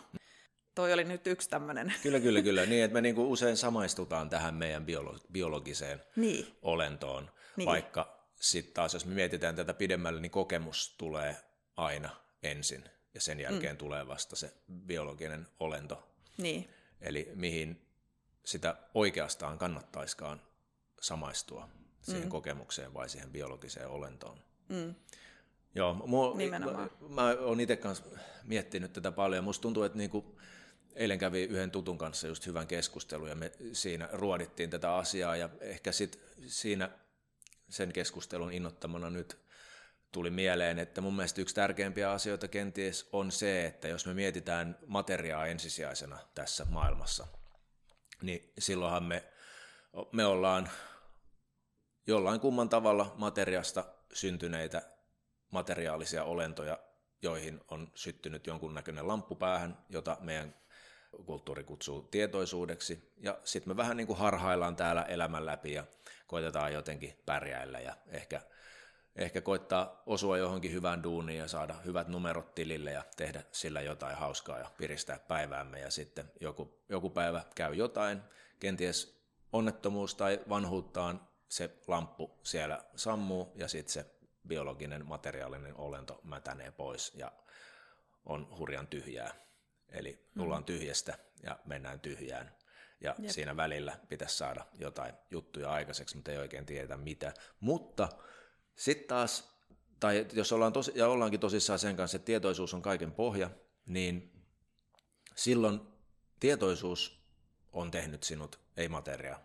Toi 0.76 0.94
oli 0.94 1.04
nyt 1.04 1.28
yksi 1.28 1.50
tämmöinen. 1.50 1.94
Kyllä, 2.04 2.20
kyllä, 2.20 2.42
kyllä. 2.42 2.66
Niin, 2.66 2.84
että 2.84 2.94
me 2.94 3.02
niinku 3.02 3.32
usein 3.32 3.58
samaistutaan 3.58 4.30
tähän 4.30 4.56
meidän 4.56 4.86
biolo- 4.86 5.20
biologiseen 5.32 6.02
niin. 6.16 6.58
olentoon, 6.62 7.32
niin. 7.56 7.66
vaikka 7.66 8.19
sitten 8.40 8.74
taas, 8.74 8.94
jos 8.94 9.06
me 9.06 9.14
mietitään 9.14 9.56
tätä 9.56 9.74
pidemmälle, 9.74 10.22
niin 10.22 10.32
kokemus 10.32 10.96
tulee 10.98 11.38
aina 11.78 12.10
ensin 12.44 12.84
ja 13.14 13.22
sen 13.22 13.40
jälkeen 13.40 13.76
mm. 13.76 13.78
tulee 13.78 14.08
vasta 14.08 14.36
se 14.36 14.54
biologinen 14.86 15.48
olento. 15.60 16.10
Niin. 16.38 16.70
Eli 17.02 17.32
mihin 17.36 17.82
sitä 18.46 18.76
oikeastaan 18.94 19.58
kannattaiskaan 19.58 20.42
samaistua 21.02 21.70
siihen 22.02 22.24
mm. 22.24 22.30
kokemukseen 22.30 22.94
vai 22.94 23.10
siihen 23.10 23.32
biologiseen 23.32 23.88
olentoon. 23.88 24.38
Mm. 24.70 24.96
Joo, 25.76 25.94
mua, 25.94 26.38
Nimenomaan. 26.38 26.92
mä, 27.00 27.08
mä 27.10 27.36
oon 27.40 27.60
itse 27.60 27.76
kanssa 27.76 28.06
miettinyt 28.44 28.94
tätä 28.94 29.12
paljon. 29.12 29.44
Musta 29.44 29.62
tuntuu, 29.62 29.84
että 29.84 29.98
niinku, 29.98 30.40
eilen 30.96 31.20
kävi 31.20 31.44
yhden 31.44 31.72
tutun 31.72 31.98
kanssa 31.98 32.28
just 32.28 32.46
hyvän 32.46 32.68
keskustelun 32.68 33.30
ja 33.30 33.36
me 33.36 33.52
siinä 33.74 34.10
ruodittiin 34.12 34.70
tätä 34.70 34.96
asiaa 34.96 35.36
ja 35.36 35.50
ehkä 35.62 35.92
sit 35.92 36.20
siinä 36.48 36.90
sen 37.70 37.94
keskustelun 37.94 38.54
innottamana 38.54 39.10
nyt 39.10 39.38
tuli 40.12 40.30
mieleen, 40.30 40.80
että 40.80 41.02
mun 41.02 41.16
mielestä 41.16 41.42
yksi 41.42 41.56
tärkeimpiä 41.56 42.12
asioita 42.12 42.48
kenties 42.48 43.10
on 43.12 43.32
se, 43.32 43.66
että 43.66 43.88
jos 43.88 44.06
me 44.06 44.14
mietitään 44.14 44.78
materiaa 44.88 45.48
ensisijaisena 45.48 46.20
tässä 46.36 46.66
maailmassa, 46.70 47.28
niin 48.22 48.54
silloinhan 48.60 49.04
me, 49.04 49.24
me 50.12 50.26
ollaan 50.26 50.70
jollain 52.08 52.40
kumman 52.40 52.70
tavalla 52.70 53.14
materiasta 53.18 53.86
syntyneitä 54.14 54.82
materiaalisia 55.52 56.24
olentoja, 56.24 56.80
joihin 57.22 57.62
on 57.68 57.92
syttynyt 57.96 58.48
jonkunnäköinen 58.48 59.08
lamppu 59.08 59.36
päähän, 59.36 59.78
jota 59.90 60.18
meidän 60.20 60.56
kulttuuri 61.26 61.64
kutsuu 61.64 62.02
tietoisuudeksi. 62.02 63.14
Ja 63.18 63.40
sitten 63.44 63.70
me 63.74 63.78
vähän 63.78 63.98
niin 63.98 64.08
kuin 64.08 64.20
harhaillaan 64.20 64.76
täällä 64.76 65.02
elämän 65.02 65.46
läpi 65.46 65.74
ja 65.74 65.84
koitetaan 66.28 66.74
jotenkin 66.74 67.20
pärjäillä 67.26 67.80
ja 67.80 67.96
ehkä, 68.08 68.42
ehkä 69.16 69.42
koittaa 69.42 70.04
osua 70.06 70.38
johonkin 70.38 70.72
hyvään 70.72 71.04
duuniin 71.04 71.40
ja 71.40 71.48
saada 71.48 71.76
hyvät 71.86 72.08
numerot 72.08 72.56
tilille 72.56 72.92
ja 72.92 73.04
tehdä 73.18 73.44
sillä 73.52 73.82
jotain 73.82 74.18
hauskaa 74.18 74.60
ja 74.60 74.72
piristää 74.78 75.20
päiväämme. 75.20 75.80
Ja 75.80 75.92
sitten 75.92 76.32
joku, 76.42 76.80
joku 76.90 77.10
päivä 77.10 77.44
käy 77.56 77.74
jotain, 77.74 78.22
kenties 78.60 79.20
onnettomuus 79.54 80.16
tai 80.16 80.40
vanhuuttaan 80.50 81.28
se 81.50 81.70
lamppu 81.88 82.40
siellä 82.44 82.84
sammuu 82.96 83.52
ja 83.56 83.68
sitten 83.68 83.94
se 83.94 84.06
biologinen 84.48 85.06
materiaalinen 85.06 85.78
olento 85.78 86.20
mätänee 86.24 86.72
pois 86.72 87.14
ja 87.16 87.32
on 88.26 88.58
hurjan 88.58 88.88
tyhjää. 88.88 89.49
Eli 89.92 90.28
tullaan 90.38 90.62
mm. 90.62 90.66
tyhjästä 90.66 91.18
ja 91.44 91.60
mennään 91.66 92.00
tyhjään. 92.00 92.52
Ja 93.02 93.16
Jep. 93.20 93.32
siinä 93.32 93.58
välillä 93.58 94.00
pitäisi 94.10 94.38
saada 94.38 94.66
jotain 94.80 95.14
juttuja 95.32 95.72
aikaiseksi, 95.72 96.16
mutta 96.16 96.32
ei 96.32 96.38
oikein 96.38 96.66
tiedetä 96.66 96.98
mitä. 96.98 97.34
Mutta 97.60 98.10
sitten 98.76 99.08
taas, 99.08 99.50
tai 100.00 100.28
jos 100.34 100.52
ollaan 100.52 100.74
tosi, 100.74 100.92
ja 100.96 101.08
ollaankin 101.08 101.40
tosissaan 101.40 101.80
sen 101.80 101.96
kanssa, 101.96 102.16
että 102.16 102.26
tietoisuus 102.26 102.74
on 102.74 102.82
kaiken 102.82 103.12
pohja, 103.12 103.50
niin 103.86 104.32
silloin 105.36 105.82
tietoisuus 106.40 107.20
on 107.74 107.92
tehnyt 107.92 108.24
sinut, 108.24 108.60
ei 108.78 108.90
materia. 108.90 109.40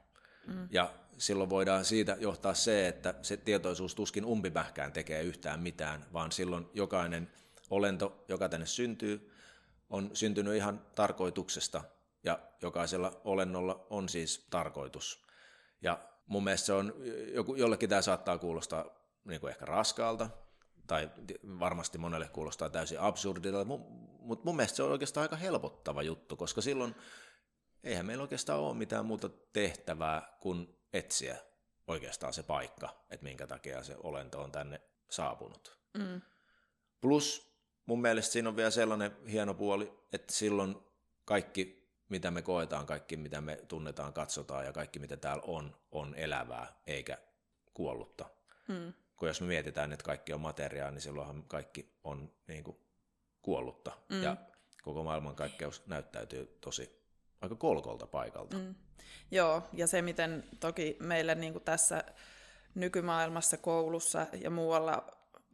Mm. 0.46 0.68
Ja 0.70 0.94
silloin 1.18 1.50
voidaan 1.50 1.84
siitä 1.84 2.16
johtaa 2.20 2.54
se, 2.54 2.88
että 2.88 3.14
se 3.22 3.36
tietoisuus 3.36 3.94
tuskin 3.94 4.24
umpimähkään 4.24 4.92
tekee 4.92 5.22
yhtään 5.22 5.60
mitään, 5.60 6.06
vaan 6.12 6.32
silloin 6.32 6.66
jokainen 6.74 7.30
olento, 7.70 8.24
joka 8.28 8.48
tänne 8.48 8.66
syntyy, 8.66 9.33
on 9.90 10.10
syntynyt 10.12 10.54
ihan 10.54 10.86
tarkoituksesta 10.94 11.84
ja 12.24 12.38
jokaisella 12.62 13.20
olennolla 13.24 13.86
on 13.90 14.08
siis 14.08 14.46
tarkoitus. 14.50 15.24
Ja 15.80 15.98
mun 16.26 16.44
mielestä 16.44 16.66
se 16.66 16.72
on, 16.72 16.94
jollekin 17.56 17.88
tämä 17.88 18.02
saattaa 18.02 18.38
kuulostaa 18.38 18.84
niin 19.24 19.40
kuin 19.40 19.50
ehkä 19.50 19.64
raskaalta, 19.64 20.30
tai 20.86 21.10
varmasti 21.58 21.98
monelle 21.98 22.28
kuulostaa 22.28 22.70
täysin 22.70 23.00
absurdilta, 23.00 23.64
mutta 23.64 24.44
mun 24.44 24.56
mielestä 24.56 24.76
se 24.76 24.82
on 24.82 24.92
oikeastaan 24.92 25.22
aika 25.22 25.36
helpottava 25.36 26.02
juttu, 26.02 26.36
koska 26.36 26.60
silloin 26.60 26.94
eihän 27.84 28.06
meillä 28.06 28.22
oikeastaan 28.22 28.60
ole 28.60 28.74
mitään 28.74 29.06
muuta 29.06 29.28
tehtävää 29.52 30.36
kuin 30.40 30.78
etsiä 30.92 31.36
oikeastaan 31.86 32.32
se 32.32 32.42
paikka, 32.42 33.04
että 33.10 33.24
minkä 33.24 33.46
takia 33.46 33.82
se 33.82 33.96
olento 34.02 34.42
on 34.42 34.52
tänne 34.52 34.80
saapunut. 35.10 35.78
Mm. 35.98 36.22
Plus 37.00 37.53
mun 37.86 38.00
mielestä 38.00 38.32
siinä 38.32 38.48
on 38.48 38.56
vielä 38.56 38.70
sellainen 38.70 39.16
hieno 39.30 39.54
puoli, 39.54 39.92
että 40.12 40.32
silloin 40.32 40.76
kaikki, 41.24 41.88
mitä 42.08 42.30
me 42.30 42.42
koetaan, 42.42 42.86
kaikki, 42.86 43.16
mitä 43.16 43.40
me 43.40 43.56
tunnetaan, 43.68 44.12
katsotaan 44.12 44.64
ja 44.64 44.72
kaikki, 44.72 44.98
mitä 44.98 45.16
täällä 45.16 45.42
on, 45.46 45.76
on 45.92 46.14
elävää 46.14 46.80
eikä 46.86 47.18
kuollutta. 47.74 48.30
Mm. 48.68 48.92
Kun 49.16 49.28
jos 49.28 49.40
me 49.40 49.46
mietitään, 49.46 49.92
että 49.92 50.04
kaikki 50.04 50.32
on 50.32 50.40
materiaa, 50.40 50.90
niin 50.90 51.00
silloinhan 51.00 51.42
kaikki 51.42 51.98
on 52.04 52.32
niin 52.48 52.64
kuin, 52.64 52.76
kuollutta. 53.42 53.92
Mm. 54.08 54.22
Ja 54.22 54.36
koko 54.82 55.04
maailmankaikkeus 55.04 55.86
näyttäytyy 55.86 56.58
tosi 56.60 57.04
aika 57.40 57.54
kolkolta 57.54 58.06
paikalta. 58.06 58.56
Mm. 58.56 58.74
Joo, 59.30 59.62
ja 59.72 59.86
se 59.86 60.02
miten 60.02 60.44
toki 60.60 60.96
meille 61.00 61.34
niin 61.34 61.52
kuin 61.52 61.64
tässä 61.64 62.04
nykymaailmassa, 62.74 63.56
koulussa 63.56 64.26
ja 64.40 64.50
muualla 64.50 65.06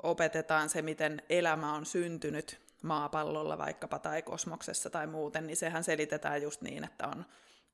opetetaan 0.03 0.69
se, 0.69 0.83
miten 0.83 1.23
elämä 1.29 1.75
on 1.75 1.87
syntynyt 1.87 2.61
maapallolla 2.83 3.59
vaikkapa 3.59 3.99
tai 3.99 4.23
kosmoksessa 4.23 4.91
tai 4.91 5.07
muuten, 5.07 5.47
niin 5.47 5.57
sehän 5.57 5.85
selitetään 5.85 6.43
just 6.43 6.63
niin, 6.63 6.85
että 6.85 7.09
on 7.09 7.25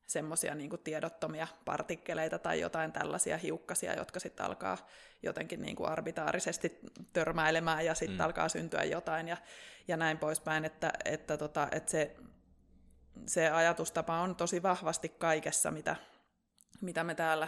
semmoisia 0.07 0.55
niin 0.55 0.79
tiedottomia 0.83 1.47
partikkeleita 1.65 2.39
tai 2.39 2.59
jotain 2.59 2.91
tällaisia 2.91 3.37
hiukkasia, 3.37 3.93
jotka 3.93 4.19
sitten 4.19 4.45
alkaa 4.45 4.77
jotenkin 5.23 5.61
niin 5.61 5.75
kuin 5.75 5.89
arbitaarisesti 5.89 6.79
törmäilemään 7.13 7.85
ja 7.85 7.95
sitten 7.95 8.17
mm. 8.17 8.25
alkaa 8.25 8.49
syntyä 8.49 8.83
jotain 8.83 9.27
ja, 9.27 9.37
ja 9.87 9.97
näin 9.97 10.17
poispäin, 10.17 10.65
että, 10.65 10.91
että, 11.05 11.37
tota, 11.37 11.67
että 11.71 11.91
se, 11.91 12.15
se 13.27 13.49
ajatustapa 13.49 14.19
on 14.19 14.35
tosi 14.35 14.63
vahvasti 14.63 15.09
kaikessa, 15.09 15.71
mitä, 15.71 15.95
mitä 16.81 17.03
me 17.03 17.15
täällä 17.15 17.47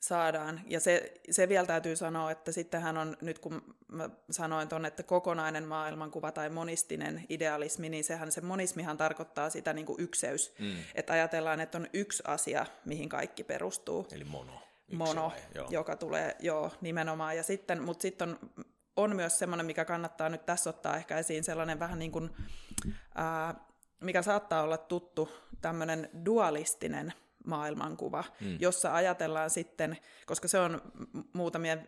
saadaan. 0.00 0.60
Ja 0.66 0.80
se, 0.80 1.12
se 1.30 1.48
vielä 1.48 1.66
täytyy 1.66 1.96
sanoa, 1.96 2.30
että 2.30 2.52
sittenhän 2.52 2.96
on, 2.96 3.16
nyt 3.20 3.38
kun 3.38 3.74
mä 3.88 4.10
sanoin 4.30 4.68
tuonne, 4.68 4.88
että 4.88 5.02
kokonainen 5.02 5.64
maailmankuva 5.64 6.32
tai 6.32 6.50
monistinen 6.50 7.24
idealismi, 7.28 7.88
niin 7.88 8.04
sehän 8.04 8.32
se 8.32 8.40
monismihan 8.40 8.96
tarkoittaa 8.96 9.50
sitä 9.50 9.72
niin 9.72 9.86
kuin 9.86 10.00
ykseys. 10.00 10.54
Mm. 10.58 10.76
Että 10.94 11.12
ajatellaan, 11.12 11.60
että 11.60 11.78
on 11.78 11.86
yksi 11.92 12.22
asia, 12.26 12.66
mihin 12.84 13.08
kaikki 13.08 13.44
perustuu. 13.44 14.06
Eli 14.12 14.24
mono. 14.24 14.62
mono, 14.92 15.32
joo. 15.54 15.66
joka 15.70 15.96
tulee, 15.96 16.36
joo, 16.40 16.70
nimenomaan. 16.80 17.36
Ja 17.36 17.42
sitten, 17.42 17.82
mutta 17.82 18.02
sitten 18.02 18.28
on, 18.28 18.38
on 18.96 19.16
myös 19.16 19.38
semmoinen, 19.38 19.66
mikä 19.66 19.84
kannattaa 19.84 20.28
nyt 20.28 20.46
tässä 20.46 20.70
ottaa 20.70 20.96
ehkä 20.96 21.18
esiin, 21.18 21.44
sellainen 21.44 21.78
vähän 21.78 21.98
niin 21.98 22.12
kuin, 22.12 22.30
ää, 23.14 23.54
mikä 24.00 24.22
saattaa 24.22 24.62
olla 24.62 24.78
tuttu, 24.78 25.28
tämmöinen 25.60 26.10
dualistinen 26.24 27.12
maailmankuva, 27.48 28.24
mm. 28.40 28.56
jossa 28.60 28.94
ajatellaan 28.94 29.50
sitten, 29.50 29.96
koska 30.26 30.48
se 30.48 30.58
on 30.58 30.80
muutamien 31.32 31.86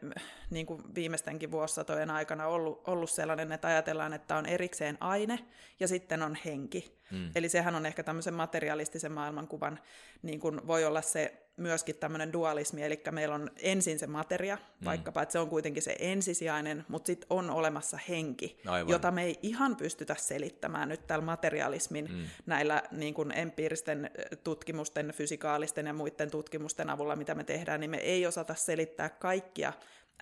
niin 0.50 0.66
kuin 0.66 0.82
viimeistenkin 0.94 1.50
vuosisatojen 1.50 2.10
aikana 2.10 2.46
ollut, 2.46 2.88
ollut 2.88 3.10
sellainen, 3.10 3.52
että 3.52 3.68
ajatellaan, 3.68 4.12
että 4.12 4.36
on 4.36 4.46
erikseen 4.46 4.96
aine 5.00 5.38
ja 5.80 5.88
sitten 5.88 6.22
on 6.22 6.36
henki. 6.44 7.00
Mm. 7.10 7.30
Eli 7.34 7.48
sehän 7.48 7.74
on 7.74 7.86
ehkä 7.86 8.02
tämmöisen 8.02 8.34
materialistisen 8.34 9.12
maailmankuvan, 9.12 9.78
niin 10.22 10.40
kuin 10.40 10.66
voi 10.66 10.84
olla 10.84 11.02
se 11.02 11.49
myöskin 11.56 11.96
tämmöinen 11.96 12.32
dualismi, 12.32 12.82
eli 12.82 13.02
meillä 13.10 13.34
on 13.34 13.50
ensin 13.56 13.98
se 13.98 14.06
materia, 14.06 14.56
mm. 14.56 14.84
vaikkapa, 14.84 15.22
että 15.22 15.32
se 15.32 15.38
on 15.38 15.48
kuitenkin 15.48 15.82
se 15.82 15.96
ensisijainen, 15.98 16.84
mutta 16.88 17.06
sitten 17.06 17.26
on 17.30 17.50
olemassa 17.50 17.98
henki, 18.08 18.60
Aivan. 18.66 18.92
jota 18.92 19.10
me 19.10 19.24
ei 19.24 19.38
ihan 19.42 19.76
pystytä 19.76 20.14
selittämään 20.18 20.88
nyt 20.88 21.06
tällä 21.06 21.24
materialismin 21.24 22.08
mm. 22.12 22.24
näillä 22.46 22.82
niin 22.90 23.14
kuin 23.14 23.32
empiiristen 23.32 24.10
tutkimusten, 24.44 25.12
fysikaalisten 25.14 25.86
ja 25.86 25.92
muiden 25.92 26.30
tutkimusten 26.30 26.90
avulla, 26.90 27.16
mitä 27.16 27.34
me 27.34 27.44
tehdään, 27.44 27.80
niin 27.80 27.90
me 27.90 27.98
ei 27.98 28.26
osata 28.26 28.54
selittää 28.54 29.08
kaikkia 29.08 29.72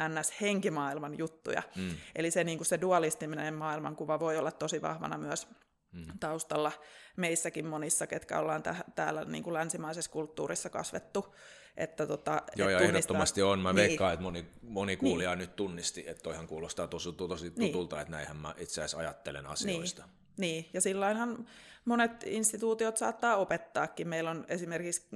NS-henkimaailman 0.00 1.18
juttuja. 1.18 1.62
Mm. 1.76 1.90
Eli 2.16 2.30
se, 2.30 2.44
niin 2.44 2.58
kuin 2.58 2.66
se 2.66 2.80
dualistinen 2.80 3.54
maailmankuva 3.54 4.20
voi 4.20 4.38
olla 4.38 4.52
tosi 4.52 4.82
vahvana 4.82 5.18
myös 5.18 5.48
mm. 5.92 6.06
taustalla 6.20 6.72
meissäkin 7.16 7.66
monissa, 7.66 8.06
ketkä 8.06 8.38
ollaan 8.38 8.62
tä- 8.62 8.84
täällä 8.94 9.24
niin 9.24 9.42
kuin 9.42 9.54
länsimaisessa 9.54 10.10
kulttuurissa 10.10 10.70
kasvettu. 10.70 11.34
Että 11.76 12.06
tota, 12.06 12.30
Joo, 12.30 12.68
et 12.68 12.72
ja 12.72 12.78
tunnistaa... 12.78 12.84
ehdottomasti 12.88 13.42
on. 13.42 13.58
Mä 13.58 13.68
niin. 13.68 13.76
veikkaan, 13.76 14.12
että 14.12 14.22
moni, 14.22 14.46
moni 14.62 14.96
kuulija 14.96 15.30
niin. 15.30 15.38
nyt 15.38 15.56
tunnisti, 15.56 16.04
että 16.06 16.22
toihan 16.22 16.46
kuulostaa 16.46 16.86
tosi, 16.86 17.12
tosi 17.12 17.52
niin. 17.56 17.72
tutulta, 17.72 17.96
niin. 17.96 18.00
että 18.02 18.12
näinhän 18.12 18.36
mä 18.36 18.54
itse 18.58 18.80
asiassa 18.80 18.98
ajattelen 18.98 19.46
asioista. 19.46 20.02
Niin. 20.02 20.12
Niin, 20.36 20.70
ja 20.72 20.80
silloinhan 20.80 21.46
monet 21.84 22.22
instituutiot 22.26 22.96
saattaa 22.96 23.36
opettaakin. 23.36 24.08
Meillä 24.08 24.30
on 24.30 24.44
esimerkiksi, 24.48 25.08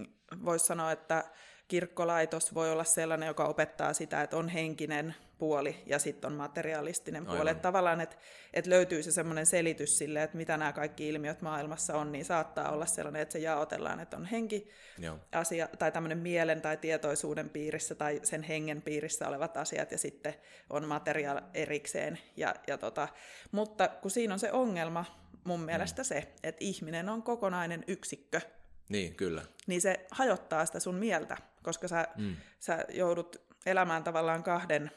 voisi 0.44 0.66
sanoa, 0.66 0.92
että 0.92 1.24
kirkkolaitos 1.72 2.54
voi 2.54 2.72
olla 2.72 2.84
sellainen, 2.84 3.26
joka 3.26 3.44
opettaa 3.44 3.92
sitä, 3.92 4.22
että 4.22 4.36
on 4.36 4.48
henkinen 4.48 5.14
puoli 5.38 5.82
ja 5.86 5.98
sitten 5.98 6.32
on 6.32 6.36
materialistinen 6.36 7.26
puoli. 7.26 7.50
Että 7.50 7.62
tavallaan, 7.62 8.00
että, 8.00 8.16
että 8.54 8.70
löytyy 8.70 9.02
se 9.02 9.12
semmoinen 9.12 9.46
selitys 9.46 9.98
sille, 9.98 10.22
että 10.22 10.36
mitä 10.36 10.56
nämä 10.56 10.72
kaikki 10.72 11.08
ilmiöt 11.08 11.42
maailmassa 11.42 11.98
on, 11.98 12.12
niin 12.12 12.24
saattaa 12.24 12.72
olla 12.72 12.86
sellainen, 12.86 13.22
että 13.22 13.32
se 13.32 13.38
jaotellaan, 13.38 14.00
että 14.00 14.16
on 14.16 14.24
henki, 14.24 14.68
Joo. 14.98 15.18
asia, 15.32 15.68
tai 15.78 15.92
tämmöinen 15.92 16.18
mielen 16.18 16.62
tai 16.62 16.76
tietoisuuden 16.76 17.50
piirissä 17.50 17.94
tai 17.94 18.20
sen 18.22 18.42
hengen 18.42 18.82
piirissä 18.82 19.28
olevat 19.28 19.56
asiat, 19.56 19.92
ja 19.92 19.98
sitten 19.98 20.34
on 20.70 20.88
materiaal 20.88 21.40
erikseen. 21.54 22.18
Ja, 22.36 22.54
ja 22.66 22.78
tota, 22.78 23.08
mutta 23.52 23.88
kun 23.88 24.10
siinä 24.10 24.34
on 24.34 24.40
se 24.40 24.52
ongelma, 24.52 25.04
mun 25.44 25.60
mielestä 25.60 26.02
mm. 26.02 26.06
se, 26.06 26.28
että 26.42 26.64
ihminen 26.64 27.08
on 27.08 27.22
kokonainen 27.22 27.84
yksikkö, 27.86 28.40
niin, 28.88 29.14
kyllä. 29.14 29.42
Niin 29.66 29.80
se 29.80 30.06
hajottaa 30.10 30.66
sitä 30.66 30.80
sun 30.80 30.94
mieltä, 30.94 31.36
koska 31.62 31.88
sä, 31.88 32.08
mm. 32.16 32.36
sä 32.58 32.84
joudut 32.88 33.36
elämään 33.66 34.04
tavallaan 34.04 34.42
kahden, 34.42 34.90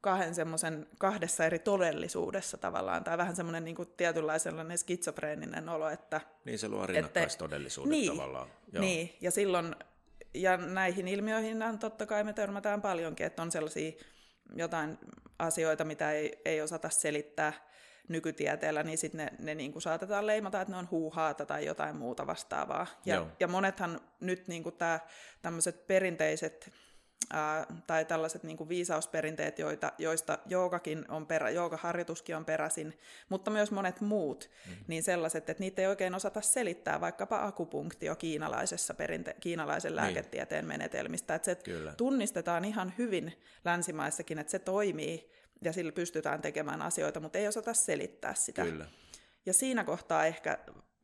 kahden 0.00 0.34
semmoisen, 0.34 0.86
kahdessa 0.98 1.44
eri 1.44 1.58
todellisuudessa 1.58 2.58
tavallaan, 2.58 3.04
tai 3.04 3.18
vähän 3.18 3.36
semmoinen 3.36 3.64
niin 3.64 3.76
tietynlainen 3.96 4.78
skitsofreeninen 4.78 5.68
olo, 5.68 5.88
että... 5.88 6.20
Niin 6.44 6.58
se 6.58 6.68
luo 6.68 6.86
rinnakkaistodellisuudet 6.86 7.90
niin, 7.90 8.12
tavallaan. 8.12 8.48
Joo. 8.72 8.80
Niin, 8.80 9.16
ja 9.20 9.30
silloin, 9.30 9.76
ja 10.34 10.56
näihin 10.56 11.08
ilmiöihin 11.08 11.58
totta 11.80 12.06
kai 12.06 12.24
me 12.24 12.32
törmätään 12.32 12.82
paljonkin, 12.82 13.26
että 13.26 13.42
on 13.42 13.50
sellaisia 13.50 13.92
jotain 14.54 14.98
asioita, 15.38 15.84
mitä 15.84 16.12
ei, 16.12 16.40
ei 16.44 16.62
osata 16.62 16.90
selittää, 16.90 17.69
nykytieteellä, 18.08 18.82
niin 18.82 18.98
sitten 18.98 19.18
ne, 19.18 19.32
ne 19.38 19.54
niin 19.54 19.72
kuin 19.72 19.82
saatetaan 19.82 20.26
leimata, 20.26 20.60
että 20.60 20.72
ne 20.72 20.78
on 20.78 20.90
huuhaata 20.90 21.46
tai 21.46 21.66
jotain 21.66 21.96
muuta 21.96 22.26
vastaavaa. 22.26 22.86
Ja, 23.06 23.26
ja 23.40 23.48
monethan 23.48 24.00
nyt 24.20 24.48
niin 24.48 24.62
kuin 24.62 24.76
tämä, 24.76 25.00
tämmöiset 25.42 25.86
perinteiset 25.86 26.72
ää, 27.32 27.66
tai 27.86 28.04
tällaiset 28.04 28.42
niin 28.42 28.68
viisausperinteet, 28.68 29.58
joita, 29.58 29.92
joista 29.98 30.38
joogakin 30.46 31.04
on 31.08 31.26
perä, 31.26 31.50
joogaharjoituskin 31.50 32.36
on 32.36 32.44
peräisin, 32.44 32.98
mutta 33.28 33.50
myös 33.50 33.70
monet 33.70 34.00
muut, 34.00 34.50
mm-hmm. 34.66 34.84
niin 34.88 35.02
sellaiset, 35.02 35.50
että 35.50 35.60
niitä 35.60 35.82
ei 35.82 35.88
oikein 35.88 36.14
osata 36.14 36.40
selittää 36.40 37.00
vaikkapa 37.00 37.44
akupunktio 37.44 38.16
kiinalaisessa 38.16 38.94
perinte- 38.94 39.34
kiinalaisen 39.40 39.90
niin. 39.90 39.96
lääketieteen 39.96 40.66
menetelmistä. 40.66 41.34
Että 41.34 41.46
se 41.46 41.54
Kyllä. 41.54 41.94
tunnistetaan 41.96 42.64
ihan 42.64 42.92
hyvin 42.98 43.42
länsimaissakin, 43.64 44.38
että 44.38 44.50
se 44.50 44.58
toimii 44.58 45.30
ja 45.64 45.72
sillä 45.72 45.92
pystytään 45.92 46.42
tekemään 46.42 46.82
asioita, 46.82 47.20
mutta 47.20 47.38
ei 47.38 47.48
osata 47.48 47.74
selittää 47.74 48.34
sitä. 48.34 48.62
Kyllä. 48.62 48.86
Ja 49.46 49.54
siinä 49.54 49.84
kohtaa 49.84 50.26
ehkä 50.26 50.58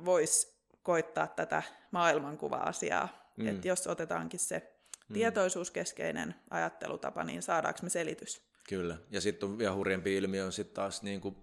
voisi 0.04 0.56
koittaa 0.82 1.26
tätä 1.26 1.62
maailmankuva-asiaa, 1.90 3.32
mm. 3.36 3.48
että 3.48 3.68
jos 3.68 3.86
otetaankin 3.86 4.40
se 4.40 4.75
mm. 5.08 5.14
tietoisuuskeskeinen 5.14 6.34
ajattelutapa, 6.50 7.24
niin 7.24 7.42
saadaanko 7.42 7.80
me 7.82 7.90
selitys? 7.90 8.42
Kyllä, 8.68 8.96
ja 9.10 9.20
sitten 9.20 9.48
on 9.48 9.58
vielä 9.58 9.74
hurjempi 9.74 10.16
ilmiö 10.16 10.44
on 10.44 10.52
sitten 10.52 10.74
taas 10.74 11.02
niin 11.02 11.20
kuin 11.20 11.36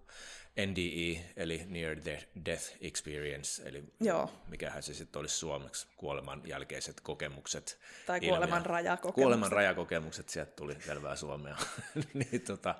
NDE, 0.67 1.33
eli 1.35 1.65
Near 1.67 1.97
Death 2.45 2.77
Experience, 2.81 3.69
eli 3.69 3.83
Joo. 3.99 4.31
mikähän 4.47 4.83
se 4.83 4.93
sitten 4.93 5.19
olisi 5.19 5.37
suomeksi, 5.37 5.87
kuoleman 5.97 6.41
jälkeiset 6.45 7.01
kokemukset. 7.01 7.79
Tai 8.05 8.19
kuoleman 8.19 8.65
rajakokemukset. 8.65 9.15
Kuoleman 9.15 9.51
rajakokemukset, 9.51 10.29
sieltä 10.29 10.51
tuli 10.51 10.75
selvää 10.85 11.15
suomea. 11.15 11.57
niin, 12.13 12.41
tota, 12.41 12.75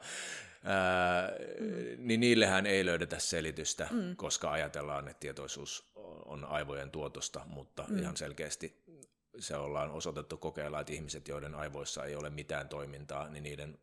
ää, 0.63 1.29
niin 1.97 2.19
niillehän 2.19 2.65
ei 2.65 2.85
löydetä 2.85 3.19
selitystä, 3.19 3.87
mm. 3.91 4.15
koska 4.15 4.51
ajatellaan, 4.51 5.07
että 5.07 5.19
tietoisuus 5.19 5.91
on 6.25 6.45
aivojen 6.45 6.91
tuotosta, 6.91 7.41
mutta 7.45 7.85
mm. 7.89 7.99
ihan 7.99 8.17
selkeästi 8.17 8.83
se 9.39 9.57
ollaan 9.57 9.91
osoitettu 9.91 10.37
kokeilla, 10.37 10.79
että 10.79 10.93
ihmiset, 10.93 11.27
joiden 11.27 11.55
aivoissa 11.55 12.05
ei 12.05 12.15
ole 12.15 12.29
mitään 12.29 12.69
toimintaa, 12.69 13.29
niin 13.29 13.43
niiden 13.43 13.79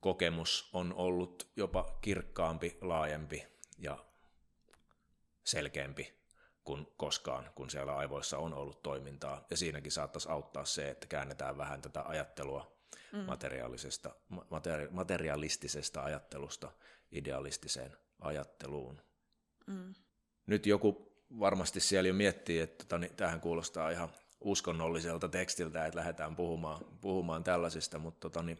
kokemus 0.00 0.70
on 0.72 0.94
ollut 0.94 1.48
jopa 1.56 1.98
kirkkaampi, 2.00 2.78
laajempi 2.80 3.46
ja 3.78 4.04
selkeämpi 5.44 6.16
kuin 6.64 6.86
koskaan, 6.96 7.50
kun 7.54 7.70
siellä 7.70 7.96
aivoissa 7.96 8.38
on 8.38 8.54
ollut 8.54 8.82
toimintaa. 8.82 9.46
Ja 9.50 9.56
siinäkin 9.56 9.92
saattaisi 9.92 10.28
auttaa 10.28 10.64
se, 10.64 10.90
että 10.90 11.06
käännetään 11.06 11.58
vähän 11.58 11.82
tätä 11.82 12.02
ajattelua 12.02 12.76
mm. 13.12 13.18
materiaalisesta, 13.18 14.14
materi, 14.50 14.88
materialistisesta 14.90 16.02
ajattelusta 16.02 16.72
idealistiseen 17.12 17.96
ajatteluun. 18.20 19.02
Mm. 19.66 19.94
Nyt 20.46 20.66
joku 20.66 21.12
varmasti 21.40 21.80
siellä 21.80 22.08
jo 22.08 22.14
miettii, 22.14 22.60
että 22.60 22.84
tota, 22.84 22.98
niin, 22.98 23.16
tähän 23.16 23.40
kuulostaa 23.40 23.90
ihan 23.90 24.08
uskonnolliselta 24.40 25.28
tekstiltä, 25.28 25.86
että 25.86 25.98
lähdetään 25.98 26.36
puhumaan, 26.36 26.84
puhumaan 27.00 27.44
tällaisista, 27.44 27.98
mutta 27.98 28.20
tota, 28.20 28.42
niin, 28.42 28.58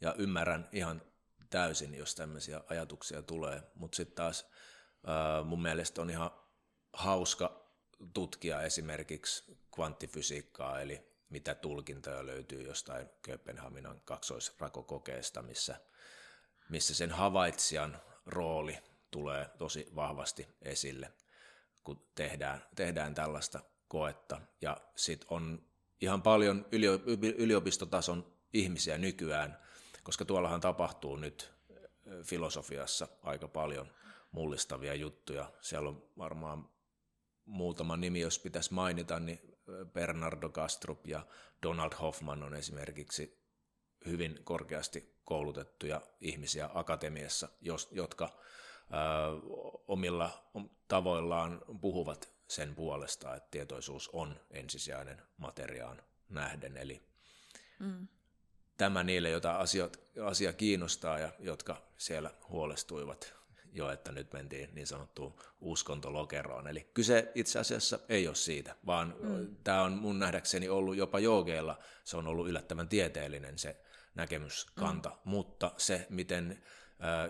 ja 0.00 0.14
ymmärrän 0.18 0.68
ihan 0.72 1.02
täysin, 1.50 1.94
jos 1.94 2.14
tämmöisiä 2.14 2.60
ajatuksia 2.70 3.22
tulee, 3.22 3.62
mutta 3.74 3.96
sitten 3.96 4.16
taas 4.16 4.46
mun 5.44 5.62
mielestä 5.62 6.02
on 6.02 6.10
ihan 6.10 6.30
hauska 6.92 7.70
tutkia 8.14 8.62
esimerkiksi 8.62 9.58
kvanttifysiikkaa, 9.74 10.80
eli 10.80 11.16
mitä 11.28 11.54
tulkintoja 11.54 12.26
löytyy 12.26 12.62
jostain 12.62 13.08
Kööpenhaminan 13.22 14.00
kaksoisrakokokeesta, 14.04 15.42
missä, 15.42 15.80
missä 16.68 16.94
sen 16.94 17.10
havaitsijan 17.10 18.02
rooli 18.26 18.78
tulee 19.10 19.50
tosi 19.58 19.88
vahvasti 19.94 20.48
esille, 20.62 21.12
kun 21.84 22.08
tehdään, 22.14 22.64
tehdään 22.76 23.14
tällaista 23.14 23.60
koetta. 23.88 24.40
Ja 24.60 24.76
sitten 24.96 25.26
on 25.30 25.62
ihan 26.00 26.22
paljon 26.22 26.66
yliopistotason 27.36 28.32
ihmisiä 28.52 28.98
nykyään, 28.98 29.58
koska 30.02 30.24
tuollahan 30.24 30.60
tapahtuu 30.60 31.16
nyt 31.16 31.52
filosofiassa 32.22 33.08
aika 33.22 33.48
paljon 33.48 33.90
mullistavia 34.32 34.94
juttuja. 34.94 35.52
Siellä 35.60 35.88
on 35.88 36.02
varmaan 36.18 36.68
muutama 37.44 37.96
nimi, 37.96 38.20
jos 38.20 38.38
pitäisi 38.38 38.74
mainita, 38.74 39.20
niin 39.20 39.58
Bernardo 39.92 40.48
Kastrup 40.48 41.06
ja 41.06 41.26
Donald 41.62 41.92
Hoffman 42.00 42.42
on 42.42 42.54
esimerkiksi 42.54 43.38
hyvin 44.06 44.40
korkeasti 44.44 45.14
koulutettuja 45.24 46.00
ihmisiä 46.20 46.70
akatemiassa, 46.74 47.48
jotka 47.90 48.38
omilla 49.88 50.50
tavoillaan 50.88 51.62
puhuvat 51.80 52.36
sen 52.48 52.74
puolesta, 52.74 53.34
että 53.34 53.48
tietoisuus 53.50 54.08
on 54.12 54.40
ensisijainen 54.50 55.22
materiaan 55.36 56.02
nähden. 56.28 56.76
Eli 56.76 57.02
mm. 57.78 58.08
tämä 58.76 59.02
niille, 59.02 59.30
joita 59.30 59.56
asiat, 59.56 60.00
asia 60.24 60.52
kiinnostaa 60.52 61.18
ja 61.18 61.32
jotka 61.38 61.82
siellä 61.98 62.30
huolestuivat 62.48 63.34
jo, 63.72 63.90
että 63.90 64.12
nyt 64.12 64.32
mentiin 64.32 64.74
niin 64.74 64.86
sanottuun 64.86 65.34
uskontolokeroon. 65.60 66.68
Eli 66.68 66.90
kyse 66.94 67.32
itse 67.34 67.58
asiassa 67.58 67.98
ei 68.08 68.26
ole 68.26 68.34
siitä, 68.34 68.76
vaan 68.86 69.14
mm. 69.20 69.56
tämä 69.64 69.82
on 69.82 69.92
mun 69.92 70.18
nähdäkseni 70.18 70.68
ollut 70.68 70.96
jopa 70.96 71.18
joogeilla, 71.18 71.78
se 72.04 72.16
on 72.16 72.26
ollut 72.26 72.48
yllättävän 72.48 72.88
tieteellinen 72.88 73.58
se 73.58 73.76
näkemyskanta, 74.14 75.08
mm. 75.08 75.16
mutta 75.24 75.72
se, 75.76 76.06
miten 76.10 76.62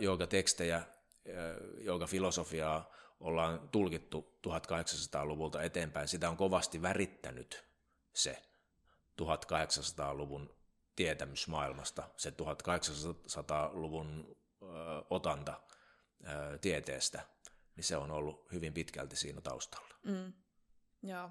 joogatekstejä, 0.01 0.83
äh, 1.29 1.85
joogafilosofiaa 1.85 2.93
ollaan 3.21 3.69
tulkittu 3.69 4.41
1800-luvulta 4.47 5.63
eteenpäin, 5.63 6.09
sitä 6.09 6.31
on 6.31 6.37
kovasti 6.37 6.83
värittänyt 6.83 7.65
se 8.15 8.43
1800-luvun 9.23 10.57
tietämysmaailmasta, 10.97 12.09
se 12.17 12.31
1800-luvun 12.31 14.37
ö, 14.63 14.67
otanta 15.11 15.61
tieteestä, 16.61 17.27
niin 17.77 17.85
se 17.85 17.97
on 17.97 18.11
ollut 18.11 18.53
hyvin 18.53 18.75
pitkälti 18.75 19.17
siinä 19.17 19.41
taustalla. 19.41 19.95
Mm. 20.03 20.33
Joo. 21.03 21.31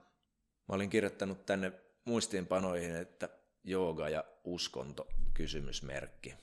Mä 0.68 0.76
olin 0.76 0.90
kirjoittanut 0.90 1.46
tänne 1.46 1.72
muistiinpanoihin, 2.06 2.96
että 2.96 3.30
jooga 3.64 4.10
ja 4.10 4.24
uskonto 4.44 5.08
kysymysmerkki. 5.34 6.34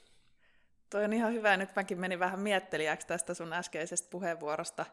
Toi 0.92 1.04
on 1.04 1.12
ihan 1.12 1.32
hyvä. 1.32 1.56
Nyt 1.56 1.76
mäkin 1.76 2.00
menin 2.00 2.18
vähän 2.18 2.40
miettelijäksi 2.40 3.06
tästä 3.06 3.34
sun 3.34 3.52
äskeisestä 3.52 4.08
puheenvuorosta, 4.10 4.86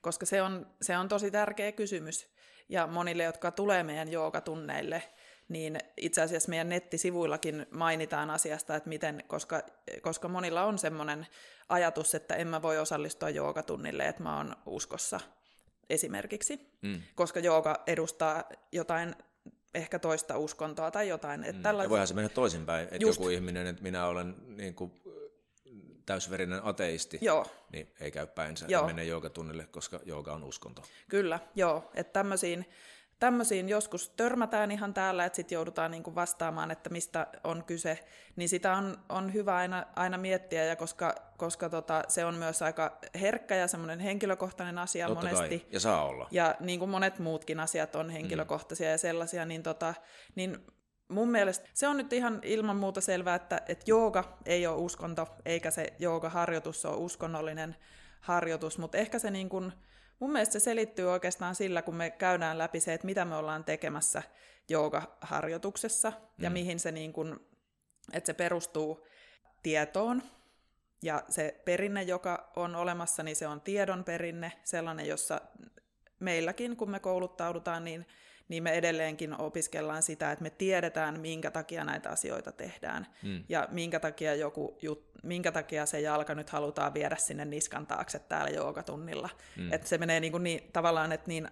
koska 0.00 0.26
se 0.26 0.42
on, 0.42 0.66
se 0.82 0.96
on 0.96 1.08
tosi 1.08 1.30
tärkeä 1.30 1.72
kysymys. 1.72 2.28
Ja 2.68 2.86
monille, 2.86 3.22
jotka 3.22 3.50
tulee 3.50 3.82
meidän 3.82 4.12
joogatunneille, 4.12 5.02
niin 5.48 5.78
itse 5.96 6.22
asiassa 6.22 6.48
meidän 6.48 6.68
nettisivuillakin 6.68 7.66
mainitaan 7.70 8.30
asiasta, 8.30 8.76
että 8.76 8.88
miten, 8.88 9.24
koska, 9.26 9.62
koska 10.02 10.28
monilla 10.28 10.64
on 10.64 10.78
semmoinen 10.78 11.26
ajatus, 11.68 12.14
että 12.14 12.34
en 12.34 12.48
mä 12.48 12.62
voi 12.62 12.78
osallistua 12.78 13.30
joogatunnille, 13.30 14.08
että 14.08 14.22
mä 14.22 14.36
oon 14.36 14.56
uskossa 14.66 15.20
esimerkiksi, 15.90 16.70
mm. 16.82 17.02
koska 17.14 17.40
jooga 17.40 17.82
edustaa 17.86 18.44
jotain 18.72 19.14
ehkä 19.74 19.98
toista 19.98 20.38
uskontoa 20.38 20.90
tai 20.90 21.08
jotain. 21.08 21.44
Että 21.44 21.52
mm. 21.52 21.62
tällais... 21.62 21.84
Ja 21.84 21.90
voihan 21.90 22.06
se 22.06 22.14
mennä 22.14 22.28
toisinpäin, 22.28 22.84
että 22.84 22.96
Just. 23.00 23.18
joku 23.18 23.28
ihminen, 23.28 23.66
että 23.66 23.82
minä 23.82 24.06
olen 24.06 24.34
niin 24.46 24.74
kuin 24.74 24.92
täysverinen 26.06 26.60
ateisti, 26.64 27.18
joo. 27.20 27.46
niin 27.72 27.92
ei 28.00 28.10
käy 28.10 28.26
päinsä 28.26 28.66
joo. 28.68 28.82
ja 28.82 28.86
mene 28.86 29.04
joogatunnille, 29.04 29.66
koska 29.70 30.00
jooga 30.04 30.32
on 30.32 30.44
uskonto. 30.44 30.82
Kyllä, 31.08 31.40
joo. 31.54 31.90
Että 31.94 32.12
tämmöisiin, 32.12 32.70
tämmöisiin 33.18 33.68
joskus 33.68 34.08
törmätään 34.08 34.70
ihan 34.70 34.94
täällä, 34.94 35.24
että 35.24 35.36
sitten 35.36 35.56
joudutaan 35.56 35.90
niinku 35.90 36.14
vastaamaan, 36.14 36.70
että 36.70 36.90
mistä 36.90 37.26
on 37.44 37.64
kyse, 37.64 37.98
niin 38.36 38.48
sitä 38.48 38.76
on, 38.76 38.98
on 39.08 39.34
hyvä 39.34 39.56
aina, 39.56 39.86
aina 39.96 40.18
miettiä, 40.18 40.64
ja 40.64 40.76
koska, 40.76 41.14
koska 41.36 41.68
tota, 41.68 42.02
se 42.08 42.24
on 42.24 42.34
myös 42.34 42.62
aika 42.62 42.98
herkkä 43.20 43.54
ja 43.56 43.66
semmoinen 43.68 44.00
henkilökohtainen 44.00 44.78
asia 44.78 45.06
Totta 45.08 45.24
monesti. 45.24 45.58
Kai. 45.58 45.68
Ja 45.70 45.80
saa 45.80 46.04
olla. 46.04 46.28
Ja 46.30 46.54
niin 46.60 46.78
kuin 46.78 46.90
monet 46.90 47.18
muutkin 47.18 47.60
asiat 47.60 47.96
on 47.96 48.10
henkilökohtaisia 48.10 48.88
mm. 48.88 48.92
ja 48.92 48.98
sellaisia, 48.98 49.44
niin, 49.44 49.62
tota, 49.62 49.94
niin 50.34 50.66
mun 51.08 51.30
mielestä 51.30 51.68
se 51.74 51.88
on 51.88 51.96
nyt 51.96 52.12
ihan 52.12 52.40
ilman 52.42 52.76
muuta 52.76 53.00
selvää, 53.00 53.34
että, 53.34 53.62
että 53.68 53.84
jooga 53.86 54.38
ei 54.46 54.66
ole 54.66 54.76
uskonto, 54.76 55.28
eikä 55.44 55.70
se 55.70 55.92
jooga-harjoitus 55.98 56.84
ole 56.84 56.96
uskonnollinen 56.96 57.76
harjoitus, 58.20 58.78
mutta 58.78 58.98
ehkä 58.98 59.18
se 59.18 59.30
niin 59.30 59.48
kuin, 59.48 59.72
mun 60.18 60.32
mielestä 60.32 60.52
se 60.52 60.60
selittyy 60.60 61.10
oikeastaan 61.10 61.54
sillä, 61.54 61.82
kun 61.82 61.96
me 61.96 62.10
käydään 62.10 62.58
läpi 62.58 62.80
se, 62.80 62.94
että 62.94 63.06
mitä 63.06 63.24
me 63.24 63.36
ollaan 63.36 63.64
tekemässä 63.64 64.22
jooga-harjoituksessa 64.68 66.10
mm. 66.10 66.44
ja 66.44 66.50
mihin 66.50 66.80
se 66.80 66.92
niin 66.92 67.12
kuin, 67.12 67.36
että 68.12 68.26
se 68.26 68.34
perustuu 68.34 69.06
tietoon, 69.62 70.22
ja 71.02 71.22
se 71.28 71.60
perinne, 71.64 72.02
joka 72.02 72.52
on 72.56 72.76
olemassa, 72.76 73.22
niin 73.22 73.36
se 73.36 73.46
on 73.46 73.60
tiedon 73.60 74.04
perinne, 74.04 74.52
sellainen, 74.64 75.08
jossa 75.08 75.40
meilläkin, 76.20 76.76
kun 76.76 76.90
me 76.90 77.00
kouluttaudutaan, 77.00 77.84
niin 77.84 78.06
niin 78.48 78.62
me 78.62 78.72
edelleenkin 78.72 79.40
opiskellaan 79.40 80.02
sitä, 80.02 80.32
että 80.32 80.42
me 80.42 80.50
tiedetään, 80.50 81.20
minkä 81.20 81.50
takia 81.50 81.84
näitä 81.84 82.10
asioita 82.10 82.52
tehdään. 82.52 83.06
Mm. 83.22 83.44
Ja 83.48 83.68
minkä 83.70 84.00
takia, 84.00 84.34
joku 84.34 84.78
jut, 84.82 85.10
minkä 85.22 85.52
takia 85.52 85.86
se 85.86 86.00
jalka 86.00 86.34
nyt 86.34 86.50
halutaan 86.50 86.94
viedä 86.94 87.16
sinne 87.16 87.44
niskan 87.44 87.86
taakse 87.86 88.18
täällä 88.18 88.50
joogatunnilla. 88.50 89.28
Mm. 89.56 89.72
Että 89.72 89.88
se 89.88 89.98
menee 89.98 90.20
niin, 90.20 90.32
kuin 90.32 90.42
niin 90.42 90.70
tavallaan, 90.72 91.12
että 91.12 91.28
niin 91.28 91.48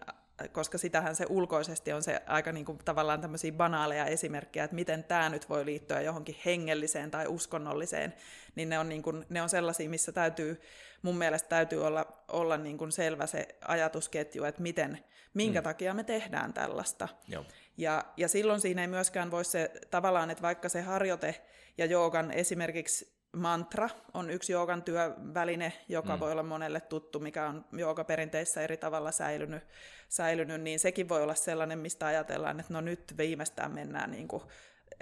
koska 0.52 0.78
sitähän 0.78 1.16
se 1.16 1.26
ulkoisesti 1.28 1.92
on 1.92 2.02
se 2.02 2.22
aika 2.26 2.52
niin 2.52 2.64
kuin 2.64 2.78
tavallaan 2.84 3.20
tämmöisiä 3.20 3.52
banaaleja 3.52 4.06
esimerkkejä, 4.06 4.64
että 4.64 4.74
miten 4.74 5.04
tämä 5.04 5.28
nyt 5.28 5.48
voi 5.48 5.66
liittyä 5.66 6.00
johonkin 6.00 6.36
hengelliseen 6.44 7.10
tai 7.10 7.26
uskonnolliseen, 7.26 8.14
niin 8.54 8.68
ne 8.68 8.78
on, 8.78 8.88
niin 8.88 9.02
kuin, 9.02 9.26
ne 9.28 9.42
on 9.42 9.48
sellaisia, 9.48 9.88
missä 9.88 10.12
täytyy, 10.12 10.60
mun 11.02 11.18
mielestä 11.18 11.48
täytyy 11.48 11.86
olla, 11.86 12.24
olla 12.28 12.56
niin 12.56 12.78
kuin 12.78 12.92
selvä 12.92 13.26
se 13.26 13.48
ajatusketju, 13.68 14.44
että 14.44 14.62
miten, 14.62 15.04
minkä 15.34 15.60
mm. 15.60 15.64
takia 15.64 15.94
me 15.94 16.04
tehdään 16.04 16.52
tällaista. 16.52 17.08
Joo. 17.28 17.44
Ja, 17.76 18.04
ja 18.16 18.28
silloin 18.28 18.60
siinä 18.60 18.82
ei 18.82 18.88
myöskään 18.88 19.30
voi 19.30 19.44
se 19.44 19.70
tavallaan, 19.90 20.30
että 20.30 20.42
vaikka 20.42 20.68
se 20.68 20.80
harjoite 20.80 21.44
ja 21.78 21.86
joogan 21.86 22.30
esimerkiksi 22.30 23.13
mantra 23.34 23.88
on 24.14 24.30
yksi 24.30 24.52
joogan 24.52 24.82
työväline, 24.82 25.72
joka 25.88 26.14
mm. 26.16 26.20
voi 26.20 26.32
olla 26.32 26.42
monelle 26.42 26.80
tuttu, 26.80 27.20
mikä 27.20 27.46
on 27.46 27.64
joogaperinteissä 27.72 28.62
eri 28.62 28.76
tavalla 28.76 29.12
säilynyt, 29.12 29.62
säilynyt, 30.08 30.60
niin 30.60 30.78
sekin 30.78 31.08
voi 31.08 31.22
olla 31.22 31.34
sellainen, 31.34 31.78
mistä 31.78 32.06
ajatellaan, 32.06 32.60
että 32.60 32.72
no 32.72 32.80
nyt 32.80 33.14
viimeistään 33.16 33.72
mennään, 33.72 34.10
niin 34.10 34.28
kuin, 34.28 34.42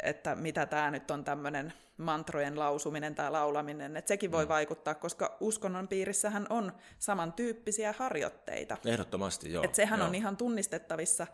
että 0.03 0.35
mitä 0.35 0.67
tämä 0.67 0.91
nyt 0.91 1.11
on 1.11 1.25
tämmöinen 1.25 1.73
mantrojen 1.97 2.59
lausuminen 2.59 3.15
tai 3.15 3.31
laulaminen, 3.31 3.97
että 3.97 4.09
sekin 4.09 4.33
voi 4.33 4.45
mm. 4.45 4.49
vaikuttaa, 4.49 4.95
koska 4.95 5.37
uskonnon 5.41 5.89
piirissähän 5.89 6.47
on 6.51 6.73
samantyyppisiä 6.99 7.95
harjoitteita. 7.99 8.77
Ehdottomasti, 8.85 9.53
joo. 9.53 9.65
Että 9.65 9.77
sehän 9.77 9.99
joo. 9.99 10.09
on 10.09 10.15
ihan 10.15 10.37
tunnistettavissa. 10.37 11.27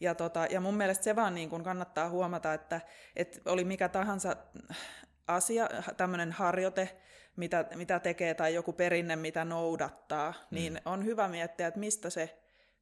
Ja, 0.00 0.14
tota, 0.14 0.46
ja 0.50 0.60
mun 0.60 0.74
mielestä 0.74 1.04
se 1.04 1.16
vaan 1.16 1.34
niin 1.34 1.50
kuin 1.50 1.64
kannattaa 1.64 2.08
huomata, 2.08 2.54
että, 2.54 2.80
että 3.16 3.40
oli 3.46 3.64
mikä 3.64 3.88
tahansa 3.88 4.36
asia, 5.26 5.68
tämmöinen 5.96 6.32
harjoite, 6.32 6.96
mitä, 7.36 7.64
mitä 7.74 8.00
tekee, 8.00 8.34
tai 8.34 8.54
joku 8.54 8.72
perinne, 8.72 9.16
mitä 9.16 9.44
noudattaa, 9.44 10.30
mm. 10.30 10.54
niin 10.54 10.80
on 10.84 11.04
hyvä 11.04 11.28
miettiä, 11.28 11.66
että 11.66 11.80
mistä 11.80 12.10
se 12.10 12.38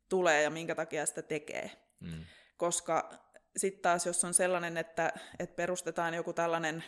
tulee 0.09 0.43
ja 0.43 0.51
minkä 0.51 0.74
takia 0.74 1.07
sitä 1.07 1.22
tekee. 1.22 1.70
Mm. 2.01 2.24
Koska 2.57 3.11
sitten 3.57 3.82
taas, 3.82 4.07
jos 4.07 4.24
on 4.24 4.34
sellainen, 4.34 4.76
että, 4.76 5.12
että 5.38 5.57
perustetaan 5.57 6.14
joku 6.14 6.32
tällainen, 6.32 6.84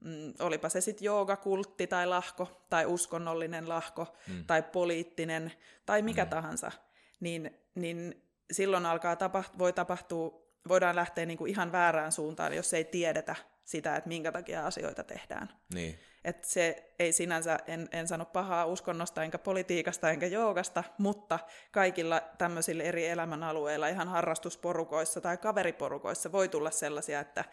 mm, 0.00 0.34
olipa 0.38 0.68
se 0.68 0.80
sitten 0.80 1.04
joogakultti 1.04 1.86
tai 1.86 2.06
lahko, 2.06 2.64
tai 2.70 2.86
uskonnollinen 2.86 3.68
lahko, 3.68 4.16
mm. 4.28 4.44
tai 4.46 4.62
poliittinen, 4.62 5.52
tai 5.86 6.02
mikä 6.02 6.24
mm. 6.24 6.30
tahansa, 6.30 6.72
niin, 7.20 7.58
niin 7.74 8.22
silloin 8.52 8.86
alkaa 8.86 9.14
tapaht- 9.14 9.58
voi 9.58 9.72
tapahtua, 9.72 10.42
voidaan 10.68 10.96
lähteä 10.96 11.26
niin 11.26 11.38
kuin 11.38 11.50
ihan 11.50 11.72
väärään 11.72 12.12
suuntaan, 12.12 12.56
jos 12.56 12.74
ei 12.74 12.84
tiedetä 12.84 13.36
sitä, 13.64 13.96
että 13.96 14.08
minkä 14.08 14.32
takia 14.32 14.66
asioita 14.66 15.04
tehdään. 15.04 15.48
Niin. 15.74 15.98
Että 16.24 16.48
se 16.48 16.94
ei 16.98 17.12
sinänsä, 17.12 17.58
en, 17.66 17.88
en 17.92 18.08
sano 18.08 18.24
pahaa 18.24 18.66
uskonnosta, 18.66 19.24
enkä 19.24 19.38
politiikasta, 19.38 20.10
enkä 20.10 20.26
joogasta, 20.26 20.84
mutta 20.98 21.38
kaikilla 21.72 22.22
tämmöisillä 22.38 22.82
eri 22.82 23.06
elämänalueilla, 23.06 23.88
ihan 23.88 24.08
harrastusporukoissa 24.08 25.20
tai 25.20 25.36
kaveriporukoissa 25.36 26.32
voi 26.32 26.48
tulla 26.48 26.70
sellaisia, 26.70 27.20
että, 27.20 27.44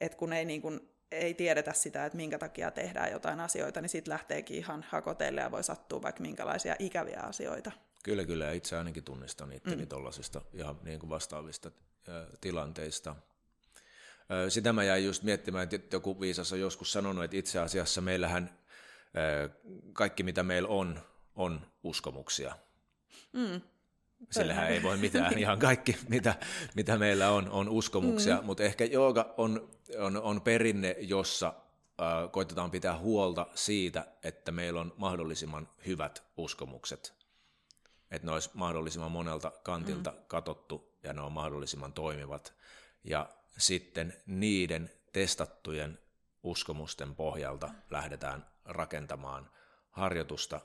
että 0.00 0.18
kun 0.18 0.32
ei, 0.32 0.44
niin 0.44 0.62
kuin, 0.62 0.80
ei 1.10 1.34
tiedetä 1.34 1.72
sitä, 1.72 2.06
että 2.06 2.16
minkä 2.16 2.38
takia 2.38 2.70
tehdään 2.70 3.12
jotain 3.12 3.40
asioita, 3.40 3.80
niin 3.80 3.88
sitten 3.88 4.12
lähteekin 4.12 4.56
ihan 4.56 4.84
hakoteille 4.88 5.40
ja 5.40 5.50
voi 5.50 5.64
sattua 5.64 6.02
vaikka 6.02 6.22
minkälaisia 6.22 6.76
ikäviä 6.78 7.20
asioita. 7.20 7.72
Kyllä, 8.04 8.24
kyllä. 8.24 8.52
Itse 8.52 8.76
ainakin 8.76 9.04
tunnistan 9.04 9.52
itteni 9.52 9.82
mm. 9.82 9.88
tuollaisista 9.88 10.40
ihan 10.52 10.80
niin 10.82 11.00
kuin 11.00 11.10
vastaavista 11.10 11.70
tilanteista. 12.40 13.16
Sitä 14.48 14.72
mä 14.72 14.84
jäin 14.84 15.04
just 15.04 15.22
miettimään, 15.22 15.68
että 15.72 15.96
joku 15.96 16.20
viisas 16.20 16.52
on 16.52 16.60
joskus 16.60 16.92
sanonut, 16.92 17.24
että 17.24 17.36
itse 17.36 17.58
asiassa 17.58 18.00
meillähän 18.00 18.50
kaikki 19.92 20.22
mitä 20.22 20.42
meillä 20.42 20.68
on, 20.68 21.00
on 21.34 21.60
uskomuksia. 21.82 22.56
Mm. 23.32 23.60
Sillähän 24.30 24.68
ei 24.68 24.82
voi 24.82 24.96
mitään, 24.96 25.38
ihan 25.38 25.58
kaikki 25.58 25.96
mitä, 26.08 26.34
mitä 26.74 26.98
meillä 26.98 27.30
on, 27.30 27.50
on 27.50 27.68
uskomuksia, 27.68 28.36
mm. 28.40 28.44
mutta 28.44 28.62
ehkä 28.62 28.84
jooga 28.84 29.34
on, 29.36 29.68
on, 29.98 30.16
on 30.16 30.40
perinne, 30.40 30.96
jossa 31.00 31.46
äh, 31.46 32.30
koitetaan 32.32 32.70
pitää 32.70 32.98
huolta 32.98 33.46
siitä, 33.54 34.06
että 34.22 34.52
meillä 34.52 34.80
on 34.80 34.94
mahdollisimman 34.96 35.68
hyvät 35.86 36.22
uskomukset 36.36 37.16
että 38.10 38.26
ne 38.26 38.32
olisi 38.32 38.50
mahdollisimman 38.54 39.12
monelta 39.12 39.52
kantilta 39.62 40.10
mm. 40.10 40.16
katottu 40.28 40.92
ja 41.02 41.12
ne 41.12 41.20
on 41.20 41.32
mahdollisimman 41.32 41.92
toimivat. 41.92 42.54
Ja 43.04 43.28
sitten 43.58 44.14
niiden 44.26 44.90
testattujen 45.12 45.98
uskomusten 46.42 47.14
pohjalta 47.14 47.70
lähdetään 47.90 48.46
rakentamaan 48.64 49.50
harjoitusta, 49.90 50.60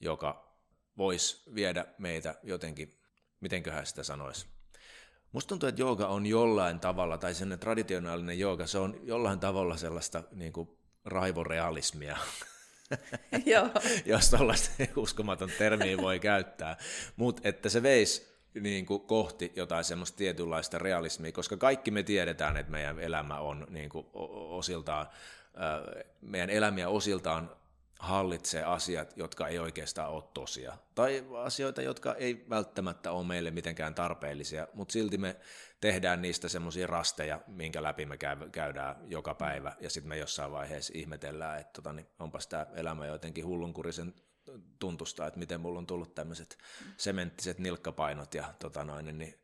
joka 0.00 0.56
voisi 0.96 1.42
viedä 1.54 1.86
meitä 1.98 2.34
jotenkin, 2.42 3.00
mitenköhän 3.40 3.86
sitä 3.86 4.02
sanoisi. 4.02 4.46
Musta 5.32 5.48
tuntuu, 5.48 5.68
että 5.68 5.82
jooga 5.82 6.06
on 6.06 6.26
jollain 6.26 6.80
tavalla, 6.80 7.18
tai 7.18 7.34
sen 7.34 7.58
traditionaalinen 7.60 8.38
jooga, 8.38 8.66
se 8.66 8.78
on 8.78 9.00
jollain 9.02 9.40
tavalla 9.40 9.76
sellaista 9.76 10.24
niin 10.32 10.52
kuin 10.52 10.78
raivorealismia. 11.04 12.16
jos 14.06 14.30
tällaista 14.30 14.70
uskomaton 14.96 15.50
termiä 15.58 15.96
voi 15.96 16.20
käyttää, 16.20 16.76
mutta 17.16 17.48
että 17.48 17.68
se 17.68 17.82
veisi 17.82 18.29
niin 18.54 18.86
kuin 18.86 19.02
kohti 19.02 19.52
jotain 19.56 19.84
semmoista 19.84 20.16
tietynlaista 20.16 20.78
realismia, 20.78 21.32
koska 21.32 21.56
kaikki 21.56 21.90
me 21.90 22.02
tiedetään, 22.02 22.56
että 22.56 22.72
meidän 22.72 22.98
elämä 22.98 23.38
on 23.38 23.66
niin 23.70 23.88
kuin 23.88 24.06
osiltaan, 24.50 25.06
meidän 26.20 26.50
elämiä 26.50 26.88
osiltaan 26.88 27.50
hallitsee 27.98 28.64
asiat, 28.64 29.16
jotka 29.16 29.48
ei 29.48 29.58
oikeastaan 29.58 30.10
ole 30.10 30.24
tosia, 30.34 30.76
tai 30.94 31.24
asioita, 31.44 31.82
jotka 31.82 32.14
ei 32.14 32.46
välttämättä 32.50 33.12
ole 33.12 33.26
meille 33.26 33.50
mitenkään 33.50 33.94
tarpeellisia, 33.94 34.68
mutta 34.74 34.92
silti 34.92 35.18
me 35.18 35.36
tehdään 35.80 36.22
niistä 36.22 36.48
semmoisia 36.48 36.86
rasteja, 36.86 37.40
minkä 37.46 37.82
läpi 37.82 38.06
me 38.06 38.16
käydään 38.52 38.96
joka 39.06 39.34
päivä, 39.34 39.72
ja 39.80 39.90
sitten 39.90 40.08
me 40.08 40.18
jossain 40.18 40.52
vaiheessa 40.52 40.92
ihmetellään, 40.96 41.60
että 41.60 41.72
tota, 41.72 41.92
niin 41.92 42.06
onpas 42.18 42.46
tämä 42.46 42.66
elämä 42.74 43.06
jotenkin 43.06 43.46
hullunkurisen 43.46 44.14
tuntusta, 44.78 45.26
että 45.26 45.38
miten 45.38 45.60
mulla 45.60 45.78
on 45.78 45.86
tullut 45.86 46.14
tämmöiset 46.14 46.58
sementtiset 46.96 47.58
nilkkapainot, 47.58 48.34
ja 48.34 48.54
tota 48.58 48.84
noin, 48.84 49.18
niin 49.18 49.34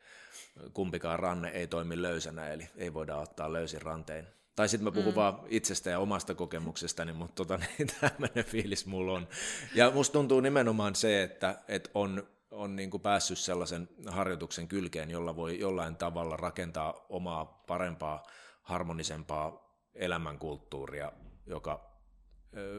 kumpikaan 0.72 1.18
ranne 1.18 1.48
ei 1.48 1.66
toimi 1.66 2.02
löysänä, 2.02 2.48
eli 2.48 2.68
ei 2.76 2.94
voida 2.94 3.16
ottaa 3.16 3.52
löysin 3.52 3.82
ranteen 3.82 4.36
tai 4.56 4.68
sitten 4.68 4.84
mä 4.84 4.92
puhun 4.92 5.12
mm. 5.12 5.16
vaan 5.16 5.40
itsestä 5.48 5.90
ja 5.90 5.98
omasta 5.98 6.34
kokemuksestani, 6.34 7.12
mutta 7.12 7.34
tota, 7.34 7.58
niin 7.78 7.88
tämmöinen 8.00 8.44
fiilis 8.44 8.86
mulla 8.86 9.12
on. 9.12 9.28
Ja 9.74 9.90
musta 9.90 10.12
tuntuu 10.12 10.40
nimenomaan 10.40 10.94
se, 10.94 11.22
että, 11.22 11.62
että 11.68 11.90
on, 11.94 12.28
on 12.50 12.76
niin 12.76 12.90
kuin 12.90 13.00
päässyt 13.00 13.38
sellaisen 13.38 13.88
harjoituksen 14.06 14.68
kylkeen, 14.68 15.10
jolla 15.10 15.36
voi 15.36 15.60
jollain 15.60 15.96
tavalla 15.96 16.36
rakentaa 16.36 17.06
omaa 17.08 17.44
parempaa, 17.44 18.22
harmonisempaa 18.62 19.66
elämänkulttuuria, 19.94 21.12
joka 21.46 21.95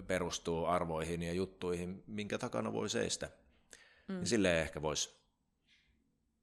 perustuu 0.07 0.65
arvoihin 0.65 1.23
ja 1.23 1.33
juttuihin, 1.33 2.03
minkä 2.07 2.37
takana 2.37 2.73
voi 2.73 2.89
seistä. 2.89 3.29
Mm. 4.07 4.19
Ja 4.19 4.25
silleen 4.25 4.57
ehkä 4.57 4.81
voisi 4.81 5.17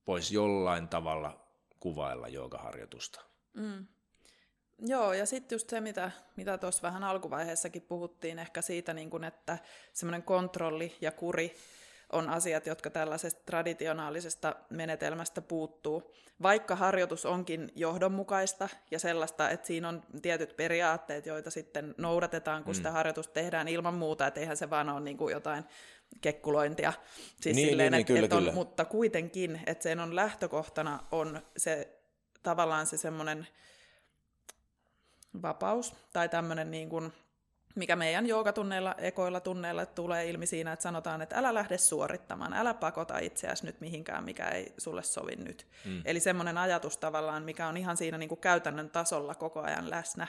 vois 0.07 0.33
jollain 0.33 0.89
tavalla 0.89 1.47
kuvailla 1.81 2.29
joogaharjoitusta. 2.29 3.21
Mm. 3.55 3.87
Joo, 4.79 5.13
ja 5.13 5.27
sitten 5.27 5.57
just 5.57 5.71
se, 5.71 5.81
mitä 5.81 6.11
mitä 6.37 6.59
tuossa 6.59 6.83
vähän 6.83 7.05
alkuvaiheessakin 7.05 7.83
puhuttiin, 7.83 8.39
ehkä 8.39 8.63
siitä, 8.63 8.95
niin 8.95 9.11
kun, 9.11 9.25
että 9.25 9.59
semmoinen 9.93 10.23
kontrolli 10.23 10.97
ja 11.01 11.13
kuri 11.13 11.57
on 12.15 12.29
asiat, 12.29 12.67
jotka 12.67 12.91
tällaisesta 12.91 13.43
traditionaalisesta 13.47 14.57
menetelmästä 14.71 15.41
puuttuu. 15.41 16.15
Vaikka 16.43 16.77
harjoitus 16.77 17.27
onkin 17.27 17.73
johdonmukaista 17.77 18.69
ja 18.91 18.99
sellaista, 18.99 19.51
että 19.51 19.67
siinä 19.67 19.89
on 19.89 20.03
tietyt 20.23 20.57
periaatteet, 20.57 21.27
joita 21.27 21.51
sitten 21.51 21.95
noudatetaan, 21.99 22.65
kun 22.65 22.73
mm. 22.73 22.77
sitä 22.77 22.91
harjoitusta 22.91 23.33
tehdään 23.33 23.69
ilman 23.69 23.95
muuta, 23.95 24.27
että 24.27 24.41
eihän 24.41 24.57
se 24.57 24.71
vaan 24.71 24.89
ole 24.89 25.01
niin 25.01 25.17
kuin 25.17 25.33
jotain 25.33 25.65
kekkulointia. 26.21 26.93
Siis 27.41 27.57
niin, 27.57 27.69
silleen, 27.69 27.93
niin, 27.93 27.99
niin, 27.99 28.07
kyllä, 28.07 28.25
et 28.25 28.33
on, 28.33 28.39
kyllä. 28.39 28.53
Mutta 28.53 28.85
kuitenkin, 28.85 29.61
että 29.67 29.83
sen 29.83 30.01
on 30.01 30.17
lähtökohtana 30.17 31.01
on 31.11 31.43
se 31.57 31.99
tavallaan 32.43 32.87
se 32.87 32.97
semmoinen 32.97 33.47
vapaus 35.43 35.95
tai 36.13 36.29
tämmöinen 36.29 36.71
niin 36.71 36.89
kuin, 36.89 37.13
mikä 37.75 37.97
meidän 37.97 38.27
joogatunneilla, 38.27 38.95
ekoilla 38.99 39.41
tunneilla 39.41 39.87
tulee 39.87 40.29
ilmi 40.29 40.47
siinä, 40.47 40.73
että 40.73 40.83
sanotaan, 40.83 41.23
että 41.23 41.39
älä 41.39 41.55
lähde 41.55 41.79
suorittamaan, 41.79 42.53
älä 42.53 42.75
pakota 42.75 43.19
itseäsi 43.19 43.67
nyt 43.67 43.81
mihinkään, 43.81 44.25
mikä 44.25 44.49
ei 44.49 44.73
sulle 44.79 45.03
sovi 45.03 45.37
nyt. 45.37 45.67
Mm. 45.85 46.03
Eli 46.05 46.21
semmoinen 46.21 46.59
ajatus 46.59 46.97
tavallaan, 46.97 47.43
mikä 47.43 47.67
on 47.67 47.77
ihan 47.77 47.97
siinä 47.97 48.19
niin 48.19 48.29
kuin 48.29 48.41
käytännön 48.41 48.91
tasolla 48.91 49.35
koko 49.35 49.61
ajan 49.61 49.91
läsnä. 49.91 50.27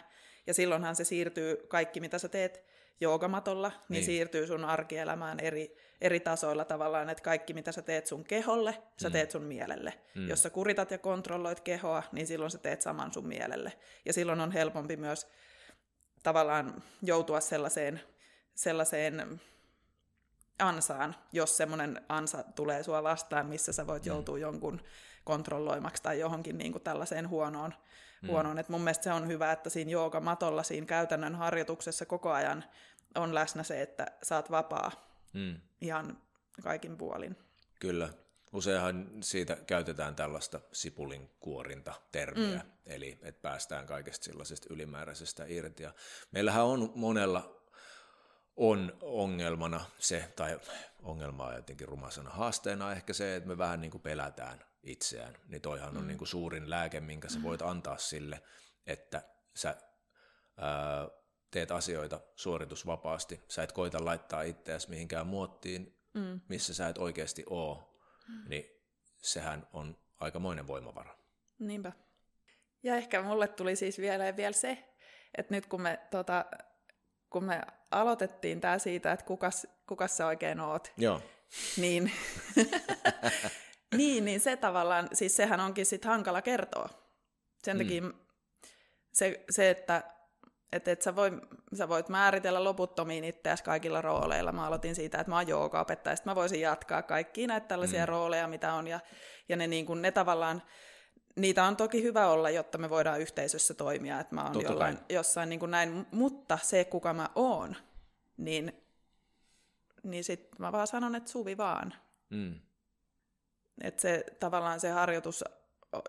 Ja 0.48 0.54
silloinhan 0.54 0.96
se 0.96 1.04
siirtyy, 1.04 1.56
kaikki 1.68 2.00
mitä 2.00 2.18
sä 2.20 2.30
teet 2.30 2.64
joogamatolla, 3.02 3.70
niin, 3.70 3.80
niin 3.90 4.06
siirtyy 4.06 4.48
sun 4.48 4.66
arkielämään 4.66 5.40
eri, 5.40 5.78
eri 6.02 6.20
tasoilla 6.20 6.66
tavallaan, 6.66 7.10
että 7.10 7.24
kaikki 7.24 7.54
mitä 7.54 7.72
sä 7.72 7.82
teet 7.82 8.08
sun 8.08 8.24
keholle, 8.24 8.78
sä 9.02 9.10
mm. 9.10 9.14
teet 9.14 9.32
sun 9.32 9.44
mielelle. 9.44 9.94
Mm. 10.16 10.30
Jos 10.30 10.44
sä 10.44 10.50
kuritat 10.50 10.92
ja 10.92 10.98
kontrolloit 10.98 11.60
kehoa, 11.60 12.04
niin 12.12 12.28
silloin 12.28 12.52
sä 12.52 12.58
teet 12.58 12.82
saman 12.82 13.14
sun 13.14 13.28
mielelle. 13.28 13.74
Ja 14.06 14.14
silloin 14.14 14.40
on 14.40 14.52
helpompi 14.52 14.98
myös 14.98 15.28
tavallaan 16.26 16.84
joutua 17.02 17.40
sellaiseen, 17.40 18.02
sellaiseen 18.56 19.42
ansaan, 20.60 21.16
jos 21.32 21.58
semmoinen 21.58 22.02
ansa 22.10 22.44
tulee 22.56 22.84
sua 22.84 23.04
vastaan, 23.04 23.46
missä 23.46 23.74
sä 23.74 23.88
voit 23.88 24.06
mm. 24.06 24.08
joutua 24.08 24.40
jonkun 24.40 24.82
kontrolloimaksi 25.24 26.04
tai 26.04 26.20
johonkin 26.20 26.58
niin 26.58 26.72
kuin 26.72 26.84
tällaiseen 26.84 27.30
huonoon. 27.30 27.74
Mm. 28.22 28.30
huonoon. 28.30 28.60
Et 28.60 28.70
mun 28.70 28.82
mielestä 28.82 29.04
se 29.04 29.14
on 29.14 29.28
hyvä, 29.28 29.52
että 29.52 29.70
siinä 29.70 29.92
joogamatolla, 29.92 30.64
siinä 30.64 30.86
käytännön 30.86 31.36
harjoituksessa 31.36 32.06
koko 32.06 32.32
ajan 32.32 32.64
on 33.16 33.36
läsnä 33.36 33.64
se, 33.64 33.82
että 33.82 34.06
saat 34.24 34.52
vapaa 34.52 34.92
mm. 35.34 35.60
ihan 35.82 36.18
kaikin 36.64 36.98
puolin. 36.98 37.38
Kyllä. 37.80 38.10
Useinhan 38.56 39.10
siitä 39.22 39.58
käytetään 39.68 40.16
tällaista 40.16 40.60
sipulin 40.72 41.30
kuorinta 41.40 41.94
termiä, 42.12 42.60
mm. 42.64 42.72
eli 42.86 43.20
että 43.22 43.42
päästään 43.42 43.86
kaikesta 43.86 44.26
sellaisesta 44.26 44.74
ylimääräisestä 44.74 45.46
irti. 45.48 45.84
Ja 45.84 45.94
meillähän 46.32 46.66
on 46.66 46.92
monella 46.96 47.56
on 48.56 48.98
ongelmana 49.02 49.86
se, 49.98 50.34
tai 50.36 50.60
ongelmaa 51.04 51.56
jotenkin 51.56 51.88
rumasana 51.88 52.30
haasteena 52.30 52.92
ehkä 52.92 53.14
se, 53.14 53.36
että 53.36 53.50
me 53.50 53.58
vähän 53.58 53.82
niin 53.82 53.92
kuin 53.92 54.02
pelätään 54.02 54.66
itseään. 54.84 55.38
Niin 55.48 55.62
toihan 55.62 55.94
mm. 55.94 56.00
on 56.00 56.08
niin 56.08 56.18
kuin 56.18 56.28
suurin 56.28 56.70
lääke, 56.70 57.00
minkä 57.00 57.30
sä 57.30 57.44
voit 57.44 57.62
antaa 57.62 57.98
sille, 57.98 58.42
että 58.88 59.24
sä 59.56 59.76
ää, 60.58 61.08
teet 61.52 61.72
asioita 61.72 62.20
suoritusvapaasti. 62.36 63.42
Sä 63.48 63.64
et 63.64 63.72
koita 63.72 64.06
laittaa 64.06 64.42
itseäsi 64.42 64.90
mihinkään 64.90 65.28
muottiin, 65.28 66.00
mm. 66.14 66.42
missä 66.50 66.74
sä 66.74 66.88
et 66.88 66.98
oikeasti 66.98 67.44
oo. 67.50 67.95
Mm. 68.28 68.50
Niin 68.50 68.66
sehän 69.18 69.68
on 69.74 69.98
aikamoinen 70.20 70.68
voimavara. 70.68 71.18
Niinpä. 71.60 71.92
Ja 72.84 72.96
ehkä 72.96 73.22
mulle 73.22 73.48
tuli 73.48 73.76
siis 73.76 74.00
vielä, 74.00 74.38
vielä 74.38 74.54
se, 74.54 74.86
että 75.38 75.56
nyt 75.56 75.66
kun 75.66 75.82
me, 75.82 76.00
tota, 76.12 76.46
kun 77.30 77.44
me 77.44 77.62
aloitettiin 77.92 78.62
tämä 78.62 78.80
siitä, 78.80 79.12
että 79.12 79.26
kukas, 79.26 79.68
kukas 79.88 80.18
sä 80.18 80.28
oikein 80.28 80.60
oot, 80.60 80.94
Joo. 80.98 81.22
niin, 81.78 82.12
niin, 83.98 84.26
niin 84.26 84.40
se 84.40 84.58
tavallaan, 84.58 85.10
siis 85.14 85.36
sehän 85.36 85.60
onkin 85.60 85.86
sitten 85.86 86.12
hankala 86.12 86.42
kertoa. 86.42 86.90
Sen 87.64 87.78
takia 87.78 88.02
mm. 88.02 88.14
se, 89.14 89.46
se, 89.50 89.70
että 89.70 90.04
Että 90.76 90.92
et 90.92 91.02
sä, 91.02 91.16
voi, 91.16 91.32
sä 91.74 91.90
voit 91.90 92.10
määritellä 92.10 92.64
loputtomiin 92.64 93.24
itseäsi 93.24 93.64
kaikilla 93.64 94.02
rooleilla. 94.02 94.52
Mä 94.52 94.68
aloitin 94.68 94.96
siitä, 94.96 95.20
että 95.20 95.32
mä 95.32 95.36
oon 95.36 95.48
joogaopettaja, 95.48 96.16
sitten 96.16 96.32
mä 96.32 96.36
voisin 96.36 96.62
jatkaa 96.62 97.02
kaikkia 97.02 97.48
näitä 97.48 97.68
tällaisia 97.68 98.02
mm. 98.02 98.08
rooleja, 98.10 98.48
mitä 98.48 98.74
on, 98.74 98.88
ja, 98.88 99.00
ja 99.50 99.56
ne, 99.56 99.68
niin 99.68 99.86
kun, 99.86 100.02
ne 100.02 100.12
tavallaan, 100.12 100.62
niitä 101.36 101.64
on 101.64 101.76
toki 101.76 102.04
hyvä 102.04 102.28
olla, 102.28 102.50
jotta 102.50 102.78
me 102.78 102.90
voidaan 102.90 103.22
yhteisössä 103.22 103.74
toimia, 103.74 104.20
että 104.20 104.36
mä 104.36 104.44
oon 104.44 104.62
jollain, 104.62 105.00
jossain 105.10 105.50
niin 105.50 105.60
kuin 105.60 105.72
näin, 105.72 106.06
mutta 106.12 106.60
se, 106.62 106.86
kuka 106.86 107.14
mä 107.14 107.30
oon, 107.36 107.76
niin, 108.38 108.84
niin 110.04 110.24
sitten 110.24 110.56
mä 110.60 110.72
vaan 110.72 110.88
sanon, 110.88 111.16
että 111.16 111.32
suvi 111.32 111.58
vaan. 111.58 111.94
Mm. 112.30 112.60
Että 113.82 114.02
se 114.02 114.26
tavallaan 114.40 114.80
se 114.80 114.90
harjoitus, 114.90 115.44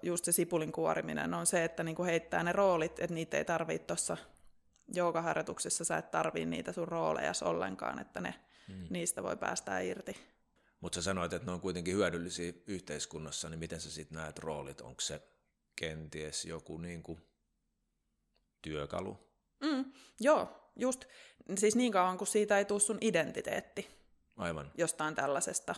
just 0.02 0.24
se 0.24 0.32
sipulin 0.32 0.72
kuoriminen, 0.72 1.34
on 1.34 1.46
se, 1.46 1.64
että 1.64 1.82
niinku 1.82 2.04
heittää 2.04 2.42
ne 2.42 2.52
roolit, 2.52 3.00
että 3.00 3.14
niitä 3.14 3.36
ei 3.36 3.44
tarvitse 3.44 3.86
tuossa 3.86 4.16
joogaharjoituksessa, 4.94 5.84
sä 5.84 5.96
et 5.96 6.10
tarvii 6.10 6.46
niitä 6.46 6.72
sun 6.72 6.88
rooleja 6.88 7.32
ollenkaan, 7.44 7.98
että 7.98 8.20
ne, 8.20 8.34
mm. 8.68 8.86
niistä 8.90 9.22
voi 9.22 9.36
päästä 9.36 9.80
irti. 9.80 10.16
Mutta 10.80 10.96
sä 10.96 11.02
sanoit, 11.02 11.32
että 11.32 11.46
ne 11.46 11.52
on 11.52 11.60
kuitenkin 11.60 11.94
hyödyllisiä 11.94 12.52
yhteiskunnassa, 12.66 13.48
niin 13.48 13.58
miten 13.58 13.80
sä 13.80 13.90
sitten 13.90 14.16
näet 14.18 14.38
roolit? 14.38 14.80
Onko 14.80 15.00
se 15.00 15.22
kenties 15.76 16.44
joku 16.44 16.78
niinku 16.78 17.18
työkalu? 18.62 19.18
Mm, 19.60 19.92
joo, 20.20 20.70
just. 20.76 21.04
Siis 21.58 21.76
niin 21.76 21.92
kauan, 21.92 22.18
kun 22.18 22.26
siitä 22.26 22.58
ei 22.58 22.64
tule 22.64 22.80
sun 22.80 22.98
identiteetti. 23.00 23.88
Aivan. 24.36 24.72
Jostain 24.78 25.14
tällaisesta. 25.14 25.74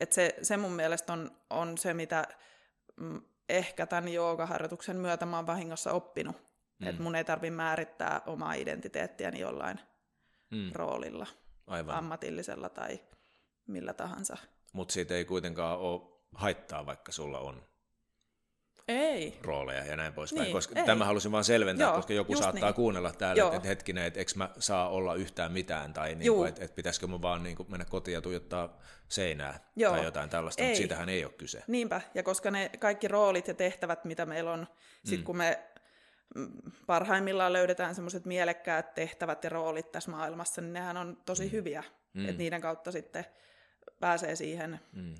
Et 0.00 0.12
se, 0.12 0.36
se 0.42 0.56
mun 0.56 0.72
mielestä 0.72 1.12
on, 1.12 1.30
on 1.50 1.78
se, 1.78 1.94
mitä 1.94 2.24
mm, 2.96 3.22
ehkä 3.48 3.86
tämän 3.86 4.08
joogaharjoituksen 4.08 4.96
myötä 4.96 5.26
mä 5.26 5.36
oon 5.36 5.46
vahingossa 5.46 5.92
oppinut. 5.92 6.47
Mm. 6.78 6.86
Että 6.86 7.02
mun 7.02 7.16
ei 7.16 7.24
tarvi 7.24 7.50
määrittää 7.50 8.20
omaa 8.26 8.54
identiteettiäni 8.54 9.40
jollain 9.40 9.80
mm. 10.50 10.70
roolilla, 10.74 11.26
Aivan. 11.66 11.96
ammatillisella 11.96 12.68
tai 12.68 13.00
millä 13.66 13.92
tahansa. 13.92 14.36
Mutta 14.72 14.92
siitä 14.92 15.14
ei 15.14 15.24
kuitenkaan 15.24 15.78
ole 15.78 16.00
haittaa, 16.34 16.86
vaikka 16.86 17.12
sulla 17.12 17.38
on 17.38 17.62
ei. 18.88 19.38
rooleja 19.42 19.84
ja 19.84 19.96
näin 19.96 20.12
poispäin. 20.12 20.42
Niin, 20.42 20.52
koska 20.52 20.80
ei. 20.80 20.86
tämä 20.86 21.04
halusin 21.04 21.32
vain 21.32 21.44
selventää, 21.44 21.86
Joo, 21.86 21.96
koska 21.96 22.12
joku 22.12 22.36
saattaa 22.36 22.68
niin. 22.68 22.74
kuunnella 22.74 23.12
täällä, 23.12 23.44
että, 23.44 23.56
että 23.56 23.68
hetkinen, 23.68 24.04
että 24.04 24.20
eikö 24.20 24.32
mä 24.36 24.50
saa 24.58 24.88
olla 24.88 25.14
yhtään 25.14 25.52
mitään, 25.52 25.92
tai 25.92 26.14
niin 26.14 26.46
että, 26.48 26.64
että 26.64 26.74
pitäisikö 26.74 27.06
mun 27.06 27.22
vaan 27.22 27.42
niin 27.42 27.56
kuin 27.56 27.70
mennä 27.70 27.84
kotiin 27.84 28.12
ja 28.12 28.20
tuijottaa 28.20 28.78
seinää 29.08 29.60
Joo. 29.76 29.92
tai 29.92 30.04
jotain 30.04 30.30
tällaista, 30.30 30.62
ei. 30.62 30.68
mutta 30.68 30.78
siitähän 30.78 31.08
ei 31.08 31.24
ole 31.24 31.32
kyse. 31.32 31.62
Niinpä, 31.66 32.00
ja 32.14 32.22
koska 32.22 32.50
ne 32.50 32.70
kaikki 32.78 33.08
roolit 33.08 33.48
ja 33.48 33.54
tehtävät, 33.54 34.04
mitä 34.04 34.26
meillä 34.26 34.52
on, 34.52 34.60
mm. 34.60 35.08
sit 35.10 35.22
kun 35.22 35.36
me 35.36 35.67
parhaimmillaan 36.86 37.52
löydetään 37.52 37.94
semmoiset 37.94 38.24
mielekkäät 38.24 38.94
tehtävät 38.94 39.44
ja 39.44 39.50
roolit 39.50 39.92
tässä 39.92 40.10
maailmassa, 40.10 40.60
niin 40.60 40.72
nehän 40.72 40.96
on 40.96 41.22
tosi 41.26 41.44
mm. 41.44 41.52
hyviä, 41.52 41.84
mm. 42.14 42.24
että 42.24 42.38
niiden 42.38 42.60
kautta 42.60 42.92
sitten 42.92 43.24
pääsee 44.00 44.36
siihen 44.36 44.80
mm. 44.92 45.14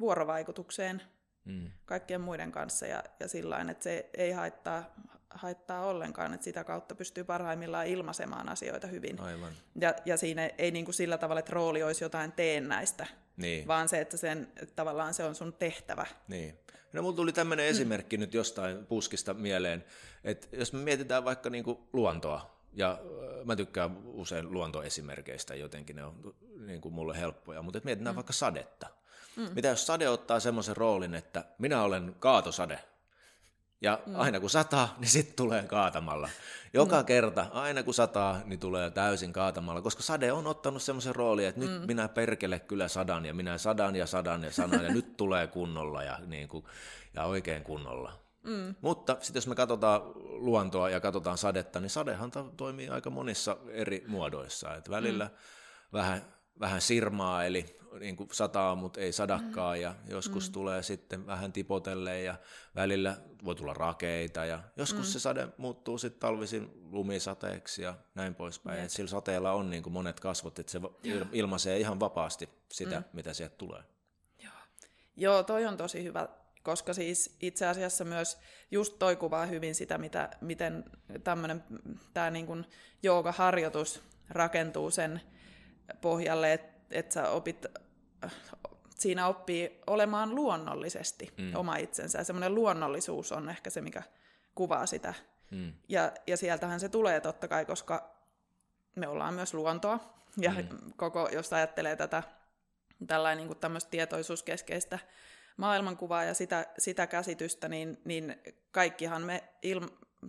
vuorovaikutukseen 0.00 1.02
mm. 1.44 1.70
kaikkien 1.84 2.20
muiden 2.20 2.52
kanssa 2.52 2.86
ja, 2.86 3.04
ja 3.20 3.28
sillä 3.28 3.66
että 3.70 3.84
se 3.84 4.10
ei 4.14 4.32
haittaa, 4.32 4.94
haittaa 5.30 5.86
ollenkaan, 5.86 6.34
että 6.34 6.44
sitä 6.44 6.64
kautta 6.64 6.94
pystyy 6.94 7.24
parhaimmillaan 7.24 7.86
ilmaisemaan 7.86 8.48
asioita 8.48 8.86
hyvin. 8.86 9.20
Aivan. 9.20 9.52
Ja, 9.80 9.94
ja 10.04 10.16
siinä 10.16 10.50
ei 10.58 10.70
niin 10.70 10.84
kuin 10.84 10.94
sillä 10.94 11.18
tavalla, 11.18 11.38
että 11.38 11.52
rooli 11.52 11.82
olisi 11.82 12.04
jotain 12.04 12.32
teennäistä, 12.32 13.06
niin. 13.36 13.66
vaan 13.66 13.88
se, 13.88 14.00
että 14.00 14.16
sen, 14.16 14.52
että 14.62 14.74
tavallaan 14.76 15.14
se 15.14 15.24
on 15.24 15.34
sun 15.34 15.52
tehtävä. 15.52 16.06
Niin. 16.28 16.58
No 16.92 17.02
mulla 17.02 17.16
tuli 17.16 17.32
tämmöinen 17.32 17.66
mm. 17.66 17.70
esimerkki 17.70 18.16
nyt 18.16 18.34
jostain 18.34 18.86
puskista 18.86 19.34
mieleen, 19.34 19.84
että 20.24 20.46
jos 20.52 20.72
me 20.72 20.78
mietitään 20.78 21.24
vaikka 21.24 21.50
niin 21.50 21.64
kuin 21.64 21.78
luontoa, 21.92 22.60
ja 22.72 22.98
mä 23.44 23.56
tykkään 23.56 23.96
usein 24.04 24.52
luontoesimerkeistä 24.52 25.54
jotenkin, 25.54 25.96
ne 25.96 26.04
on 26.04 26.34
niin 26.66 26.80
kuin 26.80 26.94
mulle 26.94 27.18
helppoja, 27.18 27.62
mutta 27.62 27.80
mietitään 27.84 28.14
mm. 28.14 28.16
vaikka 28.16 28.32
sadetta. 28.32 28.86
Mm. 29.36 29.48
Mitä 29.54 29.68
jos 29.68 29.86
sade 29.86 30.08
ottaa 30.08 30.40
semmoisen 30.40 30.76
roolin, 30.76 31.14
että 31.14 31.44
minä 31.58 31.82
olen 31.82 32.16
kaatosade, 32.18 32.78
ja 33.80 34.00
mm. 34.06 34.20
aina 34.20 34.40
kun 34.40 34.50
sataa, 34.50 34.94
niin 35.00 35.08
sitten 35.08 35.36
tulee 35.36 35.62
kaatamalla. 35.62 36.28
Joka 36.72 37.00
mm. 37.00 37.06
kerta, 37.06 37.46
aina 37.52 37.82
kun 37.82 37.94
sataa, 37.94 38.40
niin 38.44 38.60
tulee 38.60 38.90
täysin 38.90 39.32
kaatamalla, 39.32 39.82
koska 39.82 40.02
sade 40.02 40.32
on 40.32 40.46
ottanut 40.46 40.82
semmoisen 40.82 41.14
roolin, 41.14 41.46
että 41.46 41.60
nyt 41.60 41.80
mm. 41.80 41.86
minä 41.86 42.08
perkele 42.08 42.58
kyllä 42.58 42.88
sadan, 42.88 43.26
ja 43.26 43.34
minä 43.34 43.58
sadan 43.58 43.96
ja 43.96 44.06
sadan 44.06 44.44
ja 44.44 44.52
sadan, 44.52 44.84
ja 44.84 44.92
nyt 44.92 45.16
tulee 45.16 45.46
kunnolla 45.46 46.02
ja, 46.02 46.18
niin 46.26 46.48
kuin, 46.48 46.64
ja 47.14 47.24
oikein 47.24 47.62
kunnolla. 47.62 48.12
Mm. 48.42 48.74
Mutta 48.80 49.16
sitten 49.20 49.40
jos 49.40 49.46
me 49.46 49.54
katsotaan 49.54 50.02
luontoa 50.16 50.90
ja 50.90 51.00
katsotaan 51.00 51.38
sadetta, 51.38 51.80
niin 51.80 51.90
sadehan 51.90 52.30
toimii 52.56 52.88
aika 52.88 53.10
monissa 53.10 53.56
eri 53.68 54.04
muodoissa. 54.06 54.74
Et 54.74 54.90
välillä 54.90 55.24
mm. 55.24 55.30
vähän, 55.92 56.22
vähän 56.60 56.80
sirmaa, 56.80 57.44
eli 57.44 57.79
niin 57.98 58.16
kuin 58.16 58.28
sataa, 58.32 58.74
mutta 58.74 59.00
ei 59.00 59.12
sadakkaa, 59.12 59.74
mm. 59.74 59.80
ja 59.80 59.94
joskus 60.08 60.48
mm. 60.48 60.52
tulee 60.52 60.82
sitten 60.82 61.26
vähän 61.26 61.52
tipotelle, 61.52 62.22
ja 62.22 62.34
välillä 62.74 63.16
voi 63.44 63.54
tulla 63.54 63.74
rakeita, 63.74 64.44
ja 64.44 64.62
joskus 64.76 65.06
mm. 65.06 65.12
se 65.12 65.20
sade 65.20 65.48
muuttuu 65.56 65.98
sitten 65.98 66.20
talvisin 66.20 66.70
lumisateeksi 66.90 67.82
ja 67.82 67.94
näin 68.14 68.34
poispäin. 68.34 68.76
Yep. 68.76 68.84
Et 68.84 68.90
sillä 68.90 69.10
sateella 69.10 69.52
on 69.52 69.70
niin 69.70 69.82
kuin 69.82 69.92
monet 69.92 70.20
kasvot, 70.20 70.58
että 70.58 70.72
se 70.72 70.80
ilmaisee 71.32 71.78
ihan 71.78 72.00
vapaasti 72.00 72.48
sitä, 72.72 73.00
mm. 73.00 73.04
mitä 73.12 73.34
sieltä 73.34 73.54
tulee. 73.56 73.82
Joo. 74.42 74.52
Joo, 75.16 75.42
toi 75.42 75.66
on 75.66 75.76
tosi 75.76 76.04
hyvä, 76.04 76.28
koska 76.62 76.94
siis 76.94 77.36
itse 77.40 77.66
asiassa 77.66 78.04
myös 78.04 78.38
just 78.70 78.98
toi 78.98 79.16
kuvaa 79.16 79.46
hyvin 79.46 79.74
sitä, 79.74 79.98
mitä, 79.98 80.30
miten 80.40 80.84
tämmöinen 81.24 81.64
tämä 82.14 82.30
niin 82.30 82.66
joogaharjoitus 83.02 84.02
rakentuu 84.28 84.90
sen 84.90 85.20
pohjalle, 86.00 86.52
että 86.52 86.79
että 86.90 87.14
sä 87.14 87.30
opit, 87.30 87.66
siinä 88.94 89.26
oppii 89.26 89.80
olemaan 89.86 90.34
luonnollisesti 90.34 91.32
mm. 91.36 91.54
oma 91.54 91.76
itsensä. 91.76 92.18
Ja 92.18 92.24
semmoinen 92.24 92.54
luonnollisuus 92.54 93.32
on 93.32 93.48
ehkä 93.48 93.70
se, 93.70 93.80
mikä 93.80 94.02
kuvaa 94.54 94.86
sitä. 94.86 95.14
Mm. 95.50 95.72
Ja, 95.88 96.12
ja 96.26 96.36
sieltähän 96.36 96.80
se 96.80 96.88
tulee 96.88 97.20
totta 97.20 97.48
kai, 97.48 97.64
koska 97.64 98.16
me 98.96 99.08
ollaan 99.08 99.34
myös 99.34 99.54
luontoa. 99.54 100.00
Ja 100.36 100.50
mm. 100.50 100.92
koko, 100.96 101.28
jos 101.32 101.52
ajattelee 101.52 101.96
tätä 101.96 102.22
tällainen 103.06 103.46
niin 103.46 103.58
tämmöistä 103.58 103.90
tietoisuuskeskeistä 103.90 104.98
maailmankuvaa 105.56 106.24
ja 106.24 106.34
sitä, 106.34 106.66
sitä 106.78 107.06
käsitystä, 107.06 107.68
niin, 107.68 108.00
niin 108.04 108.36
kaikkihan 108.70 109.22
me 109.22 109.44
il, 109.62 109.80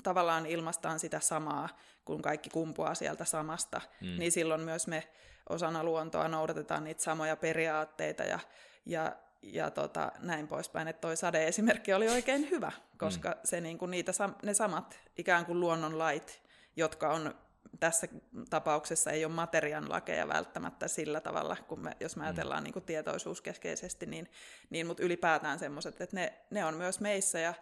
tavallaan 0.04 0.46
ilmastaan 0.46 1.00
sitä 1.00 1.20
samaa, 1.20 1.70
kun 2.06 2.22
kaikki 2.22 2.50
kumpuaa 2.50 2.96
sieltä 2.96 3.26
samasta. 3.26 3.82
Mm. 4.02 4.20
Niin 4.20 4.32
silloin 4.32 4.62
myös 4.62 4.88
me 4.88 5.08
osana 5.50 5.84
luontoa 5.84 6.28
noudatetaan 6.28 6.84
niitä 6.84 7.04
samoja 7.04 7.36
periaatteita 7.36 8.24
ja, 8.24 8.40
ja, 8.86 9.16
ja 9.42 9.72
tota, 9.72 10.12
näin 10.20 10.48
poispäin. 10.48 10.88
Että 10.88 11.02
toi 11.02 11.18
sade-esimerkki 11.18 11.94
oli 11.94 12.10
oikein 12.10 12.50
hyvä, 12.50 12.72
koska 12.98 13.30
mm. 13.30 13.40
se, 13.44 13.62
niin 13.62 13.78
kuin 13.78 13.92
niitä, 13.92 14.12
ne 14.44 14.54
samat 14.54 15.00
ikään 15.18 15.46
kuin 15.46 15.60
luonnonlait, 15.60 16.42
jotka 16.76 17.14
on 17.14 17.36
tässä 17.80 18.08
tapauksessa 18.50 19.12
ei 19.12 19.26
ole 19.26 19.34
materian 19.34 19.90
lakeja 19.90 20.28
välttämättä 20.28 20.88
sillä 20.88 21.22
tavalla, 21.22 21.58
kun 21.68 21.80
me, 21.80 21.98
jos 22.00 22.16
me 22.16 22.22
mm. 22.22 22.28
ajatellaan 22.28 22.64
niin 22.64 22.74
kuin 22.74 22.86
tietoisuuskeskeisesti, 22.86 24.06
niin, 24.06 24.32
niin 24.70 24.88
mutta 24.88 25.04
ylipäätään 25.04 25.60
semmoiset, 25.60 26.02
että 26.02 26.16
ne, 26.16 26.34
ne 26.50 26.66
on 26.66 26.78
myös 26.78 27.00
meissä 27.00 27.40
ja, 27.40 27.54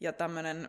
ja 0.00 0.12
tämmöinen 0.12 0.68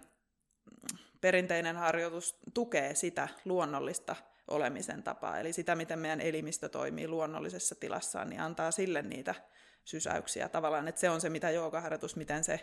perinteinen 1.21 1.75
harjoitus 1.75 2.37
tukee 2.53 2.95
sitä 2.95 3.27
luonnollista 3.45 4.15
olemisen 4.47 5.03
tapaa. 5.03 5.39
Eli 5.39 5.53
sitä, 5.53 5.75
miten 5.75 5.99
meidän 5.99 6.21
elimistö 6.21 6.69
toimii 6.69 7.07
luonnollisessa 7.07 7.75
tilassaan, 7.75 8.29
niin 8.29 8.41
antaa 8.41 8.71
sille 8.71 9.01
niitä 9.01 9.35
sysäyksiä 9.83 10.49
tavallaan. 10.49 10.87
Että 10.87 11.01
se 11.01 11.09
on 11.09 11.21
se, 11.21 11.29
mitä 11.29 11.49
joogaharjoitus, 11.49 12.15
miten 12.15 12.43
se 12.43 12.59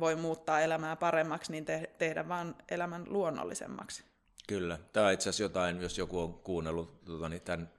voi 0.00 0.16
muuttaa 0.16 0.60
elämää 0.60 0.96
paremmaksi, 0.96 1.52
niin 1.52 1.64
te- 1.64 1.90
tehdä 1.98 2.28
vaan 2.28 2.56
elämän 2.70 3.04
luonnollisemmaksi. 3.06 4.04
Kyllä. 4.48 4.78
Tämä 4.92 5.06
on 5.06 5.12
itse 5.12 5.22
asiassa 5.28 5.42
jotain, 5.42 5.80
jos 5.80 5.98
joku 5.98 6.20
on 6.20 6.34
kuunnellut 6.34 7.04
tuota, 7.04 7.28
niin 7.28 7.42
tämän, 7.42 7.72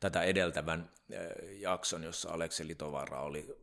tätä 0.00 0.22
edeltävän 0.22 0.90
jakson, 1.50 2.02
jossa 2.02 2.30
Aleksi 2.30 2.66
Litovara 2.66 3.20
oli 3.20 3.56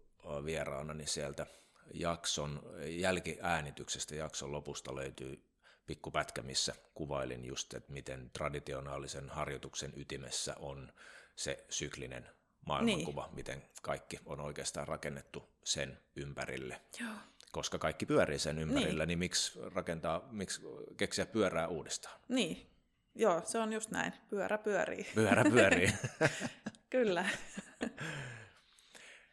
vieraana, 0.46 0.94
niin 0.94 1.08
sieltä 1.08 1.46
jakson 1.94 2.62
jälkiäänityksestä 2.86 4.16
jakson 4.16 4.52
lopusta 4.52 4.96
löytyy 4.96 5.44
pikkupätkä, 5.86 6.42
missä 6.42 6.76
kuvailin 6.94 7.46
just, 7.46 7.74
että 7.74 7.94
miten 7.94 8.30
traditionaalisen 8.30 9.30
harjoituksen 9.30 9.94
ytimessä 9.96 10.56
on 10.60 10.94
se 11.36 11.66
syklinen 11.70 12.30
maailmankuva, 12.66 13.26
niin. 13.26 13.36
miten 13.36 13.64
kaikki 13.82 14.20
on 14.26 14.40
oikeastaan 14.40 14.88
rakennettu 14.88 15.50
sen 15.64 16.00
ympärille. 16.16 16.82
Joo. 17.00 17.14
Koska 17.52 17.78
kaikki 17.78 18.06
pyörii 18.06 18.40
sen 18.40 18.60
ympärillä, 18.60 19.06
niin. 19.06 19.08
niin 19.08 19.20
miksi 19.20 19.60
rakentaa, 19.74 20.28
miksi 20.32 20.62
keksiä 20.98 21.26
pyörää 21.26 21.68
uudestaan? 21.68 22.20
Niin, 22.30 22.70
joo, 23.16 23.42
se 23.46 23.60
on 23.60 23.74
just 23.74 23.92
näin. 23.92 24.14
Pyörä 24.30 24.58
pyörii. 24.58 25.08
Pyörä 25.16 25.44
pyörii. 25.44 25.94
Kyllä. 26.90 27.26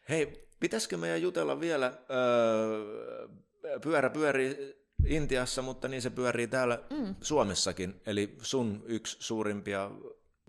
Hei, 0.09 0.47
pitäisikö 0.59 0.97
meidän 0.97 1.21
jutella 1.21 1.59
vielä, 1.59 1.93
öö, 2.09 3.79
pyörä 3.81 4.09
pyörii 4.09 4.80
Intiassa, 5.11 5.61
mutta 5.61 5.87
niin 5.87 6.01
se 6.01 6.09
pyörii 6.09 6.47
täällä 6.47 6.79
mm. 6.89 7.15
Suomessakin. 7.21 8.01
Eli 8.05 8.37
sun 8.41 8.83
yksi 8.85 9.17
suurimpia 9.19 9.91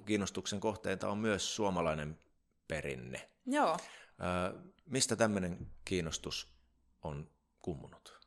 kiinnostuksen 0.06 0.60
kohteita 0.60 1.08
on 1.08 1.18
myös 1.18 1.56
suomalainen 1.56 2.18
perinne. 2.68 3.30
Joo. 3.46 3.76
Ö, 3.76 4.58
mistä 4.86 5.16
tämmöinen 5.16 5.66
kiinnostus 5.84 6.54
on 7.02 7.30
kummunut? 7.58 8.20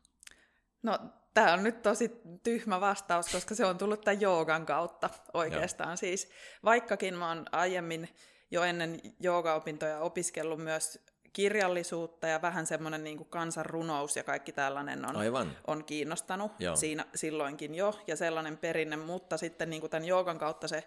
No, 0.83 0.99
tämä 1.33 1.53
on 1.53 1.63
nyt 1.63 1.81
tosi 1.81 2.11
tyhmä 2.43 2.81
vastaus, 2.81 3.31
koska 3.31 3.55
se 3.55 3.65
on 3.65 3.77
tullut 3.77 4.01
tämän 4.01 4.21
joogan 4.21 4.65
kautta 4.65 5.09
oikeastaan. 5.33 5.89
Joo. 5.89 5.97
Siis, 5.97 6.29
vaikkakin 6.63 7.17
mä 7.17 7.27
oon 7.27 7.45
aiemmin 7.51 8.09
jo 8.51 8.63
ennen 8.63 8.99
joogaopintoja 9.19 9.99
opiskellut 9.99 10.63
myös 10.63 11.05
kirjallisuutta 11.35 12.27
ja 12.27 12.41
vähän 12.41 12.65
semmoinen 12.65 13.03
niin 13.03 13.17
kuin 13.17 13.29
kansanrunous 13.29 14.15
ja 14.15 14.23
kaikki 14.23 14.51
tällainen 14.51 15.09
on, 15.09 15.15
Aivan. 15.15 15.57
on 15.67 15.83
kiinnostanut 15.83 16.51
Joo. 16.59 16.75
siinä 16.75 17.05
silloinkin 17.15 17.75
jo, 17.75 17.99
ja 18.07 18.15
sellainen 18.15 18.57
perinne, 18.57 18.95
mutta 18.95 19.37
sitten 19.37 19.69
niin 19.69 19.79
kuin 19.79 19.89
tämän 19.89 20.05
joogan 20.07 20.39
kautta 20.39 20.67
se 20.67 20.83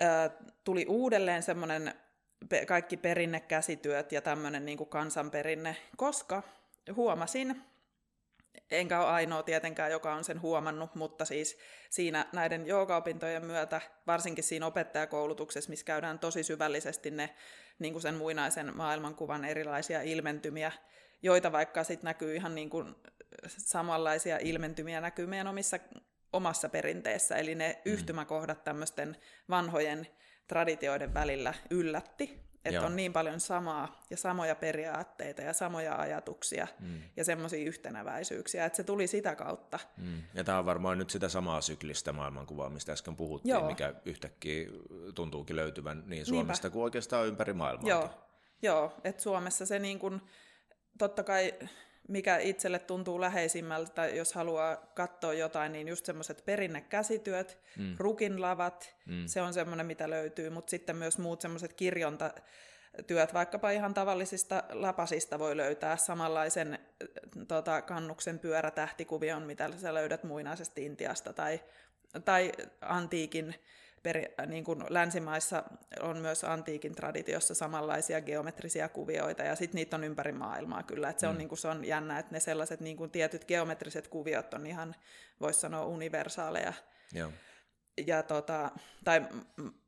ää, 0.00 0.30
tuli 0.64 0.86
uudelleen 0.88 1.42
semmoinen 1.42 1.94
pe- 2.48 2.66
kaikki 2.66 2.96
perinnekäsityöt 2.96 4.12
ja 4.12 4.22
tämmöinen 4.22 4.66
niin 4.66 4.78
kuin 4.78 4.90
kansanperinne, 4.90 5.76
koska 5.96 6.42
huomasin, 6.96 7.62
enkä 8.70 9.00
ole 9.00 9.10
ainoa 9.10 9.42
tietenkään, 9.42 9.90
joka 9.90 10.14
on 10.14 10.24
sen 10.24 10.42
huomannut, 10.42 10.94
mutta 10.94 11.24
siis 11.24 11.58
siinä 11.90 12.26
näiden 12.32 12.66
joogaopintojen 12.66 13.44
myötä, 13.44 13.80
varsinkin 14.06 14.44
siinä 14.44 14.66
opettajakoulutuksessa, 14.66 15.70
missä 15.70 15.86
käydään 15.86 16.18
tosi 16.18 16.42
syvällisesti 16.42 17.10
ne 17.10 17.34
niin 17.78 17.92
kuin 17.92 18.02
sen 18.02 18.14
muinaisen 18.14 18.76
maailmankuvan 18.76 19.44
erilaisia 19.44 20.02
ilmentymiä, 20.02 20.72
joita 21.22 21.52
vaikka 21.52 21.84
sitten 21.84 22.08
näkyy 22.08 22.36
ihan 22.36 22.54
niin 22.54 22.70
kuin 22.70 22.94
samanlaisia 23.48 24.38
ilmentymiä 24.38 25.00
näkyy 25.00 25.26
meidän 25.26 25.46
omissa, 25.46 25.78
omassa 26.32 26.68
perinteessä, 26.68 27.36
eli 27.36 27.54
ne 27.54 27.82
mm. 27.84 27.92
yhtymäkohdat 27.92 28.64
tämmöisten 28.64 29.16
vanhojen 29.48 30.06
traditioiden 30.46 31.14
välillä 31.14 31.54
yllätti. 31.70 32.40
Että 32.64 32.74
Joo. 32.74 32.86
on 32.86 32.96
niin 32.96 33.12
paljon 33.12 33.40
samaa 33.40 34.02
ja 34.10 34.16
samoja 34.16 34.54
periaatteita 34.54 35.42
ja 35.42 35.52
samoja 35.52 35.96
ajatuksia 35.96 36.66
mm. 36.80 37.02
ja 37.16 37.24
semmoisia 37.24 37.66
yhtenäväisyyksiä, 37.66 38.64
että 38.64 38.76
se 38.76 38.84
tuli 38.84 39.06
sitä 39.06 39.34
kautta. 39.36 39.78
Mm. 39.96 40.22
Ja 40.34 40.44
tämä 40.44 40.58
on 40.58 40.66
varmaan 40.66 40.98
nyt 40.98 41.10
sitä 41.10 41.28
samaa 41.28 41.60
syklistä 41.60 42.12
maailmankuvaa, 42.12 42.70
mistä 42.70 42.92
äsken 42.92 43.16
puhuttiin, 43.16 43.50
Joo. 43.50 43.66
mikä 43.66 43.94
yhtäkkiä 44.04 44.68
tuntuukin 45.14 45.56
löytyvän 45.56 46.02
niin 46.06 46.26
Suomesta 46.26 46.66
Niinpä. 46.66 46.72
kuin 46.72 46.84
oikeastaan 46.84 47.26
ympäri 47.26 47.52
maailmaa. 47.52 47.88
Joo, 47.88 48.10
Joo 48.62 48.94
että 49.04 49.22
Suomessa 49.22 49.66
se 49.66 49.78
niin 49.78 49.98
kuin, 49.98 50.20
totta 50.98 51.22
kai 51.22 51.54
mikä 52.08 52.38
itselle 52.38 52.78
tuntuu 52.78 53.20
läheisimmältä, 53.20 54.06
jos 54.06 54.32
haluaa 54.32 54.76
katsoa 54.76 55.34
jotain, 55.34 55.72
niin 55.72 55.88
just 55.88 56.06
semmoiset 56.06 56.42
perinnekäsityöt, 56.44 57.58
mm. 57.78 57.94
rukinlavat, 57.98 58.94
mm. 59.06 59.26
se 59.26 59.42
on 59.42 59.54
semmoinen, 59.54 59.86
mitä 59.86 60.10
löytyy, 60.10 60.50
mutta 60.50 60.70
sitten 60.70 60.96
myös 60.96 61.18
muut 61.18 61.40
semmoiset 61.40 61.72
kirjontatyöt, 61.72 63.34
vaikkapa 63.34 63.70
ihan 63.70 63.94
tavallisista 63.94 64.62
lapasista 64.70 65.38
voi 65.38 65.56
löytää 65.56 65.96
samanlaisen 65.96 66.78
tota, 67.48 67.82
kannuksen 67.82 68.38
pyörätähtikuvion, 68.38 69.42
mitä 69.42 69.70
sä 69.76 69.94
löydät 69.94 70.24
muinaisesta 70.24 70.80
Intiasta, 70.80 71.32
tai, 71.32 71.60
tai 72.24 72.52
antiikin 72.80 73.54
per, 74.04 74.18
niin 74.46 74.64
kuin 74.64 74.84
länsimaissa 74.88 75.62
on 76.00 76.18
myös 76.18 76.44
antiikin 76.44 76.94
traditiossa 76.94 77.54
samanlaisia 77.54 78.20
geometrisia 78.20 78.88
kuvioita, 78.88 79.42
ja 79.42 79.56
sitten 79.56 79.78
niitä 79.78 79.96
on 79.96 80.04
ympäri 80.04 80.32
maailmaa 80.32 80.82
kyllä. 80.82 81.08
Et 81.08 81.18
se, 81.18 81.26
on, 81.26 81.34
mm. 81.34 81.38
niin 81.38 81.48
kuin, 81.48 81.58
se 81.58 81.68
on 81.68 81.84
jännä, 81.84 82.18
että 82.18 82.32
ne 82.32 82.40
sellaiset 82.40 82.80
niin 82.80 82.96
kuin 82.96 83.10
tietyt 83.10 83.44
geometriset 83.44 84.08
kuviot 84.08 84.54
on 84.54 84.66
ihan, 84.66 84.94
voisi 85.40 85.60
sanoa, 85.60 85.84
universaaleja. 85.84 86.72
Joo. 87.12 87.30
Ja 88.06 88.22
tota, 88.22 88.70
tai 89.04 89.22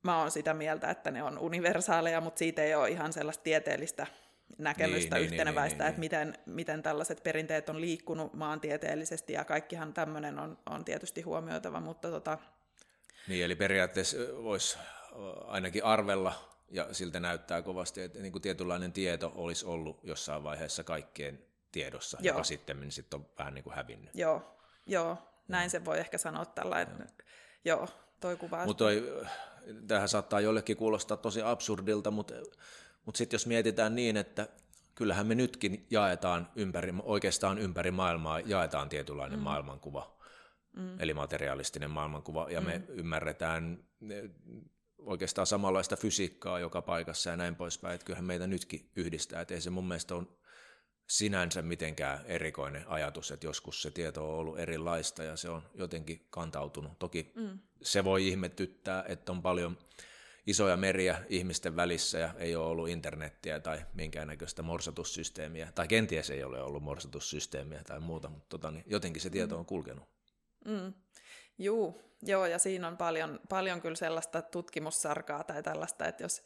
mä 0.02 0.18
oon 0.18 0.30
sitä 0.30 0.54
mieltä, 0.54 0.90
että 0.90 1.10
ne 1.10 1.22
on 1.22 1.38
universaaleja, 1.38 2.20
mutta 2.20 2.38
siitä 2.38 2.62
ei 2.62 2.74
ole 2.74 2.88
ihan 2.88 3.12
sellaista 3.12 3.44
tieteellistä 3.44 4.06
näkemystä 4.58 5.16
niin, 5.16 5.22
niin, 5.22 5.30
niin 5.30 5.40
yhteneväistä, 5.40 5.84
niin, 5.84 5.96
niin, 5.98 6.00
niin, 6.10 6.20
että 6.20 6.34
miten, 6.34 6.54
miten 6.54 6.82
tällaiset 6.82 7.22
perinteet 7.22 7.68
on 7.68 7.80
liikkunut 7.80 8.34
maantieteellisesti, 8.34 9.32
ja 9.32 9.44
kaikkihan 9.44 9.94
tämmöinen 9.94 10.38
on, 10.38 10.58
on 10.70 10.84
tietysti 10.84 11.22
huomioitava, 11.22 11.80
mutta 11.80 12.10
tota, 12.10 12.38
niin, 13.28 13.44
eli 13.44 13.56
periaatteessa 13.56 14.16
voisi 14.42 14.78
ainakin 15.46 15.84
arvella, 15.84 16.56
ja 16.70 16.94
siltä 16.94 17.20
näyttää 17.20 17.62
kovasti, 17.62 18.02
että 18.02 18.18
niin 18.18 18.32
kuin 18.32 18.42
tietynlainen 18.42 18.92
tieto 18.92 19.32
olisi 19.34 19.66
ollut 19.66 20.00
jossain 20.02 20.44
vaiheessa 20.44 20.84
kaikkien 20.84 21.46
tiedossa, 21.72 22.18
Joo. 22.20 22.34
joka 22.34 22.44
sitten 22.44 22.92
sit 22.92 23.14
on 23.14 23.26
vähän 23.38 23.54
niin 23.54 23.64
kuin 23.64 23.76
hävinnyt. 23.76 24.14
Joo, 24.14 24.58
Joo. 24.86 25.18
näin 25.48 25.70
se 25.70 25.84
voi 25.84 25.98
ehkä 25.98 26.18
sanoa 26.18 26.44
tällainen. 26.44 26.96
Joo, 26.98 27.08
Joo 27.64 27.88
toi 28.20 28.36
kuva. 28.36 28.66
Mutta 28.66 28.84
tähän 29.86 30.08
saattaa 30.08 30.40
jollekin 30.40 30.76
kuulostaa 30.76 31.16
tosi 31.16 31.42
absurdilta, 31.42 32.10
mutta, 32.10 32.34
mutta 33.04 33.18
sitten 33.18 33.34
jos 33.34 33.46
mietitään 33.46 33.94
niin, 33.94 34.16
että 34.16 34.48
kyllähän 34.94 35.26
me 35.26 35.34
nytkin 35.34 35.86
jaetaan 35.90 36.48
ympäri, 36.56 36.94
oikeastaan 37.02 37.58
ympäri 37.58 37.90
maailmaa 37.90 38.40
jaetaan 38.40 38.88
tietynlainen 38.88 39.38
mm. 39.38 39.42
maailmankuva 39.42 40.15
mm. 40.76 41.00
eli 41.00 41.14
materialistinen 41.14 41.90
maailmankuva, 41.90 42.50
ja 42.50 42.60
mm. 42.60 42.66
me 42.66 42.82
ymmärretään 42.88 43.84
oikeastaan 44.98 45.46
samanlaista 45.46 45.96
fysiikkaa 45.96 46.58
joka 46.58 46.82
paikassa 46.82 47.30
ja 47.30 47.36
näin 47.36 47.56
poispäin, 47.56 47.94
että 47.94 48.04
kyllähän 48.04 48.24
meitä 48.24 48.46
nytkin 48.46 48.90
yhdistää, 48.96 49.40
että 49.40 49.54
ei 49.54 49.60
se 49.60 49.70
mun 49.70 49.88
mielestä 49.88 50.14
on 50.14 50.36
sinänsä 51.08 51.62
mitenkään 51.62 52.20
erikoinen 52.26 52.84
ajatus, 52.88 53.30
että 53.30 53.46
joskus 53.46 53.82
se 53.82 53.90
tieto 53.90 54.32
on 54.32 54.38
ollut 54.38 54.58
erilaista 54.58 55.22
ja 55.22 55.36
se 55.36 55.48
on 55.48 55.62
jotenkin 55.74 56.26
kantautunut. 56.30 56.98
Toki 56.98 57.32
mm. 57.34 57.58
se 57.82 58.04
voi 58.04 58.28
ihmetyttää, 58.28 59.04
että 59.08 59.32
on 59.32 59.42
paljon 59.42 59.78
isoja 60.46 60.76
meriä 60.76 61.24
ihmisten 61.28 61.76
välissä 61.76 62.18
ja 62.18 62.34
ei 62.38 62.56
ole 62.56 62.66
ollut 62.66 62.88
internettiä 62.88 63.60
tai 63.60 63.78
minkäännäköistä 63.94 64.62
morsatussysteemiä, 64.62 65.72
tai 65.74 65.88
kenties 65.88 66.30
ei 66.30 66.44
ole 66.44 66.62
ollut 66.62 66.82
morsatussysteemiä 66.82 67.84
tai 67.84 68.00
muuta, 68.00 68.28
mutta 68.28 68.48
tota, 68.48 68.70
niin 68.70 68.84
jotenkin 68.86 69.22
se 69.22 69.30
tieto 69.30 69.54
mm. 69.54 69.58
on 69.58 69.66
kulkenut. 69.66 70.15
Mm. 70.66 70.92
Juu, 71.58 72.02
joo, 72.22 72.46
ja 72.46 72.58
siinä 72.58 72.88
on 72.88 72.96
paljon, 72.96 73.40
paljon 73.48 73.80
kyllä 73.80 73.96
sellaista 73.96 74.42
tutkimussarkaa 74.42 75.44
tai 75.44 75.62
tällaista, 75.62 76.06
että 76.06 76.24
jos, 76.24 76.42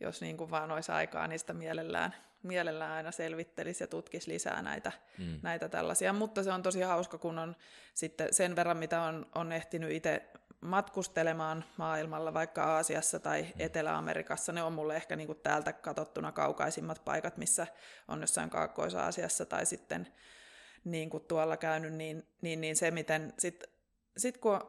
jos 0.00 0.20
niin 0.20 0.36
kuin 0.36 0.50
vaan 0.50 0.70
olisi 0.70 0.92
aikaa, 0.92 1.26
niin 1.26 1.38
sitä 1.38 1.52
mielellään, 1.52 2.14
mielellään 2.42 2.92
aina 2.92 3.10
selvittelisi 3.10 3.84
ja 3.84 3.88
tutkisi 3.88 4.30
lisää 4.30 4.62
näitä, 4.62 4.92
mm. 5.18 5.40
näitä 5.42 5.68
tällaisia. 5.68 6.12
Mutta 6.12 6.42
se 6.42 6.52
on 6.52 6.62
tosi 6.62 6.80
hauska, 6.80 7.18
kun 7.18 7.38
on 7.38 7.56
sitten 7.94 8.34
sen 8.34 8.56
verran, 8.56 8.76
mitä 8.76 9.02
on, 9.02 9.26
on 9.34 9.52
ehtinyt 9.52 9.90
itse 9.90 10.30
matkustelemaan 10.60 11.64
maailmalla, 11.76 12.34
vaikka 12.34 12.64
Aasiassa 12.64 13.20
tai 13.20 13.42
mm. 13.42 13.48
Etelä-Amerikassa. 13.58 14.52
Ne 14.52 14.62
on 14.62 14.72
mulle 14.72 14.96
ehkä 14.96 15.16
niin 15.16 15.26
kuin 15.26 15.40
täältä 15.42 15.72
katsottuna 15.72 16.32
kaukaisimmat 16.32 17.04
paikat, 17.04 17.36
missä 17.36 17.66
on 18.08 18.20
jossain 18.20 18.50
Kaakkois-Aasiassa 18.50 19.46
tai 19.46 19.66
sitten 19.66 20.08
niin 20.84 21.10
kuin 21.10 21.24
tuolla 21.24 21.56
käynyt, 21.56 21.94
niin, 21.94 22.26
niin, 22.40 22.60
niin 22.60 22.76
se, 22.76 22.90
miten 22.90 23.32
sitten 23.38 23.68
sit 24.16 24.38
kun 24.38 24.60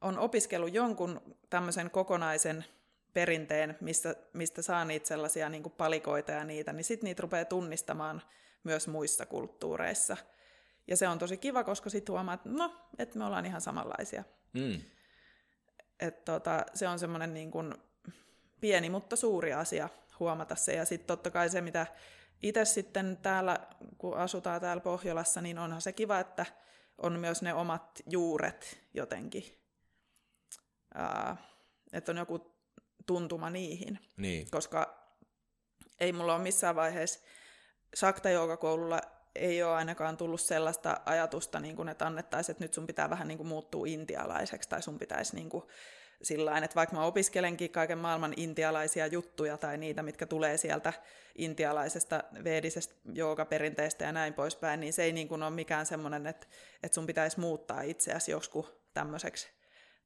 on 0.00 0.18
opiskellut 0.18 0.74
jonkun 0.74 1.36
tämmöisen 1.50 1.90
kokonaisen 1.90 2.64
perinteen, 3.12 3.76
mistä, 3.80 4.14
mistä 4.32 4.62
saa 4.62 4.84
niitä 4.84 5.08
sellaisia 5.08 5.48
niin 5.48 5.62
kuin 5.62 5.72
palikoita 5.76 6.32
ja 6.32 6.44
niitä, 6.44 6.72
niin 6.72 6.84
sitten 6.84 7.04
niitä 7.04 7.22
rupeaa 7.22 7.44
tunnistamaan 7.44 8.22
myös 8.64 8.88
muissa 8.88 9.26
kulttuureissa. 9.26 10.16
Ja 10.86 10.96
se 10.96 11.08
on 11.08 11.18
tosi 11.18 11.36
kiva, 11.36 11.64
koska 11.64 11.90
sitten 11.90 12.12
huomaa, 12.12 12.34
että 12.34 12.48
no, 12.48 12.74
että 12.98 13.18
me 13.18 13.24
ollaan 13.24 13.46
ihan 13.46 13.60
samanlaisia. 13.60 14.24
Mm. 14.52 14.80
Et 16.00 16.24
tota, 16.24 16.66
se 16.74 16.88
on 16.88 16.98
semmoinen 16.98 17.34
niin 17.34 17.50
kuin 17.50 17.74
pieni, 18.60 18.90
mutta 18.90 19.16
suuri 19.16 19.52
asia 19.52 19.88
huomata 20.20 20.54
se. 20.54 20.74
Ja 20.74 20.84
sitten 20.84 21.06
totta 21.06 21.30
kai 21.30 21.50
se, 21.50 21.60
mitä 21.60 21.86
itse 22.42 22.64
sitten 22.64 23.18
täällä, 23.22 23.58
kun 23.98 24.16
asutaan 24.16 24.60
täällä 24.60 24.80
Pohjolassa, 24.80 25.40
niin 25.40 25.58
onhan 25.58 25.80
se 25.80 25.92
kiva, 25.92 26.18
että 26.18 26.46
on 26.98 27.18
myös 27.18 27.42
ne 27.42 27.54
omat 27.54 28.02
juuret 28.10 28.80
jotenkin. 28.94 29.44
Ää, 30.94 31.36
että 31.92 32.12
on 32.12 32.18
joku 32.18 32.54
tuntuma 33.06 33.50
niihin. 33.50 33.98
Niin. 34.16 34.50
Koska 34.50 35.08
ei 36.00 36.12
mulla 36.12 36.34
ole 36.34 36.42
missään 36.42 36.76
vaiheessa 36.76 37.20
sakta 37.94 38.28
koululla 38.60 39.00
ei 39.34 39.62
ole 39.62 39.74
ainakaan 39.74 40.16
tullut 40.16 40.40
sellaista 40.40 41.00
ajatusta, 41.06 41.60
niin 41.60 41.76
kuin, 41.76 41.88
että 41.88 42.06
annettaisiin, 42.06 42.52
että 42.52 42.64
nyt 42.64 42.74
sun 42.74 42.86
pitää 42.86 43.10
vähän 43.10 43.28
niin 43.28 43.38
kuin 43.38 43.48
muuttua 43.48 43.86
intialaiseksi, 43.86 44.68
tai 44.68 44.82
sun 44.82 44.98
pitäisi 44.98 45.36
niin 45.36 45.48
kuin 45.48 45.64
sillä 46.22 46.58
että 46.58 46.74
vaikka 46.74 46.96
mä 46.96 47.04
opiskelenkin 47.04 47.70
kaiken 47.70 47.98
maailman 47.98 48.34
intialaisia 48.36 49.06
juttuja 49.06 49.58
tai 49.58 49.78
niitä, 49.78 50.02
mitkä 50.02 50.26
tulee 50.26 50.56
sieltä 50.56 50.92
intialaisesta 51.34 52.24
veedisestä 52.44 52.94
joogaperinteestä 53.12 54.04
ja 54.04 54.12
näin 54.12 54.34
poispäin, 54.34 54.80
niin 54.80 54.92
se 54.92 55.02
ei 55.02 55.12
niin 55.12 55.28
kuin 55.28 55.42
ole 55.42 55.50
mikään 55.50 55.86
semmoinen, 55.86 56.26
että, 56.26 56.46
että 56.82 56.94
sun 56.94 57.06
pitäisi 57.06 57.40
muuttaa 57.40 57.82
itseäsi 57.82 58.30
joskus 58.30 58.72
tämmöiseksi 58.94 59.48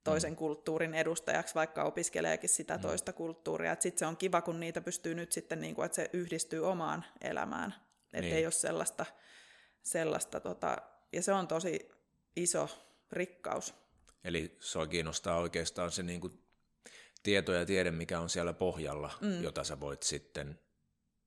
toisen 0.05 0.33
mm. 0.33 0.37
kulttuurin 0.37 0.95
edustajaksi, 0.95 1.55
vaikka 1.55 1.85
opiskeleekin 1.85 2.51
sitä 2.51 2.77
mm. 2.77 2.81
toista 2.81 3.13
kulttuuria. 3.13 3.77
Sitten 3.81 3.99
se 3.99 4.07
on 4.07 4.17
kiva, 4.17 4.41
kun 4.43 4.61
niitä 4.61 4.81
pystyy 4.81 5.15
nyt 5.15 5.33
sitten, 5.33 5.61
niin 5.61 5.75
kuin, 5.75 5.87
että 5.87 5.97
se 5.97 6.11
yhdistyy 6.13 6.67
omaan 6.69 7.05
elämään. 7.21 7.75
Että 8.05 8.21
niin. 8.21 8.37
ei 8.37 8.47
ole 8.47 8.53
sellaista, 8.53 9.07
sellaista 9.83 10.41
tota, 10.41 10.77
ja 11.13 11.23
se 11.23 11.33
on 11.33 11.49
tosi 11.49 11.91
iso 12.37 12.69
rikkaus. 13.13 13.82
Eli 14.25 14.57
sua 14.61 14.87
kiinnostaa 14.87 15.37
oikeastaan 15.37 15.91
se 15.91 16.03
niin 16.03 16.21
kuin 16.21 16.43
tieto 17.23 17.53
ja 17.53 17.67
tiede, 17.67 17.91
mikä 17.91 18.21
on 18.21 18.31
siellä 18.31 18.53
pohjalla, 18.53 19.11
mm. 19.21 19.43
jota 19.43 19.65
sä 19.65 19.81
voit 19.81 20.03
sitten 20.03 20.61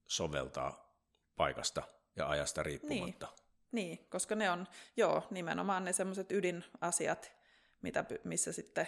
soveltaa 0.07 0.95
paikasta 1.35 1.83
ja 2.15 2.29
ajasta 2.29 2.63
riippumatta. 2.63 3.27
Niin, 3.71 3.89
niin 3.89 4.09
koska 4.09 4.35
ne 4.35 4.51
on, 4.51 4.67
joo, 4.97 5.27
nimenomaan 5.31 5.85
ne 5.85 5.93
semmoiset 5.93 6.31
ydinasiat, 6.31 7.31
mitä, 7.81 8.05
missä 8.23 8.53
sitten 8.53 8.87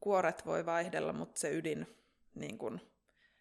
kuoret 0.00 0.46
voi 0.46 0.66
vaihdella, 0.66 1.12
mutta 1.12 1.40
se 1.40 1.56
ydin, 1.56 1.96
niin 2.34 2.58
kun, 2.58 2.80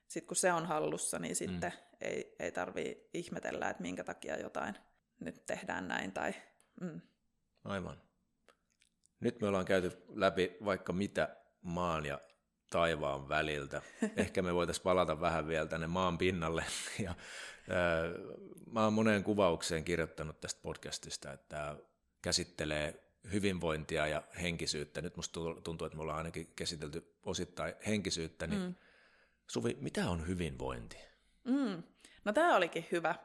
sit 0.08 0.26
kun 0.26 0.36
se 0.36 0.54
on 0.54 0.66
hallussa, 0.66 1.20
niin 1.20 1.36
sitten 1.36 1.72
mm. 1.72 1.98
ei, 2.02 2.36
ei 2.40 2.52
tarvii 2.52 3.10
ihmetellä, 3.14 3.70
että 3.70 3.84
minkä 3.84 4.04
takia 4.04 4.40
jotain 4.40 4.76
nyt 5.20 5.46
tehdään 5.46 5.88
näin. 5.88 6.12
Tai, 6.12 6.34
mm. 6.82 7.02
Aivan. 7.64 8.07
Nyt 9.20 9.42
me 9.42 9.48
ollaan 9.48 9.66
käyty 9.66 9.92
läpi 10.08 10.58
vaikka 10.66 10.94
mitä 10.94 11.36
maan 11.62 12.06
ja 12.06 12.22
taivaan 12.70 13.30
väliltä. 13.30 13.82
Ehkä 14.18 14.42
me 14.42 14.54
voitaisiin 14.54 14.84
palata 14.84 15.22
vähän 15.22 15.48
vielä 15.48 15.66
tänne 15.68 15.88
maan 15.88 16.18
pinnalle. 16.18 16.66
Ja, 17.04 17.16
ää, 17.70 18.04
mä 18.72 18.84
oon 18.84 18.94
moneen 18.94 19.24
kuvaukseen 19.24 19.84
kirjoittanut 19.84 20.40
tästä 20.40 20.62
podcastista, 20.62 21.34
että 21.34 21.48
tämä 21.50 21.78
käsittelee 22.22 23.04
hyvinvointia 23.32 24.08
ja 24.08 24.24
henkisyyttä. 24.42 25.02
Nyt 25.02 25.16
musta 25.16 25.40
tuntuu, 25.64 25.86
että 25.86 25.96
me 25.98 26.02
ollaan 26.02 26.18
ainakin 26.18 26.54
käsitelty 26.56 27.18
osittain 27.24 27.74
henkisyyttä, 27.88 28.48
niin 28.48 28.62
mm. 28.62 28.76
Suvi, 29.48 29.78
mitä 29.82 30.10
on 30.10 30.28
hyvinvointi? 30.28 30.98
Mm. 31.44 31.84
No 32.26 32.34
tämä 32.34 32.56
olikin 32.56 32.88
hyvä, 32.92 33.16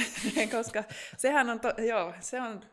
koska 0.56 0.84
sehän 1.16 1.50
on, 1.50 1.60
to, 1.60 1.68
joo, 1.82 2.14
se 2.20 2.40
on, 2.40 2.64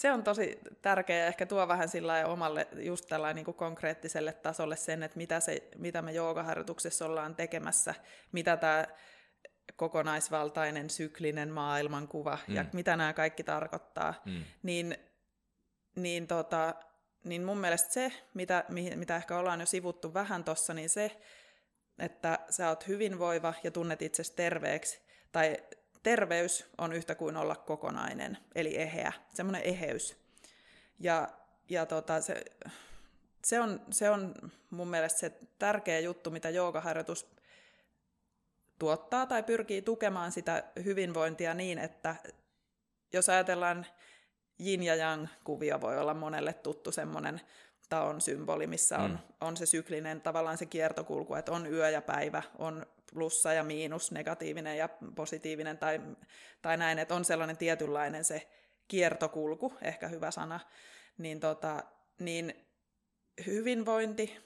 se 0.00 0.12
on 0.12 0.24
tosi 0.24 0.58
tärkeä 0.82 1.18
ja 1.18 1.26
ehkä 1.26 1.46
tuo 1.46 1.68
vähän 1.68 1.88
sillä 1.88 2.26
omalle 2.26 2.68
just 2.76 3.06
tällainen 3.08 3.36
niin 3.36 3.44
kuin 3.44 3.54
konkreettiselle 3.54 4.32
tasolle 4.32 4.76
sen, 4.76 5.02
että 5.02 5.16
mitä, 5.16 5.40
se, 5.40 5.68
mitä 5.76 6.02
me 6.02 6.12
joogaharjoituksessa 6.12 7.06
ollaan 7.06 7.36
tekemässä, 7.36 7.94
mitä 8.32 8.56
tämä 8.56 8.86
kokonaisvaltainen 9.76 10.90
syklinen 10.90 11.50
maailmankuva 11.50 12.38
mm. 12.48 12.54
ja 12.54 12.64
mitä 12.72 12.96
nämä 12.96 13.12
kaikki 13.12 13.42
tarkoittaa, 13.42 14.14
mm. 14.24 14.44
niin 14.62 14.96
niin, 15.96 16.26
tota, 16.26 16.74
niin 17.24 17.44
mun 17.44 17.58
mielestä 17.58 17.92
se, 17.92 18.12
mitä, 18.34 18.64
mitä 18.96 19.16
ehkä 19.16 19.38
ollaan 19.38 19.60
jo 19.60 19.66
sivuttu 19.66 20.14
vähän 20.14 20.44
tuossa, 20.44 20.74
niin 20.74 20.90
se, 20.90 21.20
että 21.98 22.38
sä 22.50 22.68
oot 22.68 22.88
hyvinvoiva 22.88 23.54
ja 23.64 23.70
tunnet 23.70 24.02
itsesi 24.02 24.36
terveeksi, 24.36 25.02
tai 25.32 25.56
terveys 26.02 26.66
on 26.78 26.92
yhtä 26.92 27.14
kuin 27.14 27.36
olla 27.36 27.56
kokonainen, 27.56 28.38
eli 28.54 28.76
eheä, 28.76 29.12
semmoinen 29.34 29.62
eheys. 29.62 30.16
Ja, 30.98 31.28
ja 31.68 31.86
tota, 31.86 32.20
se, 32.20 32.44
se, 33.44 33.60
on, 33.60 33.80
se 33.90 34.10
on 34.10 34.34
mun 34.70 34.88
mielestä 34.88 35.18
se 35.18 35.32
tärkeä 35.58 36.00
juttu, 36.00 36.30
mitä 36.30 36.50
joogaharjoitus 36.50 37.30
tuottaa 38.78 39.26
tai 39.26 39.42
pyrkii 39.42 39.82
tukemaan 39.82 40.32
sitä 40.32 40.64
hyvinvointia 40.84 41.54
niin, 41.54 41.78
että 41.78 42.16
jos 43.12 43.28
ajatellaan 43.28 43.86
yin 44.66 44.82
ja 44.82 44.94
yang 44.94 45.26
kuvio 45.44 45.80
voi 45.80 45.98
olla 45.98 46.14
monelle 46.14 46.52
tuttu 46.52 46.92
semmoinen 46.92 47.40
taon 47.88 48.20
symboli, 48.20 48.66
missä 48.66 48.98
on, 48.98 49.10
mm. 49.10 49.18
on 49.40 49.56
se 49.56 49.66
syklinen 49.66 50.20
tavallaan 50.20 50.58
se 50.58 50.66
kiertokulku, 50.66 51.34
että 51.34 51.52
on 51.52 51.66
yö 51.66 51.90
ja 51.90 52.02
päivä, 52.02 52.42
on 52.58 52.86
plussa 53.14 53.52
ja 53.52 53.64
miinus, 53.64 54.12
negatiivinen 54.12 54.78
ja 54.78 54.88
positiivinen 55.14 55.78
tai, 55.78 56.00
tai 56.62 56.76
näin, 56.76 56.98
että 56.98 57.14
on 57.14 57.24
sellainen 57.24 57.56
tietynlainen 57.56 58.24
se 58.24 58.50
kiertokulku, 58.88 59.74
ehkä 59.82 60.08
hyvä 60.08 60.30
sana, 60.30 60.60
niin, 61.18 61.40
tota, 61.40 61.84
niin 62.18 62.66
hyvinvointi, 63.46 64.36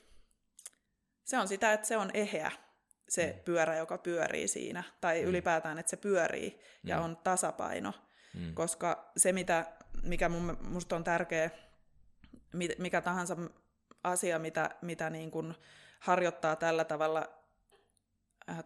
se 1.25 1.39
on 1.39 1.49
sitä, 1.49 1.73
että 1.73 1.87
se 1.87 1.97
on 1.97 2.11
eheä, 2.15 2.51
se 3.09 3.33
mm. 3.37 3.45
pyörä, 3.45 3.77
joka 3.77 3.99
pyörii 3.99 4.49
siinä, 4.49 4.83
tai 5.01 5.23
mm. 5.23 5.29
ylipäätään, 5.29 5.79
että 5.79 5.91
se 5.91 5.97
pyörii 5.97 6.61
ja 6.85 6.97
mm. 6.99 7.05
on 7.05 7.17
tasapaino, 7.17 7.93
mm. 8.35 8.55
koska 8.55 9.11
se, 9.17 9.33
mitä 9.33 9.67
mikä 10.03 10.29
mun, 10.29 10.59
musta 10.61 10.97
on 10.97 11.05
tärkeä, 11.05 11.51
mikä 12.79 13.01
tahansa 13.01 13.37
asia, 14.05 14.39
mitä, 14.39 14.71
mitä 14.83 15.11
niin 15.11 15.31
kuin 15.31 15.55
harjoittaa 16.01 16.57
tällä 16.57 16.85
tavalla, 16.85 17.44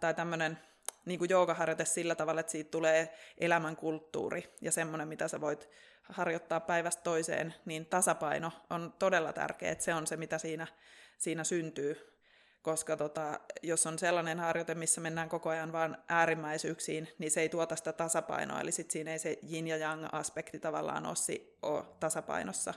tai 0.01 0.15
tämmöinen 0.15 0.59
niin 1.05 1.19
kuin 1.19 1.31
joogaharjoite 1.31 1.85
sillä 1.85 2.15
tavalla, 2.15 2.41
että 2.41 2.53
siitä 2.53 2.71
tulee 2.71 3.15
elämänkulttuuri 3.39 4.55
ja 4.61 4.73
semmoinen, 4.73 5.09
mitä 5.09 5.29
sä 5.29 5.41
voit 5.41 5.69
harjoittaa 6.03 6.61
päivästä 6.61 7.03
toiseen, 7.03 7.55
niin 7.65 7.87
tasapaino 7.87 8.53
on 8.71 8.95
todella 8.99 9.33
tärkeä, 9.33 9.73
että 9.73 9.85
se 9.85 9.95
on 9.95 10.07
se, 10.07 10.17
mitä 10.17 10.39
siinä, 10.39 10.67
siinä 11.19 11.45
syntyy 11.45 12.19
koska 12.63 12.97
tota, 12.97 13.41
jos 13.63 13.87
on 13.87 13.99
sellainen 13.99 14.39
harjoite, 14.39 14.75
missä 14.75 15.01
mennään 15.01 15.29
koko 15.29 15.49
ajan 15.49 15.73
vain 15.73 15.97
äärimmäisyyksiin, 16.09 17.09
niin 17.19 17.31
se 17.31 17.41
ei 17.41 17.49
tuota 17.49 17.77
sitä 17.77 17.93
tasapainoa, 17.93 18.61
eli 18.61 18.73
sitten 18.73 18.93
siinä 18.93 19.13
ei 19.13 19.19
se 19.19 19.39
yin 19.53 19.69
ja 19.69 19.77
yang 19.77 20.07
aspekti 20.13 20.59
tavallaan 20.59 21.07
ole, 21.07 21.41
ole 21.63 21.85
tasapainossa. 22.01 22.75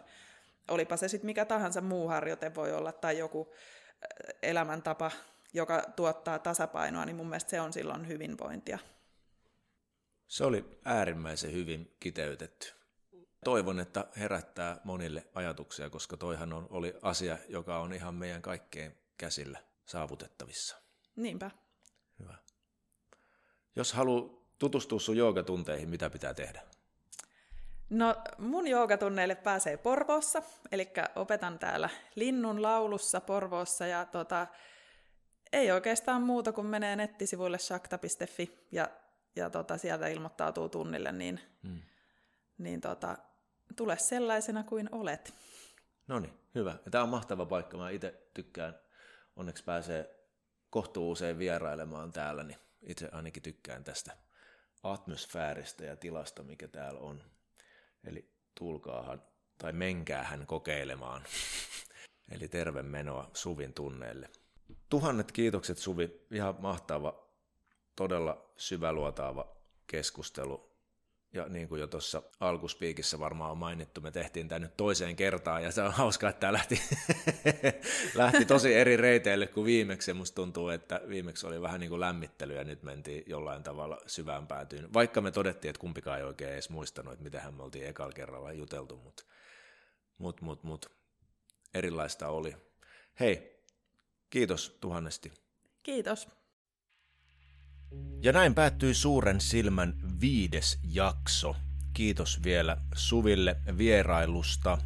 Olipa 0.68 0.98
se 0.98 1.08
sitten 1.08 1.26
mikä 1.26 1.46
tahansa 1.46 1.82
muu 1.82 2.08
harjoite 2.08 2.56
voi 2.56 2.74
olla, 2.74 2.92
tai 2.92 3.18
joku 3.18 3.50
äh, 3.52 4.36
elämäntapa, 4.42 5.12
joka 5.54 5.84
tuottaa 5.96 6.40
tasapainoa, 6.40 7.06
niin 7.06 7.16
mun 7.16 7.28
mielestä 7.28 7.50
se 7.50 7.62
on 7.62 7.74
silloin 7.74 8.08
hyvinvointia. 8.08 8.80
Se 10.28 10.44
oli 10.44 10.80
äärimmäisen 10.86 11.54
hyvin 11.54 11.96
kiteytetty. 12.00 12.74
Toivon, 13.46 13.80
että 13.80 14.06
herättää 14.18 14.78
monille 14.84 15.28
ajatuksia, 15.34 15.90
koska 15.90 16.18
toihan 16.18 16.54
on, 16.54 16.68
oli 16.70 16.94
asia, 17.02 17.38
joka 17.50 17.80
on 17.80 17.94
ihan 17.94 18.16
meidän 18.16 18.42
kaikkeen 18.42 18.98
käsillä 19.18 19.60
saavutettavissa. 19.86 20.78
Niinpä. 21.16 21.52
Hyvä. 22.20 22.36
Jos 23.76 23.94
haluaa 23.94 24.42
tutustua 24.60 25.00
sun 25.00 25.18
joogatunteihin, 25.18 25.90
mitä 25.90 26.10
pitää 26.10 26.34
tehdä? 26.34 26.62
No 27.90 28.16
mun 28.38 28.68
joogatunneille 28.68 29.36
pääsee 29.36 29.78
Porvoossa, 29.78 30.42
eli 30.72 30.94
opetan 31.16 31.60
täällä 31.60 31.90
Linnun 32.16 32.62
laulussa 32.62 33.22
Porvoossa 33.22 33.88
ja 33.88 34.06
tota, 34.06 34.48
ei 35.54 35.72
oikeastaan 35.72 36.22
muuta 36.22 36.52
kuin 36.52 36.68
menee 36.68 36.96
nettisivuille 36.96 37.58
shakta.fi 37.60 38.68
ja, 38.72 38.90
ja 39.36 39.50
tota, 39.50 39.78
sieltä 39.78 40.08
ilmoittautuu 40.08 40.70
tunnille, 40.70 41.12
niin, 41.12 41.40
hmm. 41.64 41.82
niin 42.58 42.82
tota, 42.82 43.18
tule 43.76 43.98
sellaisena 43.98 44.64
kuin 44.64 44.90
olet. 44.92 45.34
No 46.08 46.20
niin, 46.20 46.34
hyvä. 46.56 46.76
Ja 46.86 46.92
tämä 46.92 47.04
on 47.04 47.10
mahtava 47.10 47.46
paikka. 47.46 47.78
Mä 47.78 47.90
itse 47.90 48.28
tykkään 48.34 48.80
onneksi 49.36 49.64
pääsee 49.64 50.22
kohtuu 50.70 51.12
usein 51.12 51.40
vierailemaan 51.40 52.12
täällä, 52.12 52.44
niin 52.44 52.60
itse 52.82 53.10
ainakin 53.12 53.44
tykkään 53.44 53.84
tästä 53.84 54.18
atmosfääristä 54.84 55.86
ja 55.86 55.96
tilasta, 55.96 56.44
mikä 56.44 56.68
täällä 56.68 57.00
on. 57.00 57.24
Eli 58.04 58.32
tulkaahan 58.60 59.24
tai 59.58 59.74
menkäähän 59.74 60.48
kokeilemaan. 60.48 61.24
Eli 62.36 62.48
terve 62.48 62.82
menoa 62.84 63.32
Suvin 63.34 63.74
tunneille. 63.74 64.30
Tuhannet 64.90 65.32
kiitokset 65.32 65.78
Suvi, 65.78 66.22
ihan 66.32 66.56
mahtava, 66.60 67.28
todella 67.96 68.52
syväluotaava 68.58 69.58
keskustelu 69.88 70.72
ja 71.34 71.46
niin 71.50 71.68
kuin 71.68 71.82
jo 71.82 71.88
tuossa 71.88 72.24
alkuspiikissä 72.40 73.20
varmaan 73.20 73.52
on 73.52 73.58
mainittu, 73.58 74.02
me 74.02 74.12
tehtiin 74.12 74.48
tämä 74.48 74.60
nyt 74.60 74.78
toiseen 74.78 75.16
kertaan, 75.16 75.64
ja 75.64 75.72
se 75.72 75.82
on 75.82 75.92
hauskaa, 75.92 76.30
että 76.30 76.40
tämä 76.40 76.54
lähti, 76.54 76.82
lähti 78.16 78.46
tosi 78.46 78.74
eri 78.74 78.98
reiteille 78.98 79.48
kuin 79.48 79.66
viimeksi. 79.66 80.14
Musta 80.14 80.36
tuntuu, 80.36 80.70
että 80.70 81.02
viimeksi 81.08 81.48
oli 81.48 81.62
vähän 81.62 81.80
niin 81.80 81.90
kuin 81.90 82.00
lämmittely, 82.00 82.56
ja 82.56 82.64
nyt 82.64 82.84
mentiin 82.84 83.24
jollain 83.28 83.64
tavalla 83.64 83.98
syvään 84.08 84.48
päätyyn. 84.48 84.94
Vaikka 84.94 85.22
me 85.22 85.32
todettiin, 85.32 85.70
että 85.70 85.80
kumpikaan 85.80 86.20
ei 86.20 86.26
oikein 86.26 86.54
edes 86.54 86.70
muistanut, 86.70 87.14
että 87.14 87.24
mitähän 87.24 87.54
me 87.54 87.64
oltiin 87.64 87.88
ekalla 87.88 88.14
kerralla 88.14 88.52
juteltu, 88.52 88.98
mutta 88.98 89.24
mut, 90.18 90.42
mut, 90.42 90.64
mut, 90.64 90.92
erilaista 91.74 92.28
oli. 92.28 92.56
Hei, 93.20 93.61
kiitos 94.32 94.78
tuhannesti. 94.82 95.32
Kiitos. 95.84 96.28
Ja 98.22 98.32
näin 98.32 98.56
päättyi 98.56 98.94
Suuren 98.94 99.42
silmän 99.42 99.94
viides 100.22 100.80
jakso. 100.84 101.56
Kiitos 101.94 102.44
vielä 102.44 102.78
Suville 102.96 103.58
vierailusta. 103.78 104.78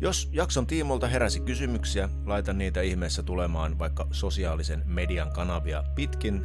Jos 0.00 0.28
jakson 0.32 0.66
tiimolta 0.66 1.08
heräsi 1.08 1.40
kysymyksiä, 1.40 2.08
laita 2.24 2.52
niitä 2.52 2.80
ihmeessä 2.80 3.22
tulemaan 3.22 3.78
vaikka 3.78 4.06
sosiaalisen 4.10 4.82
median 4.86 5.32
kanavia 5.32 5.84
pitkin 5.94 6.42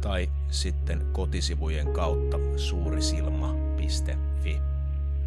tai 0.00 0.30
sitten 0.50 1.06
kotisivujen 1.12 1.92
kautta 1.92 2.36
suurisilma.fi. 2.56 4.60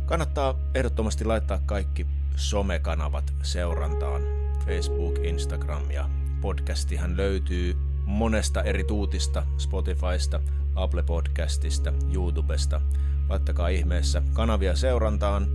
Kannattaa 0.06 0.60
ehdottomasti 0.76 1.26
laittaa 1.26 1.60
kaikki 1.66 2.08
somekanavat 2.36 3.34
seurantaan. 3.44 4.49
Facebook, 4.66 5.20
Instagram 5.24 5.92
ja 5.92 6.10
podcastihan 6.42 7.18
löytyy 7.18 7.78
monesta 8.06 8.64
eri 8.64 8.84
tuutista 8.84 9.44
Spotifysta, 9.58 10.40
Apple 10.76 11.04
Podcastista, 11.04 11.94
YouTubesta. 12.14 12.82
laittakaa 13.30 13.68
ihmeessä 13.68 14.22
kanavia 14.34 14.76
seurantaan, 14.76 15.48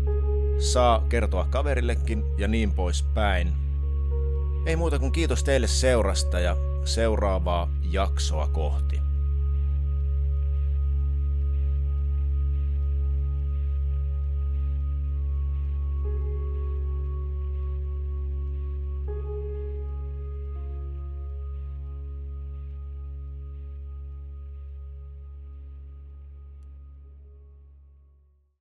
saa 0.59 1.07
kertoa 1.09 1.47
kaverillekin 1.51 2.25
ja 2.39 2.49
niin 2.49 2.73
pois 2.73 3.03
päin. 3.03 3.53
Ei 4.67 4.77
muuta 4.77 4.99
kuin 4.99 5.13
kiitos 5.13 5.45
teille 5.45 5.67
seurasta 5.67 6.41
ja 6.41 6.57
seuraavaa 6.85 7.71
jaksoa 7.91 8.49
kohti. 8.49 9.04